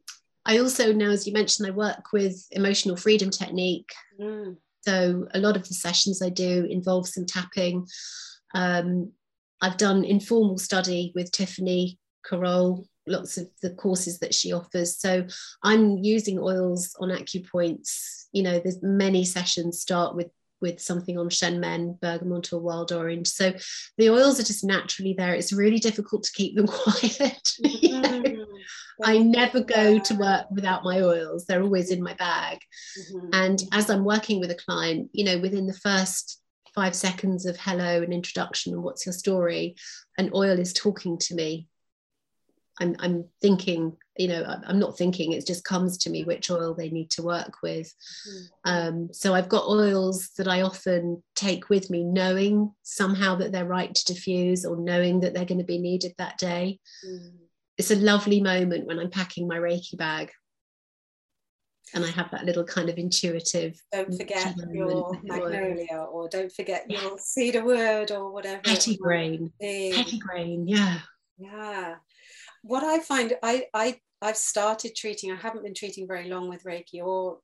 I 0.45 0.59
also 0.59 0.93
now, 0.93 1.09
as 1.09 1.27
you 1.27 1.33
mentioned, 1.33 1.67
I 1.67 1.71
work 1.71 2.13
with 2.13 2.47
emotional 2.51 2.95
freedom 2.95 3.29
technique. 3.29 3.91
Mm. 4.19 4.57
So 4.81 5.27
a 5.33 5.39
lot 5.39 5.57
of 5.57 5.67
the 5.67 5.73
sessions 5.73 6.21
I 6.21 6.29
do 6.29 6.65
involve 6.69 7.07
some 7.07 7.25
tapping. 7.25 7.85
Um, 8.55 9.11
I've 9.61 9.77
done 9.77 10.05
informal 10.05 10.57
study 10.57 11.11
with 11.15 11.31
Tiffany 11.31 11.99
Carole, 12.25 12.87
lots 13.07 13.37
of 13.37 13.49
the 13.61 13.71
courses 13.71 14.19
that 14.19 14.33
she 14.33 14.53
offers. 14.53 14.97
So 14.97 15.25
I'm 15.63 15.97
using 15.97 16.39
oils 16.39 16.95
on 16.99 17.09
acupoints. 17.09 18.27
You 18.31 18.43
know, 18.43 18.59
there's 18.59 18.81
many 18.81 19.25
sessions 19.25 19.81
start 19.81 20.15
with 20.15 20.27
with 20.61 20.79
something 20.79 21.17
on 21.17 21.29
Shen 21.29 21.61
bergamot 22.01 22.53
or 22.53 22.59
wild 22.59 22.91
orange. 22.91 23.27
So 23.27 23.53
the 23.97 24.09
oils 24.09 24.39
are 24.39 24.43
just 24.43 24.63
naturally 24.63 25.13
there. 25.17 25.33
It's 25.33 25.53
really 25.53 25.79
difficult 25.79 26.23
to 26.23 26.31
keep 26.33 26.55
them 26.55 26.67
quiet. 26.67 27.51
mm-hmm. 27.63 28.43
I 29.03 29.19
never 29.19 29.61
go 29.61 29.99
to 29.99 30.15
work 30.15 30.45
without 30.49 30.83
my 30.83 31.01
oils. 31.01 31.45
They're 31.45 31.61
always 31.61 31.91
in 31.91 32.01
my 32.01 32.15
bag. 32.15 32.59
Mm-hmm. 32.99 33.29
And 33.33 33.63
as 33.71 33.89
I'm 33.89 34.03
working 34.03 34.39
with 34.39 34.51
a 34.51 34.55
client, 34.55 35.09
you 35.13 35.23
know, 35.23 35.39
within 35.39 35.67
the 35.67 35.73
first 35.73 36.41
five 36.73 36.95
seconds 36.95 37.45
of 37.45 37.57
hello 37.57 38.01
and 38.01 38.13
introduction 38.13 38.73
and 38.73 38.83
what's 38.83 39.05
your 39.05 39.13
story, 39.13 39.75
an 40.17 40.31
oil 40.33 40.59
is 40.59 40.73
talking 40.73 41.17
to 41.17 41.35
me. 41.35 41.67
I'm, 42.79 42.95
I'm 42.99 43.25
thinking 43.41 43.97
you 44.17 44.27
know 44.27 44.43
i'm 44.65 44.79
not 44.79 44.97
thinking 44.97 45.31
it 45.31 45.45
just 45.45 45.63
comes 45.63 45.97
to 45.99 46.09
me 46.09 46.23
which 46.23 46.49
oil 46.49 46.73
they 46.73 46.89
need 46.89 47.09
to 47.11 47.23
work 47.23 47.61
with 47.61 47.93
mm. 48.27 48.47
um, 48.65 49.09
so 49.11 49.33
i've 49.33 49.49
got 49.49 49.67
oils 49.67 50.29
that 50.37 50.47
i 50.47 50.61
often 50.61 51.23
take 51.35 51.69
with 51.69 51.89
me 51.89 52.03
knowing 52.03 52.71
somehow 52.83 53.35
that 53.35 53.51
they're 53.51 53.65
right 53.65 53.93
to 53.93 54.13
diffuse 54.13 54.65
or 54.65 54.77
knowing 54.77 55.19
that 55.19 55.33
they're 55.33 55.45
going 55.45 55.59
to 55.59 55.63
be 55.63 55.79
needed 55.79 56.13
that 56.17 56.37
day 56.37 56.79
mm. 57.07 57.31
it's 57.77 57.91
a 57.91 57.95
lovely 57.95 58.41
moment 58.41 58.87
when 58.87 58.99
i'm 58.99 59.09
packing 59.09 59.47
my 59.47 59.57
reiki 59.57 59.97
bag 59.97 60.31
and 61.93 62.03
I 62.03 62.09
have 62.09 62.29
that 62.31 62.43
little 62.43 62.65
kind 62.65 62.89
of 62.89 62.97
intuitive. 62.97 63.81
Don't 63.93 64.13
forget 64.13 64.53
your 64.73 65.17
magnolia, 65.23 66.05
or 66.11 66.27
don't 66.27 66.51
forget 66.51 66.83
your 66.91 67.17
cedar 67.17 67.63
wood, 67.63 68.11
or 68.11 68.29
whatever. 68.29 68.61
Petitgrain. 68.63 69.51
Petty 69.61 70.19
grain, 70.19 70.67
yeah. 70.67 70.99
Yeah. 71.37 71.95
What 72.63 72.83
I 72.83 72.99
find, 72.99 73.35
I 73.43 73.65
I 73.73 73.99
I've 74.21 74.37
started 74.37 74.95
treating, 74.95 75.31
I 75.31 75.35
haven't 75.35 75.63
been 75.63 75.73
treating 75.73 76.07
very 76.07 76.29
long 76.29 76.49
with 76.49 76.63
Reiki 76.63 77.03
or 77.03 77.39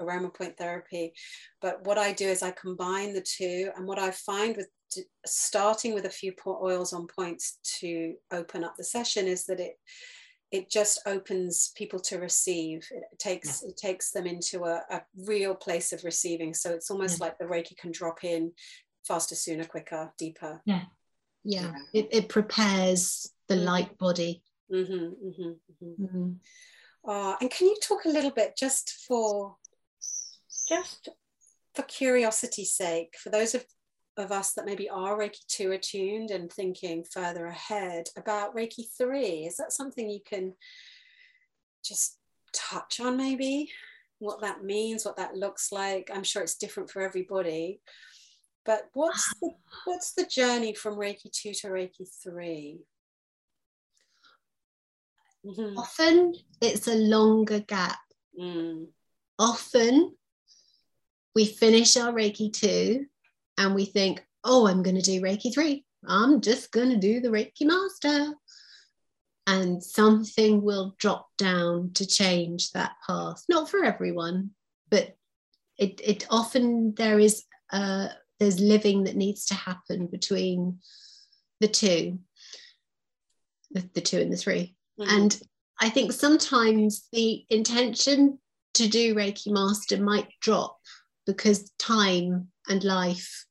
aroma 0.00 0.30
point 0.30 0.56
therapy, 0.56 1.12
but 1.60 1.84
what 1.84 1.98
I 1.98 2.12
do 2.12 2.28
is 2.28 2.42
I 2.42 2.52
combine 2.52 3.12
the 3.12 3.22
two. 3.22 3.70
And 3.76 3.86
what 3.86 3.98
I 3.98 4.10
find 4.12 4.56
with 4.56 4.68
starting 5.26 5.94
with 5.94 6.04
a 6.04 6.10
few 6.10 6.32
oils 6.46 6.92
on 6.92 7.06
points 7.06 7.58
to 7.80 8.14
open 8.32 8.64
up 8.64 8.74
the 8.76 8.84
session 8.84 9.26
is 9.26 9.44
that 9.46 9.60
it 9.60 9.76
it 10.52 10.70
just 10.70 11.00
opens 11.06 11.72
people 11.74 11.98
to 11.98 12.18
receive 12.18 12.86
it 12.92 13.02
takes 13.18 13.62
yeah. 13.62 13.70
it 13.70 13.76
takes 13.76 14.12
them 14.12 14.24
into 14.26 14.64
a, 14.64 14.82
a, 14.90 15.02
real 15.26 15.52
place 15.52 15.92
of 15.92 16.04
receiving 16.04 16.54
so 16.54 16.70
it's 16.70 16.90
almost 16.90 17.18
yeah. 17.18 17.26
like 17.26 17.38
the 17.38 17.44
reiki 17.44 17.76
can 17.76 17.90
drop 17.90 18.22
in 18.22 18.52
faster 19.04 19.34
sooner 19.34 19.64
quicker 19.64 20.12
deeper 20.16 20.62
yeah 20.64 20.82
yeah, 21.44 21.72
yeah. 21.92 22.00
It, 22.00 22.08
it 22.10 22.28
prepares 22.28 23.30
the 23.48 23.56
mm. 23.56 23.64
light 23.64 23.98
body 23.98 24.42
Mm-hmm, 24.72 24.94
mm-hmm, 24.94 25.42
mm-hmm. 25.42 26.04
mm-hmm. 26.04 27.10
Uh, 27.10 27.36
and 27.40 27.50
can 27.50 27.68
you 27.68 27.76
talk 27.82 28.06
a 28.06 28.10
little 28.10 28.30
bit 28.30 28.56
just 28.56 28.90
for 29.06 29.56
just 30.68 31.10
for 31.74 31.82
curiosity's 31.82 32.72
sake, 32.72 33.14
for 33.22 33.28
those 33.28 33.54
of, 33.54 33.64
of 34.16 34.32
us 34.32 34.52
that 34.52 34.64
maybe 34.64 34.88
are 34.88 35.18
Reiki 35.18 35.44
2 35.48 35.72
attuned 35.72 36.30
and 36.30 36.50
thinking 36.50 37.04
further 37.04 37.46
ahead 37.46 38.06
about 38.16 38.54
Reiki 38.56 38.84
3, 38.96 39.44
is 39.44 39.56
that 39.56 39.72
something 39.72 40.08
you 40.08 40.20
can 40.24 40.54
just 41.84 42.18
touch 42.54 43.00
on 43.00 43.16
maybe? 43.16 43.70
What 44.20 44.40
that 44.40 44.64
means, 44.64 45.04
what 45.04 45.16
that 45.16 45.36
looks 45.36 45.72
like? 45.72 46.10
I'm 46.14 46.22
sure 46.22 46.42
it's 46.42 46.56
different 46.56 46.90
for 46.90 47.02
everybody. 47.02 47.80
But 48.64 48.88
what's 48.94 49.32
the, 49.40 49.50
what's 49.84 50.12
the 50.12 50.26
journey 50.26 50.74
from 50.74 50.96
Reiki 50.96 51.30
2 51.30 51.52
to 51.54 51.68
Reiki 51.68 52.08
3? 52.22 52.78
Mm-hmm. 55.46 55.78
Often 55.78 56.34
it's 56.60 56.88
a 56.88 56.94
longer 56.94 57.60
gap. 57.60 57.98
Mm. 58.40 58.86
Often 59.38 60.14
we 61.34 61.44
finish 61.44 61.96
our 61.96 62.12
Reiki 62.12 62.52
2 62.52 63.04
and 63.58 63.74
we 63.74 63.84
think, 63.84 64.24
oh, 64.42 64.66
I'm 64.66 64.82
going 64.82 64.96
to 64.96 65.02
do 65.02 65.20
Reiki 65.20 65.52
3. 65.52 65.84
I'm 66.06 66.40
just 66.40 66.70
going 66.72 66.90
to 66.90 66.96
do 66.96 67.20
the 67.20 67.28
Reiki 67.28 67.62
Master. 67.62 68.34
And 69.46 69.82
something 69.82 70.62
will 70.62 70.94
drop 70.98 71.28
down 71.36 71.92
to 71.94 72.06
change 72.06 72.72
that 72.72 72.92
path. 73.06 73.44
Not 73.48 73.68
for 73.68 73.84
everyone, 73.84 74.50
but 74.90 75.16
it, 75.76 76.00
it 76.02 76.26
often 76.30 76.94
there 76.94 77.18
is 77.18 77.44
uh, 77.70 78.08
there's 78.44 78.60
living 78.60 79.04
that 79.04 79.16
needs 79.16 79.46
to 79.46 79.54
happen 79.54 80.06
between 80.06 80.78
the 81.60 81.68
two, 81.68 82.18
the, 83.70 83.88
the 83.94 84.02
two 84.02 84.20
and 84.20 84.32
the 84.32 84.36
3 84.36 84.74
Mm-hmm. 85.00 85.10
And 85.10 85.40
I 85.80 85.88
think 85.88 86.12
sometimes 86.12 87.08
the 87.10 87.44
intention 87.50 88.38
to 88.74 88.86
do 88.86 89.16
Reiki 89.16 89.52
Master 89.52 90.00
might 90.00 90.28
drop 90.40 90.78
because 91.26 91.72
time 91.80 92.46
and 92.68 92.84
life 92.84 93.44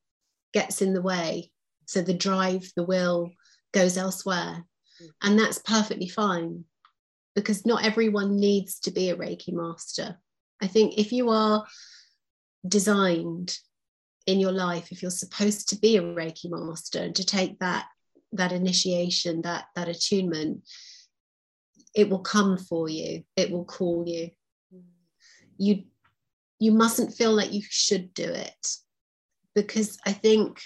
gets 0.54 0.82
in 0.82 0.94
the 0.94 1.02
way. 1.02 1.52
So 1.86 2.02
the 2.02 2.14
drive, 2.14 2.72
the 2.78 2.86
will 2.86 3.32
goes 3.74 3.98
elsewhere. 3.98 4.64
Mm-hmm. 4.64 5.06
And 5.22 5.38
that's 5.38 5.58
perfectly 5.58 6.08
fine 6.08 6.64
because 7.36 7.66
not 7.66 7.84
everyone 7.84 8.38
needs 8.38 8.80
to 8.82 8.92
be 8.92 9.10
a 9.10 9.18
Reiki 9.18 9.52
Master. 9.52 10.18
I 10.62 10.68
think 10.68 10.98
if 10.98 11.12
you 11.12 11.30
are 11.30 11.66
designed 12.66 13.58
in 14.26 14.40
your 14.40 14.52
life, 14.52 14.92
if 14.92 15.02
you're 15.02 15.12
supposed 15.12 15.70
to 15.70 15.78
be 15.78 15.98
a 15.98 16.02
Reiki 16.02 16.50
Master 16.50 17.00
and 17.00 17.16
to 17.16 17.26
take 17.26 17.60
that 17.60 17.86
that 18.32 18.52
initiation, 18.52 19.42
that 19.44 19.66
that 19.76 19.88
attunement, 19.88 20.64
it 21.94 22.10
will 22.10 22.20
come 22.20 22.58
for 22.58 22.90
you 22.90 23.24
it 23.36 23.52
will 23.52 23.66
call 23.66 24.04
you 24.08 24.30
you 25.58 25.84
you 26.60 26.72
mustn't 26.72 27.14
feel 27.14 27.34
like 27.34 27.54
you 27.54 27.62
should 27.70 28.14
do 28.14 28.26
it 28.26 28.68
because 29.56 29.98
i 30.06 30.12
think 30.12 30.62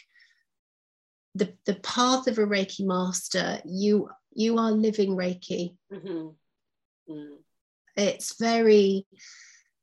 the 1.36 1.54
the 1.66 1.76
path 1.76 2.28
of 2.28 2.38
a 2.38 2.46
reiki 2.46 2.86
master 2.86 3.60
you 3.66 4.10
you 4.34 4.58
are 4.58 4.72
living 4.72 5.12
reiki 5.12 5.76
mm-hmm. 5.92 6.30
mm. 7.12 7.38
it's 7.96 8.40
very 8.40 9.06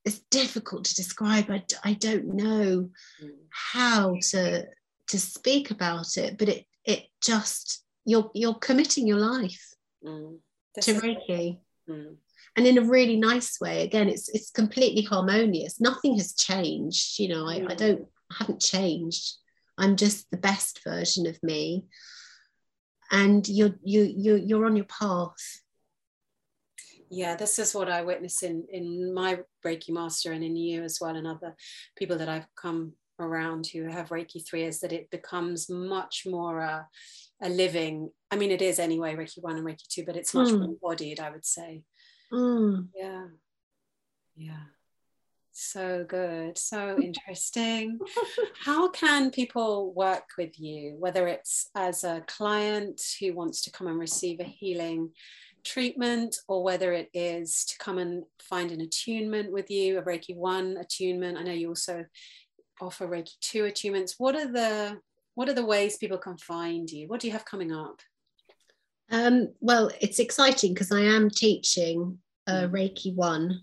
it's 0.05 0.21
difficult 0.31 0.85
to 0.85 0.95
describe 0.95 1.51
i, 1.51 1.63
I 1.83 1.95
don't 1.95 2.35
know 2.35 2.91
mm. 3.23 3.31
how 3.51 4.17
to 4.31 4.67
to 5.09 5.19
speak 5.19 5.71
about 5.71 6.17
it, 6.17 6.39
but 6.39 6.49
it 6.49 6.67
it 6.85 7.05
just 7.23 7.85
you're 8.05 8.31
you're 8.35 8.55
committing 8.55 9.07
your 9.07 9.19
life 9.19 9.71
Mm. 10.05 10.39
to 10.83 10.95
Reiki. 10.95 11.61
Mm. 11.89 12.17
And 12.57 12.67
in 12.67 12.77
a 12.79 12.83
really 12.83 13.17
nice 13.17 13.59
way. 13.61 13.83
Again, 13.83 14.09
it's 14.09 14.29
it's 14.29 14.51
completely 14.51 15.03
harmonious. 15.03 15.81
Nothing 15.81 16.19
has 16.19 16.35
changed. 16.35 17.19
You 17.19 17.29
know, 17.29 17.47
I, 17.47 17.57
I 17.57 17.75
Mm. 17.75 17.77
don't 17.77 18.09
I 18.31 18.35
haven't 18.39 18.61
changed. 18.61 19.37
I'm 19.79 19.97
just 19.97 20.31
the 20.31 20.37
best 20.37 20.83
version 20.85 21.27
of 21.27 21.43
me. 21.43 21.87
And 23.11 23.49
you're 23.49 23.77
you 23.83 24.03
you 24.03 24.37
you're 24.37 24.67
on 24.67 24.77
your 24.77 24.87
path. 24.87 25.63
Yeah 27.11 27.37
this 27.37 27.59
is 27.59 27.75
what 27.75 27.91
i 27.91 28.03
witness 28.03 28.43
in 28.43 28.65
in 28.71 29.13
my 29.15 29.39
reiki 29.67 29.91
master 29.91 30.33
and 30.33 30.43
in 30.45 30.57
you 30.57 30.83
as 30.83 30.99
well 31.01 31.17
and 31.17 31.27
other 31.27 31.55
people 31.97 32.17
that 32.19 32.29
i've 32.29 32.47
come 32.57 32.93
around 33.21 33.67
who 33.67 33.85
have 33.85 34.09
reiki 34.09 34.45
3 34.47 34.65
is 34.65 34.81
that 34.81 34.93
it 34.93 35.11
becomes 35.11 35.69
much 35.71 36.25
more 36.27 36.61
uh, 36.63 36.83
a 37.43 37.49
living 37.49 38.11
i 38.31 38.37
mean 38.37 38.51
it 38.51 38.63
is 38.63 38.79
anyway 38.79 39.15
reiki 39.15 39.41
1 39.43 39.57
and 39.57 39.67
reiki 39.67 39.87
2 39.89 40.05
but 40.05 40.17
it's 40.17 40.35
much 40.35 40.49
Mm. 40.49 40.59
more 40.59 40.69
embodied 40.69 41.21
i 41.21 41.31
would 41.31 41.45
say. 41.47 41.83
Mm. 42.33 42.89
yeah. 42.97 43.27
Yeah. 44.37 44.65
So 45.53 46.05
good. 46.09 46.59
So 46.59 46.99
interesting. 47.01 48.01
How 48.65 48.89
can 48.91 49.31
people 49.31 49.93
work 49.93 50.25
with 50.37 50.59
you 50.59 50.97
whether 50.99 51.29
it's 51.29 51.71
as 51.77 52.03
a 52.03 52.25
client 52.27 53.01
who 53.21 53.33
wants 53.35 53.63
to 53.63 53.71
come 53.71 53.87
and 53.87 53.97
receive 54.01 54.41
a 54.41 54.45
healing 54.45 55.11
treatment 55.65 56.37
or 56.49 56.63
whether 56.63 56.93
it 56.93 57.09
is 57.15 57.65
to 57.65 57.79
come 57.79 57.99
and 57.99 58.25
find 58.39 58.71
an 58.71 58.81
attunement 58.81 59.51
with 59.51 59.71
you 59.71 59.99
a 59.99 60.03
reiki 60.03 60.37
1 60.37 60.77
attunement 60.77 61.39
i 61.39 61.43
know 61.43 61.53
you 61.53 61.69
also 61.69 62.05
offer 62.81 63.07
reiki 63.09 63.33
2 63.41 63.65
attunements 63.65 64.15
what 64.19 64.35
are 64.37 64.51
the 64.53 64.99
what 65.35 65.49
are 65.49 65.55
the 65.55 65.65
ways 65.65 65.97
people 65.97 66.19
can 66.19 66.37
find 66.39 66.91
you 66.91 67.09
what 67.09 67.21
do 67.21 67.27
you 67.27 67.33
have 67.33 67.45
coming 67.45 67.73
up 67.73 68.01
Um, 69.11 69.53
well, 69.61 69.91
it's 70.01 70.19
exciting 70.19 70.73
because 70.73 70.91
I 70.91 71.03
am 71.03 71.29
teaching 71.29 72.19
uh. 72.47 72.67
Reiki 72.69 73.15
1 73.15 73.61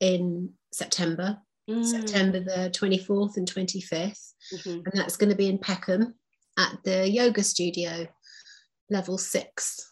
in 0.00 0.54
September, 0.72 1.38
Mm. 1.68 1.84
September 1.84 2.40
the 2.40 2.70
24th 2.72 3.36
and 3.36 3.46
25th. 3.46 4.32
Mhm. 4.54 4.82
and 4.86 4.92
that's 4.94 5.16
going 5.18 5.28
to 5.30 5.36
be 5.36 5.48
in 5.48 5.58
Peckham 5.58 6.14
at 6.58 6.82
the 6.82 7.08
yoga 7.08 7.42
studio, 7.42 8.08
level 8.88 9.18
six, 9.18 9.89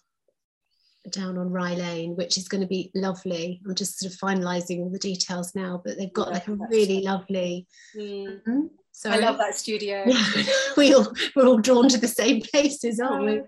down 1.13 1.39
on 1.39 1.51
Rye 1.51 1.75
Lane, 1.75 2.17
which 2.17 2.37
is 2.39 2.49
going 2.49 2.61
to 2.61 2.67
be 2.67 2.91
lovely. 2.95 3.61
I'm 3.67 3.75
just 3.75 3.99
sort 3.99 4.13
of 4.13 4.19
finalising 4.19 4.81
all 4.81 4.91
the 4.91 4.99
details 4.99 5.55
now, 5.55 5.81
but 5.85 5.97
they've 5.99 6.13
got 6.13 6.29
Yeah, 6.29 6.35
like 6.35 6.49
a 6.49 6.55
really 6.71 7.03
lovely. 7.03 7.67
Mm. 7.97 8.41
Hmm? 8.45 8.61
i 9.07 9.17
love 9.19 9.39
that 9.39 9.55
studio 9.55 10.03
Yeah, 10.07 10.43
we 10.77 10.93
all 10.93 11.07
we're 11.37 11.47
all 11.47 11.59
drawn 11.59 11.89
to 11.89 11.99
the 11.99 12.09
same 12.09 12.41
places, 12.43 12.99
aren't 12.99 13.27
we? 13.27 13.41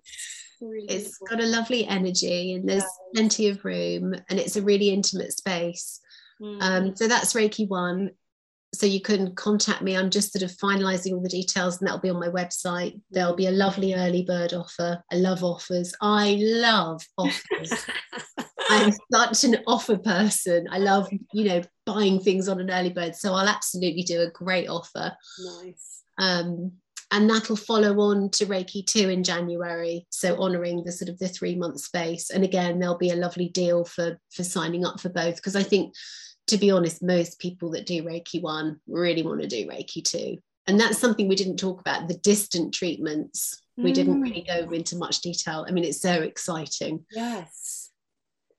Really 0.61 0.87
It's 0.89 1.19
beautiful. 1.19 1.27
got 1.29 1.41
a 1.41 1.47
lovely 1.47 1.87
energy, 1.87 2.53
and 2.53 2.69
there's 2.69 2.85
plenty 3.15 3.49
of 3.49 3.65
room, 3.65 4.15
and 4.29 4.39
it's 4.39 4.57
a 4.57 4.63
really 4.63 4.91
intimate 4.91 5.33
space. 5.33 6.01
Mm. 6.41 6.63
Um, 6.63 6.97
so 6.97 7.09
that's 7.09 7.33
Reiki 7.35 7.67
one. 7.69 8.11
So 8.73 8.87
you 8.87 9.01
can 9.01 9.35
contact 9.35 9.83
me. 9.83 9.97
I'm 9.97 10.11
just 10.11 10.33
sort 10.33 10.43
of 10.43 10.57
finalising 10.57 11.13
all 11.13 11.23
the 11.23 11.29
details, 11.29 11.79
and 11.79 11.89
that'll 11.89 12.01
be 12.01 12.11
on 12.11 12.21
my 12.21 12.29
website. 12.29 13.01
There'll 13.11 13.35
be 13.35 13.47
a 13.47 13.53
lovely 13.53 13.95
early 13.95 14.23
bird 14.23 14.55
offer. 14.55 15.03
I 15.11 15.17
love 15.17 15.43
offers. 15.43 15.93
I 16.01 16.39
love 16.41 17.03
offers. 17.19 17.87
I'm 18.71 18.93
such 19.13 19.45
an 19.45 19.57
offer 19.67 19.99
person. 19.99 20.69
I 20.71 20.79
love, 20.79 21.09
you 21.33 21.45
know, 21.45 21.63
buying 21.85 22.21
things 22.21 22.49
on 22.49 22.61
an 22.61 22.71
early 22.71 22.91
bird. 22.91 23.17
So 23.17 23.35
I'll 23.35 23.49
absolutely 23.49 24.05
do 24.05 24.21
a 24.21 24.31
great 24.31 24.69
offer. 24.69 25.13
nice. 25.63 26.03
Um, 26.19 26.73
and 27.13 27.29
that'll 27.29 27.57
follow 27.57 27.99
on 28.01 28.31
to 28.31 28.47
Reiki 28.47 28.87
2 28.87 29.09
in 29.09 29.25
January. 29.25 30.07
So 30.11 30.41
honouring 30.41 30.85
the 30.85 30.93
sort 30.93 31.09
of 31.09 31.19
the 31.19 31.29
three 31.29 31.57
month 31.57 31.81
space. 31.81 32.31
And 32.31 32.45
again, 32.45 32.79
there'll 32.79 32.99
be 32.99 33.11
a 33.11 33.17
lovely 33.17 33.49
deal 33.49 33.85
for 33.85 34.21
for 34.31 34.45
signing 34.45 34.85
up 34.85 35.01
for 35.01 35.09
both. 35.09 35.37
Because 35.37 35.57
I 35.57 35.65
think, 35.65 35.95
to 36.51 36.59
be 36.59 36.71
honest, 36.71 37.03
most 37.03 37.39
people 37.39 37.71
that 37.71 37.87
do 37.87 38.03
Reiki 38.03 38.41
1 38.43 38.81
really 38.89 39.23
want 39.23 39.41
to 39.41 39.47
do 39.49 39.67
Reiki 39.67 40.05
2. 40.05 40.37
And 40.67 40.79
that's 40.79 40.99
something 40.99 41.27
we 41.27 41.35
didn't 41.37 41.57
talk 41.57 41.81
about, 41.81 42.07
the 42.07 42.15
distant 42.19 42.75
treatments. 42.75 43.61
We 43.77 43.93
didn't 43.93 44.21
Mm. 44.21 44.23
really 44.23 44.43
go 44.47 44.71
into 44.73 44.97
much 44.97 45.21
detail. 45.23 45.65
I 45.67 45.73
mean, 45.73 45.85
it's 45.85 46.03
so 46.03 46.21
exciting. 46.23 47.07
Yes. 47.11 47.91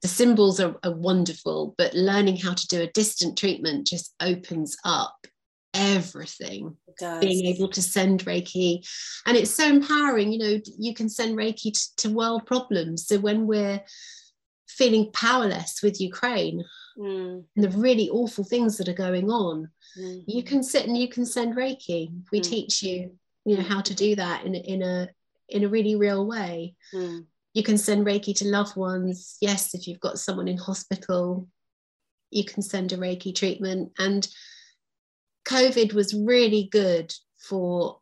The 0.02 0.08
symbols 0.08 0.60
are, 0.60 0.76
are 0.84 0.96
wonderful, 0.96 1.76
but 1.78 1.94
learning 1.94 2.38
how 2.38 2.54
to 2.56 2.68
do 2.68 2.82
a 2.82 2.88
distant 2.88 3.38
treatment 3.38 3.86
just 3.86 4.16
opens 4.20 4.76
up 4.84 5.28
everything 5.74 6.76
being 7.22 7.46
able 7.46 7.70
to 7.70 7.82
send 7.82 8.26
Reiki. 8.26 8.86
And 9.26 9.38
it's 9.38 9.52
so 9.52 9.68
empowering, 9.68 10.32
you 10.32 10.40
know, 10.40 10.60
you 10.78 10.94
can 10.94 11.08
send 11.08 11.38
Reiki 11.38 11.72
to, 11.72 11.96
to 11.98 12.10
world 12.14 12.46
problems. 12.48 13.08
So 13.08 13.20
when 13.20 13.46
we're 13.48 13.82
feeling 14.68 15.12
powerless 15.14 15.82
with 15.84 16.02
Ukraine 16.02 16.64
Mm, 16.98 17.44
and 17.56 17.64
the 17.64 17.70
really 17.70 18.10
awful 18.10 18.44
things 18.44 18.78
that 18.78 18.90
are 18.90 18.94
going 18.94 19.30
on, 19.30 19.70
mm. 19.98 20.24
you 20.28 20.44
can 20.44 20.62
sit 20.64 20.86
and 20.86 20.98
you 20.98 21.08
can 21.08 21.26
send 21.26 21.56
Reiki. 21.56 22.12
We 22.32 22.42
Mm. 22.42 22.44
teach 22.44 22.84
you, 22.84 23.18
you 23.46 23.58
know, 23.58 23.64
how 23.64 23.82
to 23.82 23.94
do 23.96 24.16
that 24.16 24.46
in, 24.46 24.56
a- 24.56 24.60
in 24.60 24.82
a 24.82 25.10
in 25.50 25.64
a 25.66 25.70
really 25.70 25.96
real 25.96 26.26
way. 26.26 26.76
Mm. 26.94 27.26
You 27.54 27.64
can 27.64 27.78
send 27.78 28.06
Reiki 28.06 28.34
to 28.38 28.48
loved 28.48 28.78
ones. 28.78 29.38
Yes, 29.42 29.74
if 29.76 29.86
you've 29.88 30.00
got 30.00 30.18
someone 30.20 30.48
in 30.48 30.58
hospital, 30.58 31.48
you 32.30 32.46
can 32.46 32.62
send 32.62 32.94
a 32.94 32.98
Reiki 32.98 33.36
treatment. 33.36 33.92
And 34.00 34.26
COVID 35.46 35.94
was 35.94 36.14
really 36.14 36.70
good 36.72 37.14
for 37.38 38.00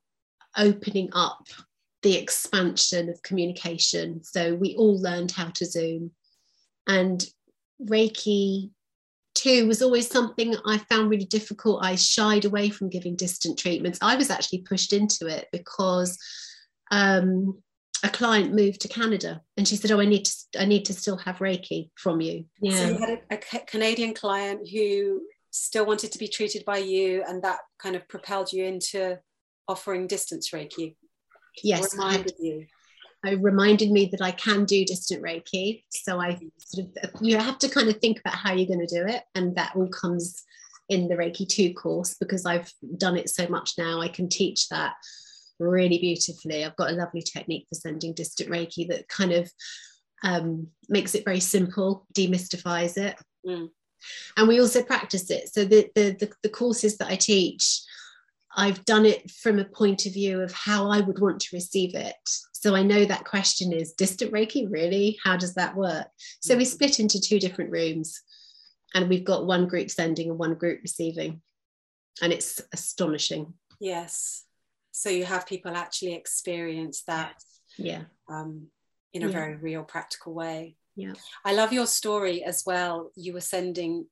opening 0.57 1.09
up 1.13 1.47
the 2.03 2.15
expansion 2.15 3.09
of 3.09 3.21
communication. 3.23 4.23
So 4.23 4.53
we 4.55 4.75
all 4.75 5.01
learned 5.01 5.31
how 5.31 5.49
to 5.49 5.65
Zoom. 5.65 6.11
And 6.87 7.25
Reiki 7.81 8.69
2 9.39 9.67
was 9.67 9.81
always 9.81 10.09
something 10.09 10.55
I 10.65 10.77
found 10.89 11.09
really 11.09 11.25
difficult. 11.25 11.83
I 11.83 11.95
shied 11.95 12.45
away 12.45 12.69
from 12.69 12.89
giving 12.89 13.15
distant 13.15 13.57
treatments. 13.57 13.99
I 14.01 14.15
was 14.15 14.29
actually 14.29 14.59
pushed 14.59 14.91
into 14.91 15.27
it 15.27 15.47
because 15.51 16.17
um, 16.91 17.61
a 18.03 18.09
client 18.09 18.53
moved 18.53 18.81
to 18.81 18.87
Canada 18.87 19.41
and 19.55 19.67
she 19.67 19.75
said, 19.75 19.91
Oh, 19.91 19.99
I 19.99 20.05
need 20.05 20.25
to 20.25 20.33
I 20.59 20.65
need 20.65 20.85
to 20.85 20.93
still 20.93 21.17
have 21.17 21.37
Reiki 21.37 21.89
from 21.95 22.21
you. 22.21 22.45
So 22.63 22.69
Yeah. 22.69 22.89
you 22.89 22.97
had 22.97 23.21
a, 23.31 23.35
a 23.35 23.65
Canadian 23.65 24.13
client 24.13 24.67
who 24.69 25.21
still 25.51 25.85
wanted 25.85 26.11
to 26.11 26.19
be 26.19 26.27
treated 26.27 26.63
by 26.65 26.77
you, 26.77 27.23
and 27.27 27.41
that 27.43 27.59
kind 27.81 27.95
of 27.95 28.07
propelled 28.07 28.53
you 28.53 28.65
into 28.65 29.19
offering 29.67 30.07
distance 30.07 30.51
Reiki. 30.51 30.95
Yes. 31.63 31.79
I 31.79 31.83
had 31.83 31.93
reminded 31.93 32.35
you. 32.39 32.65
It 33.25 33.41
reminded 33.41 33.91
me 33.91 34.09
that 34.11 34.21
I 34.21 34.31
can 34.31 34.65
do 34.65 34.85
distant 34.85 35.21
Reiki. 35.21 35.83
So 35.89 36.19
I 36.19 36.39
sort 36.57 36.87
of 37.03 37.11
you 37.21 37.37
have 37.37 37.59
to 37.59 37.69
kind 37.69 37.89
of 37.89 37.97
think 37.97 38.19
about 38.19 38.35
how 38.35 38.53
you're 38.53 38.67
going 38.67 38.85
to 38.85 38.95
do 38.95 39.05
it, 39.05 39.23
and 39.35 39.55
that 39.55 39.75
all 39.75 39.89
comes 39.89 40.43
in 40.89 41.07
the 41.07 41.15
Reiki 41.15 41.47
2 41.47 41.73
course 41.73 42.15
because 42.19 42.45
I've 42.45 42.71
done 42.97 43.15
it 43.15 43.29
so 43.29 43.47
much 43.47 43.73
now. 43.77 44.01
I 44.01 44.07
can 44.07 44.27
teach 44.27 44.69
that 44.69 44.93
really 45.59 45.99
beautifully. 45.99 46.65
I've 46.65 46.75
got 46.77 46.89
a 46.89 46.95
lovely 46.95 47.21
technique 47.21 47.67
for 47.69 47.75
sending 47.75 48.13
distant 48.13 48.49
Reiki 48.49 48.87
that 48.87 49.07
kind 49.07 49.31
of 49.31 49.51
um, 50.23 50.67
makes 50.87 51.15
it 51.15 51.25
very 51.25 51.39
simple, 51.39 52.07
demystifies 52.13 52.97
it. 52.97 53.15
Mm. 53.45 53.69
And 54.37 54.47
we 54.47 54.59
also 54.59 54.81
practice 54.81 55.29
it. 55.29 55.53
So 55.53 55.65
the, 55.65 55.89
the 55.93 56.11
the 56.11 56.31
the 56.43 56.49
courses 56.49 56.97
that 56.97 57.09
I 57.09 57.15
teach, 57.15 57.81
I've 58.59 58.83
done 58.83 59.05
it 59.05 59.31
from 59.31 59.57
a 59.57 59.63
point 59.63 60.05
of 60.05 60.13
view 60.13 60.41
of 60.41 60.51
how 60.51 60.89
I 60.91 60.99
would 60.99 61.19
want 61.19 61.39
to 61.39 61.55
receive 61.55 61.95
it. 61.95 62.15
So 62.51 62.75
I 62.75 62.83
know 62.83 63.05
that 63.05 63.23
question 63.23 63.71
is 63.71 63.93
distant 63.93 64.33
Reiki, 64.33 64.69
really? 64.69 65.17
How 65.23 65.37
does 65.37 65.53
that 65.53 65.77
work? 65.77 66.07
So 66.41 66.57
we 66.57 66.65
split 66.65 66.99
into 66.99 67.21
two 67.21 67.39
different 67.39 67.71
rooms 67.71 68.21
and 68.93 69.07
we've 69.07 69.23
got 69.23 69.45
one 69.45 69.65
group 69.67 69.89
sending 69.89 70.29
and 70.29 70.37
one 70.37 70.55
group 70.55 70.81
receiving. 70.81 71.41
And 72.21 72.33
it's 72.33 72.59
astonishing. 72.73 73.53
Yes. 73.79 74.43
So 74.91 75.09
you 75.09 75.23
have 75.23 75.47
people 75.47 75.77
actually 75.77 76.15
experience 76.15 77.03
that 77.07 77.41
Yeah. 77.77 78.03
um, 78.27 78.67
in 79.13 79.23
a 79.23 79.27
Yeah. 79.27 79.31
very 79.31 79.55
real, 79.55 79.83
practical 79.85 80.33
way. 80.33 80.75
Yeah. 80.97 81.13
I 81.45 81.53
love 81.53 81.71
your 81.71 81.87
story 81.87 82.43
as 82.43 82.63
well. 82.65 83.11
You 83.15 83.31
were 83.31 83.41
sending 83.55 84.07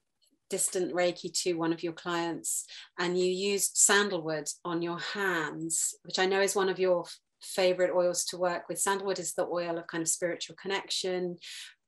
distant 0.50 0.94
Reiki 0.94 1.32
to 1.44 1.54
one 1.54 1.74
of 1.74 1.84
your 1.84 1.94
clients 1.94 2.66
and 3.00 3.18
you 3.18 3.26
used 3.26 3.78
sandalwood 3.78 4.48
on 4.64 4.82
your 4.82 5.00
hands, 5.00 5.96
which 6.04 6.20
I 6.20 6.26
know 6.26 6.42
is 6.42 6.56
one 6.56 6.70
of 6.70 6.80
your 6.80 7.06
favorite 7.42 7.96
oils 7.96 8.26
to 8.26 8.38
work 8.38 8.68
with. 8.68 8.80
Sandalwood 8.80 9.20
is 9.20 9.34
the 9.34 9.46
oil 9.46 9.78
of 9.78 9.88
kind 9.88 10.02
of 10.02 10.08
spiritual 10.08 10.56
connection, 10.62 11.38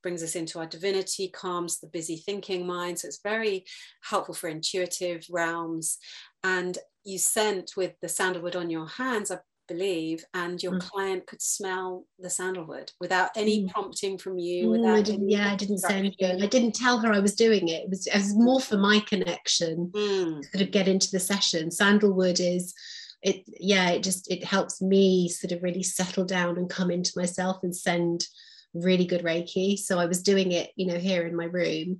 brings 0.01 0.23
us 0.23 0.35
into 0.35 0.59
our 0.59 0.65
divinity, 0.65 1.29
calms 1.29 1.79
the 1.79 1.87
busy 1.87 2.17
thinking 2.17 2.65
mind. 2.65 2.99
So 2.99 3.07
it's 3.07 3.21
very 3.23 3.65
helpful 4.03 4.35
for 4.35 4.47
intuitive 4.47 5.25
realms. 5.29 5.97
And 6.43 6.77
you 7.03 7.17
sent 7.17 7.71
with 7.75 7.93
the 8.01 8.09
sandalwood 8.09 8.55
on 8.55 8.69
your 8.69 8.87
hands, 8.87 9.31
believe, 9.69 10.25
and 10.33 10.61
your 10.61 10.73
Mm. 10.73 10.81
client 10.81 11.27
could 11.27 11.41
smell 11.41 12.05
the 12.17 12.29
sandalwood 12.29 12.91
without 12.99 13.29
any 13.37 13.63
Mm. 13.63 13.69
prompting 13.69 14.17
from 14.17 14.37
you. 14.37 14.69
Without 14.71 14.97
I 14.97 15.01
didn't, 15.01 15.29
yeah, 15.29 15.51
I 15.53 15.55
didn't 15.55 15.77
say 15.77 15.95
anything. 15.97 16.41
I 16.41 16.47
didn't 16.47 16.75
tell 16.75 16.97
her 16.99 17.13
I 17.13 17.19
was 17.19 17.35
doing 17.35 17.69
it. 17.69 17.83
It 17.83 17.89
was, 17.89 18.07
it 18.07 18.15
was 18.15 18.35
more 18.35 18.59
for 18.59 18.77
my 18.77 18.99
connection. 18.99 19.91
Mm, 19.93 20.43
sort 20.51 20.61
of 20.63 20.71
get 20.71 20.87
into 20.89 21.09
the 21.11 21.19
session. 21.19 21.71
Sandalwood 21.71 22.39
is 22.41 22.73
it 23.21 23.43
yeah 23.59 23.89
it 23.89 24.01
just 24.01 24.31
it 24.31 24.45
helps 24.45 24.81
me 24.81 25.27
sort 25.27 25.51
of 25.51 25.61
really 25.61 25.83
settle 25.83 26.23
down 26.23 26.57
and 26.57 26.69
come 26.69 26.89
into 26.89 27.11
myself 27.17 27.57
and 27.63 27.75
send 27.75 28.25
really 28.73 29.03
good 29.05 29.23
reiki 29.23 29.77
so 29.77 29.99
i 29.99 30.05
was 30.05 30.23
doing 30.23 30.53
it 30.53 30.71
you 30.77 30.85
know 30.87 30.97
here 30.97 31.27
in 31.27 31.35
my 31.35 31.43
room 31.43 31.99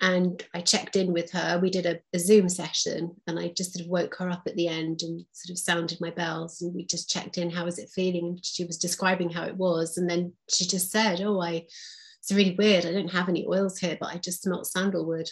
and 0.00 0.44
I 0.54 0.60
checked 0.60 0.94
in 0.96 1.12
with 1.12 1.30
her. 1.32 1.58
We 1.60 1.70
did 1.70 1.86
a, 1.86 1.98
a, 2.14 2.18
Zoom 2.18 2.48
session, 2.48 3.16
and 3.26 3.38
I 3.38 3.48
just 3.48 3.72
sort 3.72 3.84
of 3.84 3.90
woke 3.90 4.14
her 4.18 4.30
up 4.30 4.42
at 4.46 4.54
the 4.54 4.68
end 4.68 5.02
and 5.02 5.24
sort 5.32 5.50
of 5.50 5.58
sounded 5.58 6.00
my 6.00 6.10
bells, 6.10 6.62
and 6.62 6.72
we 6.74 6.84
just 6.84 7.10
checked 7.10 7.36
in. 7.36 7.50
How 7.50 7.64
was 7.64 7.78
it 7.78 7.90
feeling? 7.90 8.26
And 8.28 8.44
she 8.44 8.64
was 8.64 8.78
describing 8.78 9.30
how 9.30 9.44
it 9.44 9.56
was, 9.56 9.98
and 9.98 10.08
then 10.08 10.34
she 10.48 10.66
just 10.66 10.90
said, 10.92 11.20
"Oh, 11.20 11.40
I 11.40 11.66
it's 12.20 12.32
really 12.32 12.54
weird. 12.54 12.86
I 12.86 12.92
don't 12.92 13.12
have 13.12 13.28
any 13.28 13.46
oils 13.46 13.78
here, 13.78 13.96
but 14.00 14.14
I 14.14 14.18
just 14.18 14.42
smelt 14.42 14.66
sandalwood." 14.66 15.28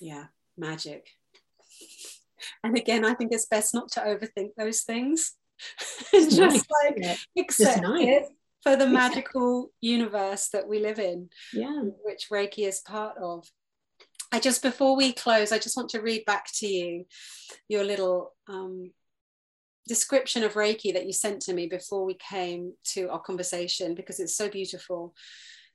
Yeah, 0.00 0.26
magic. 0.56 1.08
And 2.64 2.76
again, 2.76 3.04
I 3.04 3.14
think 3.14 3.32
it's 3.32 3.46
best 3.46 3.74
not 3.74 3.92
to 3.92 4.00
overthink 4.00 4.50
those 4.56 4.82
things. 4.82 5.34
just 6.12 6.38
nice, 6.38 6.64
like 6.84 7.18
accept 7.38 7.82
nice. 7.82 8.06
it 8.06 8.28
for 8.62 8.74
the 8.74 8.86
magical 8.86 9.70
universe 9.80 10.48
that 10.52 10.66
we 10.66 10.78
live 10.80 10.98
in, 10.98 11.28
yeah, 11.52 11.82
which 12.04 12.28
Reiki 12.30 12.66
is 12.66 12.80
part 12.80 13.16
of. 13.18 13.46
I 14.32 14.40
just 14.40 14.62
before 14.62 14.96
we 14.96 15.12
close, 15.12 15.52
I 15.52 15.58
just 15.58 15.76
want 15.76 15.90
to 15.90 16.00
read 16.00 16.24
back 16.24 16.46
to 16.54 16.66
you 16.66 17.04
your 17.68 17.84
little 17.84 18.32
um, 18.48 18.90
description 19.86 20.42
of 20.42 20.54
Reiki 20.54 20.94
that 20.94 21.04
you 21.04 21.12
sent 21.12 21.42
to 21.42 21.52
me 21.52 21.66
before 21.66 22.06
we 22.06 22.14
came 22.14 22.72
to 22.94 23.10
our 23.10 23.20
conversation 23.20 23.94
because 23.94 24.20
it's 24.20 24.34
so 24.34 24.48
beautiful, 24.48 25.14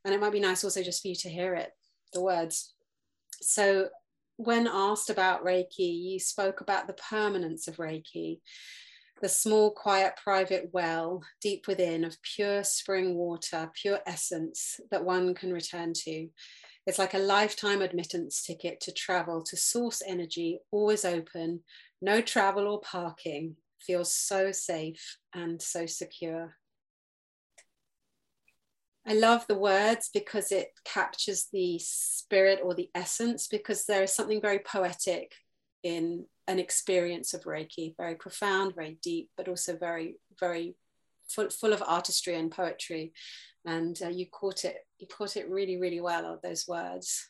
and 0.03 0.13
it 0.13 0.19
might 0.19 0.31
be 0.31 0.39
nice 0.39 0.63
also 0.63 0.81
just 0.81 1.03
for 1.03 1.07
you 1.09 1.15
to 1.15 1.29
hear 1.29 1.53
it, 1.53 1.69
the 2.13 2.21
words. 2.21 2.73
So, 3.41 3.89
when 4.37 4.67
asked 4.67 5.11
about 5.11 5.45
Reiki, 5.45 5.67
you 5.79 6.19
spoke 6.19 6.59
about 6.59 6.87
the 6.87 6.93
permanence 6.93 7.67
of 7.67 7.77
Reiki, 7.77 8.39
the 9.21 9.29
small, 9.29 9.69
quiet, 9.69 10.13
private 10.23 10.69
well 10.73 11.21
deep 11.41 11.67
within 11.67 12.03
of 12.03 12.17
pure 12.23 12.63
spring 12.63 13.13
water, 13.13 13.69
pure 13.79 13.99
essence 14.07 14.79
that 14.89 15.05
one 15.05 15.35
can 15.35 15.53
return 15.53 15.93
to 15.93 16.29
it's 16.87 16.97
like 16.97 17.13
a 17.13 17.19
lifetime 17.19 17.81
admittance 17.81 18.41
ticket 18.41 18.79
to 18.79 18.93
travel 18.93 19.43
to 19.43 19.57
source 19.57 20.01
energy, 20.07 20.59
always 20.71 21.03
open, 21.03 21.59
no 22.01 22.21
travel 22.21 22.65
or 22.65 22.79
parking, 22.79 23.57
feels 23.77 24.15
so 24.15 24.53
safe 24.53 25.17
and 25.33 25.61
so 25.61 25.85
secure. 25.85 26.55
I 29.05 29.15
love 29.15 29.45
the 29.47 29.57
words 29.57 30.09
because 30.13 30.49
it 30.51 30.69
captures 30.85 31.47
the 31.51 31.77
spirit 31.83 32.61
or 32.63 32.73
the 32.73 32.89
essence, 32.95 33.47
because 33.47 33.85
there 33.85 34.03
is 34.03 34.13
something 34.13 34.41
very 34.41 34.59
poetic 34.59 35.33
in 35.83 36.25
an 36.47 36.57
experience 36.57 37.33
of 37.33 37.43
Reiki, 37.43 37.95
very 37.97 38.15
profound, 38.15 38.75
very 38.75 38.97
deep, 39.03 39.29
but 39.35 39.49
also 39.49 39.75
very, 39.75 40.15
very 40.39 40.75
full, 41.29 41.49
full 41.49 41.73
of 41.73 41.83
artistry 41.85 42.35
and 42.35 42.49
poetry 42.49 43.11
and 43.67 43.99
uh, 44.03 44.09
you 44.09 44.25
caught 44.31 44.65
it 44.65 44.77
you 44.97 45.05
caught 45.07 45.37
it 45.37 45.49
really 45.49 45.77
really 45.77 46.01
well 46.01 46.39
those 46.43 46.67
words. 46.67 47.29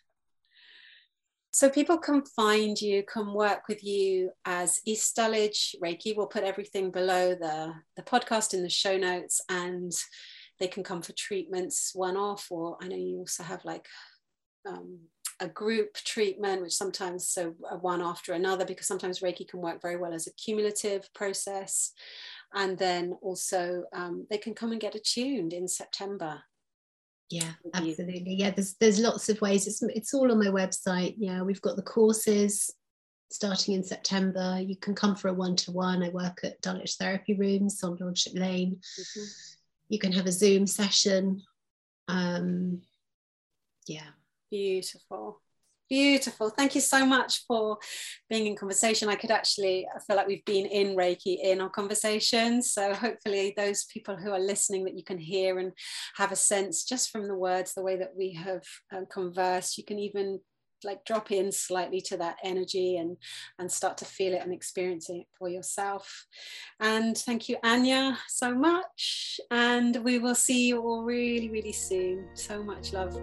So 1.51 1.69
people 1.69 1.97
can 1.97 2.23
find 2.23 2.79
you 2.79 3.03
can 3.03 3.33
work 3.33 3.67
with 3.67 3.83
you 3.83 4.29
as 4.45 4.79
east 4.85 5.15
dulwich 5.15 5.75
reiki 5.83 6.15
we'll 6.15 6.27
put 6.27 6.43
everything 6.43 6.91
below 6.91 7.35
the 7.35 7.73
the 7.95 8.03
podcast 8.03 8.53
in 8.53 8.61
the 8.61 8.69
show 8.69 8.95
notes 8.97 9.41
and 9.49 9.91
they 10.59 10.67
can 10.67 10.83
come 10.83 11.01
for 11.01 11.13
treatments 11.13 11.91
one 11.95 12.15
off 12.15 12.47
or 12.51 12.77
i 12.81 12.88
know 12.88 12.95
you 12.95 13.17
also 13.17 13.43
have 13.43 13.65
like 13.65 13.88
um, 14.67 14.99
a 15.39 15.47
group 15.47 15.93
treatment, 15.93 16.61
which 16.61 16.73
sometimes 16.73 17.27
so 17.29 17.53
one 17.81 18.01
after 18.01 18.33
another, 18.33 18.65
because 18.65 18.88
sometimes 18.88 19.19
Reiki 19.19 19.47
can 19.47 19.61
work 19.61 19.81
very 19.81 19.97
well 19.97 20.13
as 20.13 20.27
a 20.27 20.33
cumulative 20.33 21.11
process 21.13 21.91
and 22.53 22.77
then 22.77 23.17
also 23.21 23.83
um, 23.93 24.25
they 24.29 24.37
can 24.37 24.53
come 24.53 24.71
and 24.71 24.81
get 24.81 24.95
attuned 24.95 25.53
in 25.53 25.67
September. 25.67 26.41
Yeah, 27.29 27.51
absolutely. 27.73 28.35
Yeah, 28.35 28.51
there's 28.51 28.75
there's 28.75 28.99
lots 28.99 29.27
of 29.27 29.41
ways. 29.41 29.67
It's 29.67 29.83
it's 29.83 30.13
all 30.13 30.31
on 30.31 30.39
my 30.39 30.45
website. 30.45 31.15
Yeah, 31.17 31.41
we've 31.41 31.61
got 31.61 31.75
the 31.75 31.81
courses 31.81 32.73
starting 33.29 33.73
in 33.73 33.83
September. 33.83 34.59
You 34.61 34.77
can 34.77 34.95
come 34.95 35.15
for 35.15 35.27
a 35.27 35.33
one 35.33 35.55
to 35.57 35.71
one. 35.71 36.03
I 36.03 36.09
work 36.09 36.39
at 36.43 36.61
Dulwich 36.61 36.95
Therapy 36.95 37.33
Rooms 37.33 37.83
on 37.83 37.97
Lordship 37.99 38.33
Lane. 38.35 38.79
Mm-hmm. 38.99 39.23
You 39.89 39.99
can 39.99 40.13
have 40.13 40.25
a 40.25 40.31
Zoom 40.31 40.67
session. 40.67 41.41
Um, 42.07 42.81
yeah, 43.87 44.07
beautiful. 44.49 45.41
Beautiful. 45.89 46.49
Thank 46.49 46.75
you 46.75 46.81
so 46.81 47.05
much 47.05 47.45
for 47.47 47.77
being 48.29 48.45
in 48.45 48.57
conversation. 48.57 49.07
I 49.07 49.15
could 49.15 49.31
actually 49.31 49.88
I 49.95 49.99
feel 49.99 50.17
like 50.17 50.27
we've 50.27 50.43
been 50.43 50.65
in 50.65 50.97
Reiki 50.97 51.38
in 51.41 51.61
our 51.61 51.69
conversation. 51.69 52.61
So 52.61 52.93
hopefully 52.93 53.53
those 53.55 53.85
people 53.85 54.17
who 54.17 54.31
are 54.31 54.39
listening 54.39 54.83
that 54.83 54.97
you 54.97 55.03
can 55.03 55.17
hear 55.17 55.59
and 55.59 55.71
have 56.15 56.33
a 56.33 56.35
sense 56.35 56.83
just 56.83 57.09
from 57.09 57.27
the 57.27 57.35
words, 57.35 57.73
the 57.73 57.83
way 57.83 57.95
that 57.97 58.13
we 58.17 58.33
have 58.33 58.63
um, 58.93 59.05
conversed, 59.09 59.77
you 59.77 59.85
can 59.85 59.97
even 59.97 60.41
like 60.83 61.03
drop 61.05 61.31
in 61.31 61.51
slightly 61.51 62.01
to 62.01 62.17
that 62.17 62.38
energy 62.43 62.97
and 62.97 63.17
and 63.57 63.71
start 63.71 63.97
to 63.97 64.05
feel 64.05 64.33
it 64.33 64.41
and 64.43 64.53
experience 64.53 65.09
it 65.09 65.25
for 65.38 65.49
yourself 65.49 66.27
and 66.79 67.17
thank 67.17 67.49
you 67.49 67.57
Anja 67.65 68.15
so 68.27 68.53
much 68.53 69.39
and 69.49 69.95
we 70.03 70.19
will 70.19 70.35
see 70.35 70.67
you 70.67 70.79
all 70.81 71.03
really 71.03 71.49
really 71.49 71.71
soon 71.71 72.27
so 72.35 72.61
much 72.61 72.93
love 72.93 73.19